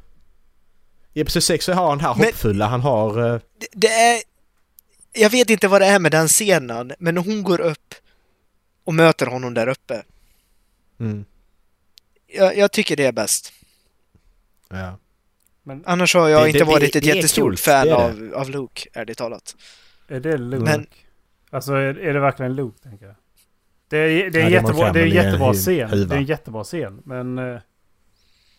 I 1.14 1.20
episod 1.20 1.42
6 1.42 1.64
så 1.64 1.72
har 1.72 1.88
han 1.90 2.00
här 2.00 2.14
Men- 2.14 2.24
hoppfulla, 2.24 2.66
han 2.66 2.80
har... 2.80 3.34
eh, 3.34 3.40
Det, 3.60 3.66
det 3.72 3.88
är... 3.88 4.20
Jag 5.12 5.30
vet 5.30 5.50
inte 5.50 5.68
vad 5.68 5.80
det 5.80 5.86
är 5.86 5.98
med 5.98 6.12
den 6.12 6.28
scenen, 6.28 6.92
men 6.98 7.16
hon 7.16 7.42
går 7.42 7.60
upp 7.60 7.94
och 8.84 8.94
möter 8.94 9.26
honom 9.26 9.54
där 9.54 9.66
uppe. 9.68 10.02
Mm, 11.00 11.24
Jag, 12.26 12.56
jag 12.56 12.72
tycker 12.72 12.96
det 12.96 13.06
är 13.06 13.12
bäst. 13.12 13.52
ja. 14.68 14.98
Men 15.66 15.82
Annars 15.86 16.14
har 16.14 16.28
jag 16.28 16.42
Det- 16.44 16.46
inte 16.48 16.58
det- 16.58 16.64
varit 16.64 16.92
det- 16.92 16.98
ett 16.98 17.04
jättestort 17.04 17.58
fan 17.58 17.86
det 17.86 17.92
är 17.92 17.96
av, 17.96 18.32
av 18.34 18.50
Luke, 18.50 18.88
ärligt 18.92 19.18
talat. 19.18 19.56
är 20.08 20.20
det 20.20 20.36
Luke? 20.38 20.64
Men- 20.64 20.86
Alltså 21.50 21.72
är, 21.72 21.98
är 21.98 22.14
det 22.14 22.20
verkligen 22.20 22.54
Luke, 22.56 22.78
tänker 22.82 23.06
jag? 23.06 23.14
Det 23.88 23.96
är, 23.98 24.30
det 24.30 24.38
är, 24.40 24.42
Ja, 24.42 24.48
jättebra, 24.50 24.92
det 24.92 25.00
är 25.00 25.04
en 25.04 25.10
jättebra 25.10 25.52
scen. 25.54 25.90
huva. 25.90 26.08
Det 26.08 26.14
är 26.14 26.18
en 26.18 26.24
jättebra 26.24 26.64
scen. 26.64 27.02
Men, 27.04 27.38
eh, 27.38 27.60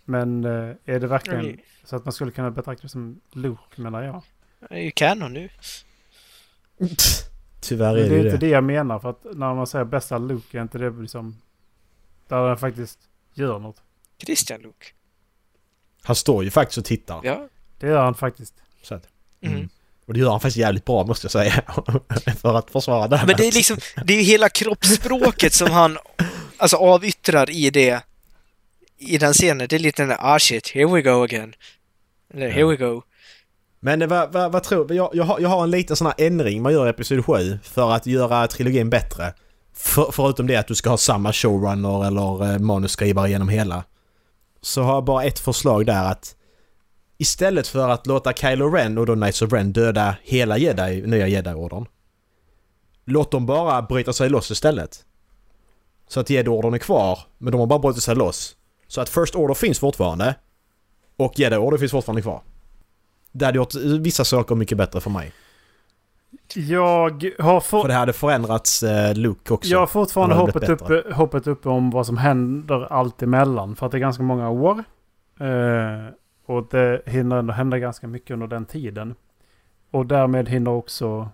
men 0.06 0.44
eh, 0.46 0.76
är 0.86 1.00
det 1.00 1.08
verkligen 1.08 1.40
Mm. 1.46 1.60
så 1.84 1.96
att 1.96 2.06
man 2.06 2.12
skulle 2.14 2.32
kunna 2.32 2.52
betrakta 2.52 2.82
det 2.84 2.90
som 2.90 3.22
Luke, 3.34 3.82
menar 3.82 4.04
jag? 4.04 4.24
Det 4.70 4.76
är 4.76 4.80
ju 4.82 4.92
kanon 4.92 5.34
nu. 5.34 5.50
Tyvärr 7.66 7.98
är 7.98 8.10
det 8.10 8.16
är 8.16 8.24
det 8.24 8.26
inte 8.26 8.38
det. 8.38 8.48
jag 8.48 8.64
menar. 8.64 9.00
För 9.00 9.10
att 9.10 9.24
när 9.24 9.54
man 9.56 9.68
säger 9.68 9.86
bästa 9.86 10.18
Luke, 10.18 10.58
är 10.58 10.62
inte 10.62 10.78
det 10.78 10.90
liksom... 10.90 11.42
Där 12.28 12.48
den 12.48 12.58
faktiskt 12.58 13.00
gör 13.34 13.60
något. 13.60 13.78
Christian 14.26 14.62
Luke. 14.62 14.86
Han 16.04 16.16
står 16.16 16.44
ju 16.44 16.50
faktiskt 16.52 16.78
och 16.78 16.86
tittar. 16.86 17.20
Ja. 17.24 17.48
Det 17.80 17.88
gör 17.88 18.04
han 18.04 18.16
faktiskt. 18.16 18.54
Så 18.84 18.96
att, 18.96 19.08
Mm. 19.42 19.56
mm. 19.56 19.70
Och 20.06 20.14
det 20.14 20.20
gör 20.20 20.32
han 20.32 20.40
faktiskt 20.40 20.58
jävligt 20.58 20.86
bra 20.86 21.04
måste 21.06 21.26
jag 21.26 21.32
säga. 21.32 21.52
för 22.42 22.54
att 22.54 22.72
försvara 22.72 23.08
det. 23.08 23.24
Men 23.28 23.36
det 23.38 23.48
är 23.48 23.52
liksom, 23.52 23.78
det 24.06 24.14
är 24.14 24.18
ju 24.18 24.24
hela 24.24 24.50
kroppsspråket 24.50 25.54
som 25.54 25.72
han 25.72 25.98
alltså 26.58 26.78
avyttrar 26.78 27.50
i 27.50 27.70
det 27.70 28.04
i 28.98 29.18
den 29.18 29.34
scenen. 29.34 29.68
Det 29.70 29.76
är 29.76 29.80
lite 29.80 30.02
den 30.02 30.10
där 30.10 30.18
ah 30.22 30.40
shit, 30.40 30.70
here 30.70 30.86
we 30.94 31.02
go 31.02 31.24
again. 31.24 31.54
Eller 32.34 32.50
here 32.50 32.60
Ja. 32.62 32.68
we 32.68 32.76
go. 32.76 33.02
Men 33.86 34.08
vad, 34.10 34.34
vad, 34.34 34.52
vad 34.52 34.64
tror 34.64 34.94
jag, 34.94 35.10
jag, 35.14 35.24
har, 35.24 35.40
jag 35.40 35.50
har 35.50 35.64
en 35.64 35.72
liten 35.72 35.96
sån 35.96 36.08
här 36.08 36.16
ändring 36.18 36.62
man 36.62 36.74
gör 36.74 36.88
i 36.88 36.90
Episod 36.90 37.26
7 37.26 37.60
för 37.64 37.92
att 37.92 38.06
göra 38.06 38.48
trilogin 38.48 38.90
bättre. 38.90 39.34
För, 39.74 40.12
förutom 40.12 40.48
det 40.48 40.56
att 40.56 40.68
du 40.68 40.76
ska 40.76 40.90
ha 40.90 40.98
samma 40.98 41.34
showrunner 41.34 42.08
eller 42.08 42.54
eh, 42.54 42.60
manusskrivare 42.60 43.30
genom 43.30 43.50
hela. 43.50 43.84
Så 44.62 44.82
har 44.82 44.94
jag 44.94 45.06
bara 45.06 45.24
ett 45.24 45.40
förslag 45.40 45.86
där 45.86 46.06
att 46.06 46.36
istället 47.18 47.68
för 47.68 47.90
att 47.90 48.08
låta 48.08 48.34
Kylo 48.34 48.70
Ren 48.70 48.98
och 48.98 49.06
då 49.06 49.14
Knights 49.14 49.42
of 49.42 49.54
Ren 49.54 49.74
döda 49.74 50.16
hela 50.24 50.58
Jedi, 50.58 51.02
nya 51.02 51.28
Jedi-ordern. 51.28 51.86
Låt 53.06 53.32
dem 53.32 53.46
bara 53.46 53.82
bryta 53.82 54.14
sig 54.14 54.30
loss 54.30 54.52
istället. 54.52 55.06
Så 56.08 56.20
att 56.20 56.30
Jedi-ordern 56.30 56.74
är 56.74 56.78
kvar, 56.78 57.20
men 57.38 57.52
de 57.52 57.60
har 57.60 57.68
bara 57.68 57.80
brutit 57.80 58.04
sig 58.04 58.16
loss. 58.16 58.56
Så 58.88 59.02
att 59.02 59.10
First 59.10 59.36
Order 59.36 59.54
finns 59.54 59.80
fortfarande. 59.80 60.36
Och 61.18 61.40
Jedi-ordern 61.40 61.80
finns 61.80 61.92
fortfarande 61.92 62.22
kvar. 62.22 62.42
Det 63.38 63.46
hade 63.46 63.58
gjort 63.58 63.76
vissa 64.00 64.26
saker 64.26 64.56
mycket 64.56 64.78
bättre 64.78 65.02
för 65.02 65.10
mig. 65.10 65.32
Jag 66.56 67.34
har, 67.40 67.60
För 67.60 67.82
for, 67.82 67.88
det 67.88 67.94
hade 67.94 68.14
förändrats 68.14 68.84
eh, 68.84 69.16
look 69.16 69.52
också. 69.52 69.72
jag 69.72 69.80
har 69.80 69.88
fortfarande 69.88 70.36
hoppet 70.36 70.70
uppe, 70.70 71.04
hoppet 71.14 71.48
uppe 71.48 71.70
om 71.70 71.90
vad 71.90 72.06
som 72.06 72.18
händer 72.18 72.94
allt 72.94 73.22
emellan. 73.22 73.76
För 73.76 73.86
att 73.86 73.92
det 73.92 73.98
är 73.98 74.00
ganska 74.00 74.24
många 74.24 74.50
år. 74.50 74.84
Eh, 75.40 76.14
och 76.46 76.68
det 76.72 77.02
hinner 77.06 77.36
ändå 77.36 77.54
hända 77.54 77.80
ganska 77.80 78.08
mycket 78.08 78.32
under 78.32 78.48
den 78.48 78.66
tiden. 78.66 79.16
Och 79.92 80.06
därmed 80.06 80.50
hinner 80.50 80.72
också 80.72 81.30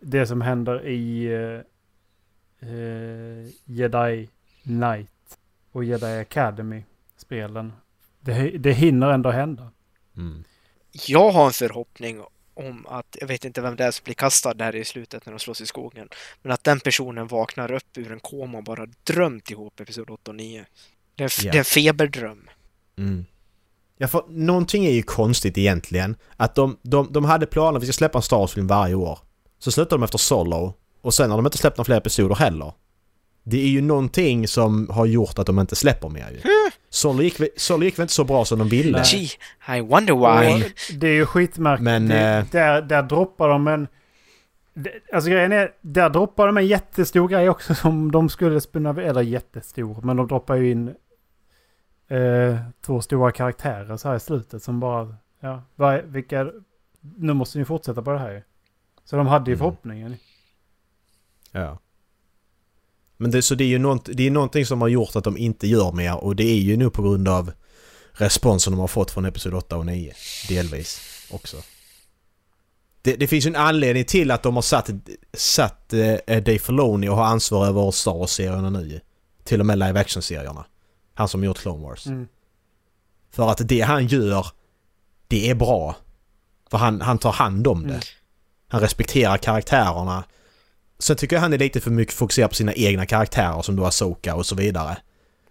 det 0.00 0.26
som 0.26 0.40
händer 0.40 0.86
i 0.86 1.26
eh, 1.26 2.68
eh, 2.70 3.50
Jedi 3.64 4.28
Knight 4.62 5.38
och 5.72 5.84
Jedi 5.84 6.18
Academy-spelen. 6.20 7.72
Det, 8.20 8.58
det 8.58 8.72
hinner 8.72 9.10
ändå 9.10 9.30
hända. 9.30 9.70
Mm. 10.16 10.44
Jag 10.92 11.30
har 11.30 11.46
en 11.46 11.52
förhoppning 11.52 12.20
om 12.54 12.86
att, 12.86 13.16
jag 13.20 13.26
vet 13.26 13.44
inte 13.44 13.60
vem 13.60 13.76
det 13.76 13.84
är 13.84 13.90
som 13.90 14.04
blir 14.04 14.14
kastad 14.14 14.54
där 14.54 14.76
i 14.76 14.84
slutet 14.84 15.26
när 15.26 15.32
de 15.32 15.38
slåss 15.38 15.60
i 15.60 15.66
skogen, 15.66 16.08
men 16.42 16.52
att 16.52 16.64
den 16.64 16.80
personen 16.80 17.26
vaknar 17.26 17.72
upp 17.72 17.98
ur 17.98 18.12
en 18.12 18.20
koma 18.20 18.58
och 18.58 18.64
bara 18.64 18.86
drömt 19.04 19.50
ihop 19.50 19.80
episod 19.80 20.10
8 20.10 20.30
och 20.30 20.34
9. 20.34 20.64
Det 21.14 21.24
är, 21.24 21.32
Ja. 21.44 21.52
det 21.52 21.56
är 21.56 21.58
en 21.58 21.64
feberdröm. 21.64 22.50
Mm. 22.98 23.24
Ja, 23.98 24.08
för 24.08 24.24
någonting 24.28 24.86
är 24.86 24.90
ju 24.90 25.02
konstigt 25.02 25.58
egentligen. 25.58 26.16
Att 26.36 26.54
de, 26.54 26.78
de, 26.82 27.12
de 27.12 27.24
hade 27.24 27.46
planer 27.46 27.76
att 27.76 27.82
vi 27.82 27.86
ska 27.86 27.92
släppa 27.92 28.18
en 28.18 28.22
Star 28.22 28.36
Wars-film 28.36 28.66
varje 28.66 28.94
år. 28.94 29.18
Så 29.58 29.72
slutade 29.72 29.94
de 29.94 30.02
efter 30.02 30.18
Solo. 30.18 30.74
Och 31.00 31.14
sen 31.14 31.30
har 31.30 31.38
de 31.38 31.46
inte 31.46 31.58
släppt 31.58 31.76
några 31.76 31.84
fler 31.84 31.96
episoder 31.96 32.34
heller. 32.34 32.72
Det 33.44 33.62
är 33.62 33.68
ju 33.68 33.80
någonting 33.80 34.48
som 34.48 34.88
har 34.90 35.06
gjort 35.06 35.38
att 35.38 35.46
de 35.46 35.58
inte 35.58 35.76
släpper 35.76 36.08
mer 36.08 36.30
ju. 36.30 36.40
Solo 36.88 37.22
gick, 37.22 37.40
Solo 37.56 37.84
gick 37.84 37.98
väl 37.98 38.02
inte 38.04 38.14
så 38.14 38.24
bra 38.24 38.44
som 38.44 38.58
de 38.58 38.68
ville. 38.68 39.02
Gee, 39.04 39.28
I 39.76 39.80
wonder 39.80 40.14
why. 40.14 40.64
Och 40.64 40.70
det 41.00 41.06
är 41.08 41.12
ju 41.14 41.26
skitmärkligt. 41.26 41.84
Men, 41.84 42.08
det, 42.08 42.20
eh, 42.38 42.44
där, 42.50 42.82
där 42.82 43.02
droppar 43.02 43.48
de 43.48 43.68
en... 43.68 43.88
Alltså 45.12 45.30
grejen 45.30 45.52
är, 45.52 45.70
där 45.80 46.10
droppar 46.10 46.46
de 46.46 46.56
en 46.56 46.66
jättestor 46.66 47.28
grej 47.28 47.48
också 47.48 47.74
som 47.74 48.12
de 48.12 48.28
skulle 48.28 48.60
spinna... 48.60 48.90
Eller 49.02 49.20
jättestor, 49.22 50.00
men 50.02 50.16
de 50.16 50.26
droppar 50.28 50.54
ju 50.56 50.70
in 50.70 50.88
eh, 52.08 52.56
två 52.86 53.00
stora 53.02 53.32
karaktärer 53.32 53.96
så 53.96 54.08
här 54.08 54.16
i 54.16 54.20
slutet 54.20 54.62
som 54.62 54.80
bara... 54.80 55.14
Ja, 55.40 55.62
vad, 55.74 55.94
är- 55.94 56.02
vilka... 56.02 56.50
Nu 57.16 57.32
måste 57.32 57.58
ni 57.58 57.64
fortsätta 57.64 58.02
på 58.02 58.10
det 58.12 58.18
här 58.18 58.32
ju. 58.32 58.42
Så 59.04 59.16
de 59.16 59.26
hade 59.26 59.50
ju 59.50 59.54
Mm. 59.54 59.58
förhoppningen. 59.58 60.16
Ja. 61.52 61.78
Men 63.22 63.30
det, 63.30 63.42
så 63.42 63.54
det 63.54 63.64
är 63.64 63.68
ju 63.68 63.78
nånt, 63.78 64.08
det 64.12 64.26
är 64.26 64.30
någonting 64.30 64.66
som 64.66 64.80
har 64.80 64.88
gjort 64.88 65.16
att 65.16 65.24
de 65.24 65.36
inte 65.36 65.66
gör 65.66 65.92
mer 65.92 66.24
och 66.24 66.36
det 66.36 66.44
är 66.44 66.58
ju 66.58 66.76
nu 66.76 66.90
på 66.90 67.02
grund 67.02 67.28
av 67.28 67.52
responsen 68.12 68.72
de 68.72 68.80
har 68.80 68.88
fått 68.88 69.10
från 69.10 69.24
Episod 69.24 69.54
8 69.54 69.76
och 69.76 69.86
9. 69.86 70.14
Delvis 70.48 71.00
också. 71.30 71.56
Det, 73.02 73.16
det 73.16 73.26
finns 73.26 73.46
ju 73.46 73.48
en 73.48 73.56
anledning 73.56 74.04
till 74.04 74.30
att 74.30 74.42
de 74.42 74.54
har 74.54 74.62
satt, 74.62 74.90
satt 75.32 75.92
eh, 75.92 76.16
Dave 76.26 76.58
Filoni 76.58 77.08
och 77.08 77.16
har 77.16 77.24
ansvar 77.24 77.66
över 77.66 77.90
Star 77.90 78.12
Wars-serierna 78.12 78.70
nu. 78.70 79.00
Till 79.44 79.60
och 79.60 79.66
med 79.66 79.78
live 79.78 80.00
action-serierna. 80.00 80.64
Han 81.14 81.28
som 81.28 81.44
gjort 81.44 81.58
Clone 81.58 81.82
Wars. 81.82 82.06
Mm. 82.06 82.28
För 83.30 83.50
att 83.50 83.68
det 83.68 83.80
han 83.80 84.06
gör, 84.06 84.46
det 85.28 85.50
är 85.50 85.54
bra. 85.54 85.96
För 86.70 86.78
han, 86.78 87.00
han 87.00 87.18
tar 87.18 87.32
hand 87.32 87.66
om 87.66 87.82
det. 87.82 87.88
Mm. 87.88 88.02
Han 88.68 88.80
respekterar 88.80 89.36
karaktärerna. 89.36 90.24
Sen 91.02 91.16
tycker 91.16 91.36
jag 91.36 91.40
han 91.40 91.52
är 91.52 91.58
lite 91.58 91.80
för 91.80 91.90
mycket 91.90 92.14
fokuserad 92.14 92.50
på 92.50 92.54
sina 92.54 92.72
egna 92.72 93.06
karaktärer 93.06 93.62
som 93.62 93.76
då 93.76 93.84
Asoka 93.84 94.34
och 94.34 94.46
så 94.46 94.54
vidare. 94.54 94.96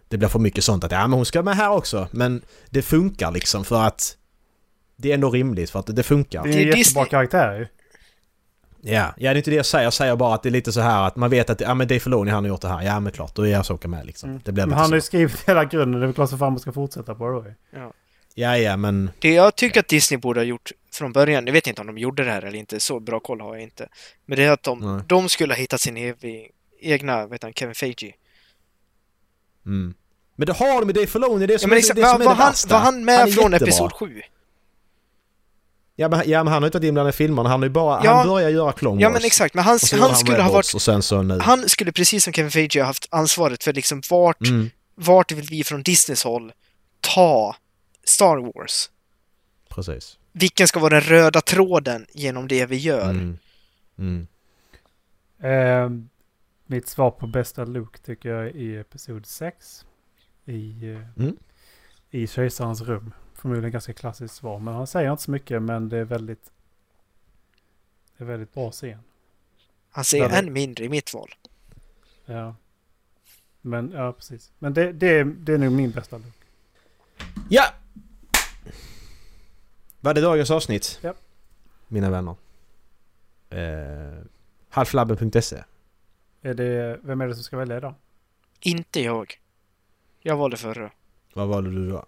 Det 0.08 0.18
blir 0.18 0.28
för 0.28 0.39
mycket 0.39 0.64
sånt 0.64 0.84
att 0.84 0.91
ja 0.91 1.08
men 1.08 1.14
hon 1.14 1.26
ska 1.26 1.43
med 1.43 1.56
här 1.56 1.70
också. 1.70 2.08
Men 2.12 2.41
det 2.70 2.82
funkar 2.82 3.32
liksom 3.32 3.66
för 3.66 3.82
att 3.82 4.18
det 4.97 5.10
är 5.10 5.14
ändå 5.14 5.30
rimligt 5.30 5.70
för 5.70 5.80
att 5.80 5.95
det 5.95 6.04
funkar. 6.04 6.43
Det 6.43 6.49
är 6.49 6.54
en 6.54 6.58
jättebra 6.60 6.76
Disney. 6.76 7.06
karaktär 7.06 7.60
ju. 7.60 7.68
Ja, 8.91 9.14
ja 9.18 9.30
det 9.30 9.36
är 9.36 9.36
inte 9.36 9.49
det 9.49 9.56
jag 9.56 9.66
säger. 9.66 9.84
Jag 9.84 9.93
säger 9.93 10.16
bara 10.16 10.36
att 10.36 10.43
det 10.43 10.49
är 10.49 10.52
lite 10.52 10.72
så 10.72 10.82
här 10.82 11.08
att 11.08 11.16
man 11.16 11.30
vet 11.30 11.49
att 11.49 11.62
ja 11.62 11.74
men 11.74 11.88
Dave 11.88 11.99
Filoni 11.99 12.32
han 12.32 12.43
har 12.43 12.49
gjort 12.49 12.62
det 12.62 12.68
här. 12.68 12.82
Ja 12.82 12.99
men 12.99 13.12
klart, 13.12 13.36
då 13.36 13.47
är 13.47 13.58
Asoka 13.58 13.88
med 13.88 14.06
liksom. 14.06 14.30
Mm. 14.30 14.41
Det 14.45 14.52
blir 14.52 14.66
Men 14.66 14.78
han 14.78 14.89
har 14.89 14.95
ju 14.95 15.02
skrivit 15.02 15.43
hela 15.47 15.66
grunden. 15.66 15.99
Det 15.99 16.06
är 16.06 16.08
väl 16.08 16.16
klart 16.16 16.30
som 16.30 16.39
fan 16.39 16.54
man 16.54 16.60
ska 16.60 16.72
fortsätta 16.72 17.16
på 17.16 17.28
det 17.28 17.34
då 17.34 17.45
ju. 17.45 17.54
Ja 18.36 18.58
ja 18.58 18.78
men... 18.78 19.12
Det 19.20 19.34
jag 19.34 19.56
tycker 19.56 19.80
att 19.80 19.88
Disney 19.88 20.18
borde 20.18 20.39
ha 20.39 20.45
gjort 20.45 20.72
från 20.94 21.12
början, 21.14 21.46
jag 21.46 21.54
vet 21.54 21.68
inte 21.68 21.82
om 21.82 21.88
de 21.88 21.98
gjorde 21.98 22.24
det 22.24 22.32
här 22.32 22.42
eller 22.42 22.58
inte, 22.60 22.80
så 22.80 23.00
bra 23.00 23.20
koll 23.20 23.42
har 23.42 23.56
jag 23.56 23.64
inte. 23.64 23.89
Men 24.26 24.38
det 24.38 24.44
är 24.44 24.52
att 24.52 24.64
de, 24.64 24.80
Nej. 24.96 25.04
de 25.08 25.30
skulle 25.30 25.54
ha 25.54 25.60
hittat 25.60 25.82
sin 25.82 25.98
evi, 25.98 26.50
egna, 26.82 27.28
vet 27.28 27.44
han, 27.44 27.54
Kevin 27.54 27.76
Feige. 27.76 28.14
Mm. 29.66 29.94
Men 30.36 30.46
det 30.46 30.54
har 30.54 30.86
med 30.86 30.96
Dave 30.96 31.08
Filoni, 31.08 31.46
det 31.48 31.54
är 31.54 31.56
Ja, 31.56 31.60
som, 31.60 31.70
men 31.70 31.78
är, 31.78 31.82
liksom, 31.82 31.96
det 31.96 32.02
som 32.08 32.22
är 32.22 32.26
var, 32.26 32.36
det 32.36 32.42
han, 32.42 32.52
värsta. 32.52 32.74
var 32.74 32.80
han 32.80 33.06
med 33.06 33.20
är 33.20 33.28
från 33.32 33.54
episod 33.54 33.94
7? 33.94 34.22
Ja 35.96 36.10
men, 36.10 36.30
ja 36.30 36.44
men 36.44 36.54
han 36.54 36.64
har 36.64 36.68
inte 36.68 36.78
varit 36.78 36.88
inblandad 36.88 37.14
i 37.14 37.18
filmerna, 37.18 37.50
han 37.50 37.62
ju 37.64 37.70
bara... 37.70 38.02
Ja. 38.06 38.14
Han 38.14 38.28
började 38.28 38.52
göra 38.54 38.72
Clone 38.72 38.96
Wars. 38.96 39.02
Ja 39.02 39.10
men 39.10 39.26
exakt, 39.26 39.54
men 39.56 39.64
han, 39.64 39.80
han 39.92 40.00
gjorde 40.02 40.16
skulle 40.16 40.42
ha 40.42 40.52
varit... 40.52 40.74
Och 40.76 40.82
sen 40.82 41.02
så 41.04 41.22
nu. 41.22 41.39
Han 41.39 41.70
skulle 41.70 41.92
precis 41.92 42.24
som 42.24 42.34
Kevin 42.34 42.52
Feige 42.52 42.80
ha 42.80 42.86
haft 42.86 43.08
ansvaret 43.12 43.64
för 43.64 43.74
liksom 43.74 44.02
vart, 44.10 44.42
Mm. 44.48 44.70
vart 44.96 45.32
vill 45.32 45.46
vi 45.50 45.64
från 45.64 45.84
Disneys 45.84 46.24
håll 46.24 46.52
ta 47.02 47.56
Star 48.04 48.38
Wars? 48.38 48.89
Precis. 49.70 50.18
Vilken 50.32 50.68
ska 50.68 50.80
vara 50.80 50.90
den 50.94 51.02
röda 51.02 51.42
tråden 51.42 52.06
genom 52.14 52.48
det 52.48 52.66
vi 52.66 52.78
gör? 52.78 53.10
Mm. 53.10 53.38
Mm. 53.98 54.28
Eh, 55.40 55.90
mitt 56.66 56.88
svar 56.88 57.12
på 57.12 57.28
bästa 57.28 57.66
Luke 57.66 57.98
tycker 58.00 58.30
jag 58.30 58.46
är 58.48 58.56
i 58.56 58.78
Episod 58.78 59.26
6. 59.26 59.86
I, 60.46 60.90
eh, 60.92 61.02
Mm. 61.24 61.38
i 62.10 62.28
Kejsarens 62.28 62.82
rum. 62.82 63.14
Förmodligen 63.36 63.72
ganska 63.72 63.94
klassiskt 63.94 64.36
svar. 64.36 64.60
Men 64.60 64.74
han 64.74 64.88
säger 64.88 65.12
inte 65.12 65.24
så 65.24 65.32
mycket 65.32 65.62
men 65.62 65.90
det 65.90 65.98
är 65.98 66.04
väldigt... 66.04 66.52
Det 68.18 68.24
är 68.24 68.28
väldigt 68.28 68.54
bra 68.54 68.72
scen. 68.72 69.00
Han 69.92 70.04
säger 70.04 70.30
det- 70.30 70.36
än 70.36 70.54
mindre 70.54 70.86
i 70.86 70.90
mitt 70.90 71.14
val. 71.14 71.30
Ja. 72.26 72.56
Men 73.62 73.92
ja, 73.92 74.14
precis. 74.14 74.52
Men 74.60 74.74
det, 74.74 74.92
det, 74.92 75.08
är, 75.20 75.24
det 75.26 75.54
är 75.54 75.58
nog 75.58 75.72
min 75.72 75.92
bästa 75.92 76.18
Luke. 76.18 76.32
Ja! 77.50 77.64
Var 80.02 80.14
det 80.14 80.22
dagens 80.22 80.52
avsnitt? 80.52 80.99
Ja. 81.02 81.14
Mina 81.88 82.10
vänner. 82.10 82.36
Eh, 83.49 84.24
halflabben.se 84.70 85.64
Är 86.41 86.54
det, 86.54 86.99
vem 87.04 87.22
är 87.22 87.28
det 87.28 87.36
som 87.36 87.43
ska 87.43 87.58
välja 87.58 87.78
idag? 87.78 87.93
Inte 88.60 89.02
jag. 89.02 89.39
Jag 90.20 90.38
valde 90.38 90.58
förra. 90.58 90.91
Vad 91.34 91.47
valde 91.47 91.72
du 91.72 91.89
då? 91.89 92.06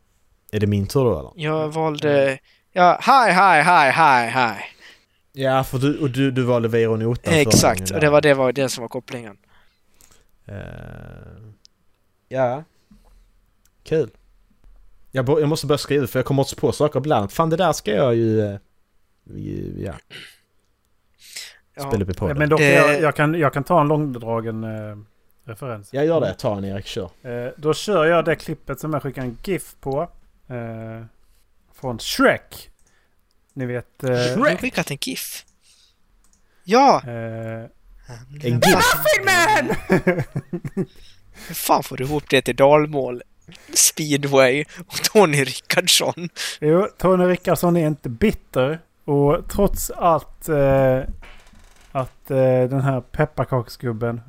Är 0.52 0.60
det 0.60 0.68
min 0.68 0.88
tur 0.88 1.04
då 1.04 1.20
eller? 1.20 1.32
Jag 1.36 1.70
valde... 1.70 2.39
Ja, 2.72 3.00
hi, 3.02 3.32
hi, 3.32 3.62
hi, 3.62 3.91
hi, 3.91 4.30
hi. 4.30 4.64
Ja, 5.32 5.64
för 5.64 5.78
du, 5.78 6.00
och 6.00 6.10
du, 6.10 6.32
du 6.32 6.44
valde 6.44 6.68
Weiron 6.68 7.00
Notan 7.00 7.34
Exakt, 7.34 7.91
och 7.91 8.00
det 8.00 8.10
var 8.10 8.22
det, 8.22 8.34
var 8.34 8.52
det 8.52 8.70
som 8.70 8.82
var 8.82 8.89
kopplingen. 8.89 9.38
Eh, 10.46 10.56
ja. 12.28 12.64
Kul. 13.84 14.10
Jag, 15.16 15.30
jag 15.30 15.49
måste 15.49 15.68
börja 15.68 15.78
skriva 15.78 16.07
för 16.07 16.20
jag 16.20 16.26
kommer 16.26 16.41
också 16.41 16.55
på 16.55 16.72
saker 16.72 16.99
ibland. 16.99 17.32
Fan 17.32 17.49
det 17.49 17.57
där 17.57 17.74
ska 17.74 17.91
jag 17.91 18.16
ju... 18.16 18.41
eh, 18.41 18.57
ju 19.36 19.74
ja, 19.86 19.93
Ja. 21.76 21.88
spela 21.89 22.03
upp 22.03 22.09
i 22.09 22.14
podden. 22.14 22.38
Men 22.38 22.49
dock, 22.49 22.59
Det- 22.59 22.74
jag, 22.74 23.01
jag, 23.01 23.16
kan, 23.16 23.34
jag 23.36 23.53
kan 23.53 23.64
ta 23.64 23.82
en 23.82 23.88
långdragen 23.88 24.64
eh, 24.64 24.97
referens. 25.45 25.93
Jag 25.93 26.05
gör 26.05 26.22
det. 26.22 26.34
Ta 26.34 26.57
en 26.57 26.66
Erik, 26.66 26.86
kör. 26.86 27.09
Eh, 27.22 27.51
då 27.57 27.74
kör 27.74 28.05
jag 28.05 28.26
det 28.26 28.36
klippet 28.36 28.80
som 28.80 28.93
jag 28.93 29.01
skickade 29.03 29.28
en 29.28 29.38
GIF 29.43 29.76
på. 29.80 30.01
Eh, 30.47 31.05
från 31.74 31.99
Shrek. 31.99 32.70
Ni 33.53 33.66
vet... 33.66 34.03
Eh, 34.03 34.09
Du 34.09 34.16
har 34.39 34.57
skickat 34.57 34.91
en 34.91 34.97
GIF. 35.01 35.45
Ja! 36.64 37.01
Eh, 37.05 37.64
En 38.43 38.59
GIF? 38.59 38.93
Hur 41.47 41.53
fan 41.55 41.84
får 41.84 41.97
du 41.97 42.03
ihop 42.03 42.30
det 42.30 42.41
till 42.41 42.55
dalmål? 42.55 43.22
Speedway 43.74 44.66
och 44.88 44.96
Tony 45.04 45.44
Rickardsson. 45.44 46.30
jo, 46.62 46.88
Tony 46.98 47.24
Rickardsson 47.26 47.78
är 47.78 47.88
inte 47.88 48.10
bitter. 48.10 48.80
Och 49.06 49.50
trots 49.50 49.91
allt 49.91 50.50
eh, 50.50 51.00
att 51.91 52.32
eh, 52.32 52.64
den 52.70 52.82
här 52.82 53.02
pepparkaksgubben 53.02 54.22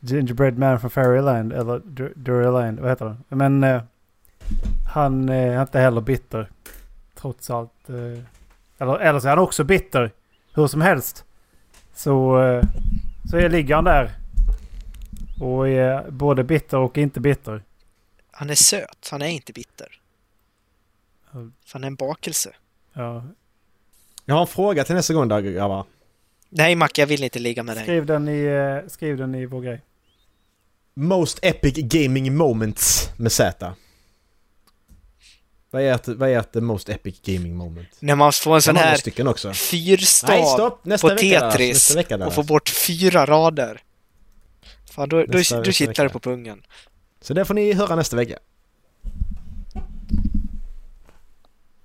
Gingerbread 0.00 0.58
Man 0.58 0.80
från 0.80 0.90
Fairyland, 0.90 1.52
eller 1.52 1.78
Dur- 1.78 2.80
vad 2.80 2.90
heter 2.90 3.04
den? 3.04 3.24
Men 3.28 3.64
eh, 3.64 3.82
han 4.92 5.28
är 5.28 5.62
inte 5.62 5.78
heller 5.80 6.00
bitter. 6.00 6.50
Trots 7.14 7.50
allt. 7.50 7.88
Eh, 7.88 8.22
eller, 8.78 8.98
eller 8.98 9.20
så 9.20 9.26
är 9.26 9.30
han 9.30 9.38
också 9.38 9.64
bitter. 9.64 10.10
Hur 10.54 10.66
som 10.66 10.80
helst. 10.80 11.24
Så, 11.94 12.42
eh, 12.42 12.62
så 13.30 13.36
är, 13.36 13.48
ligger 13.48 13.74
han 13.74 13.84
där. 13.84 14.10
Och 15.40 15.68
är 15.68 16.10
både 16.10 16.44
bitter 16.44 16.78
och 16.78 16.98
inte 16.98 17.20
bitter. 17.20 17.62
Han 18.36 18.50
är 18.50 18.54
söt, 18.54 19.08
han 19.10 19.22
är 19.22 19.26
inte 19.26 19.52
bitter. 19.52 20.00
För 21.32 21.72
han 21.72 21.84
är 21.84 21.88
en 21.88 21.94
bakelse. 21.94 22.50
Ja. 22.92 23.24
Jag 24.24 24.34
har 24.34 24.40
en 24.40 24.46
fråga 24.46 24.84
till 24.84 24.94
nästa 24.94 25.14
gång 25.14 25.28
där 25.28 25.40
grabbar. 25.40 25.84
Nej 26.48 26.74
Mac, 26.74 26.88
jag 26.94 27.06
vill 27.06 27.24
inte 27.24 27.38
ligga 27.38 27.62
med 27.62 27.76
dig. 27.76 27.84
Skriv, 27.84 28.06
den 28.06 28.28
i, 28.28 28.44
eh, 28.44 28.90
skriv 28.90 29.16
den 29.16 29.34
i 29.34 29.46
vår 29.46 29.60
grej. 29.60 29.80
Most 30.94 31.38
epic 31.42 31.74
gaming 31.76 32.36
moments 32.36 33.10
med 33.16 33.32
Z. 33.32 33.74
Vad 35.70 35.82
är 35.82 35.94
ert, 35.94 36.08
vad 36.08 36.28
är 36.28 36.38
ert 36.38 36.54
most 36.54 36.88
epic 36.88 37.20
gaming 37.22 37.56
moment? 37.56 37.88
När 38.00 38.14
man 38.14 38.32
får 38.32 38.54
en 38.54 38.62
sån 38.62 38.76
här 38.76 39.28
också? 39.28 39.48
Nej 39.48 39.54
fyrstav! 39.54 40.78
Nästa 40.82 41.08
på. 41.08 41.16
Tetris 41.16 41.96
och 42.26 42.34
får 42.34 42.44
bort 42.44 42.68
fyra 42.68 43.26
rader. 43.26 43.82
Fan, 44.90 45.08
då, 45.08 45.24
då, 45.26 45.38
då 45.64 45.72
kittlar 45.72 46.04
det 46.04 46.10
på 46.10 46.20
pungen. 46.20 46.62
Så 47.24 47.34
det 47.34 47.44
får 47.44 47.54
ni 47.54 47.72
höra 47.72 47.96
nästa 47.96 48.16
vecka. 48.16 48.38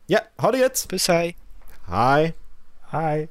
Ja, 0.08 0.20
ha 0.36 0.52
det 0.52 0.58
gött! 0.58 0.86
Puss 0.90 1.08
hej! 1.08 1.38
Hej! 1.88 2.34
Hej! 2.90 3.28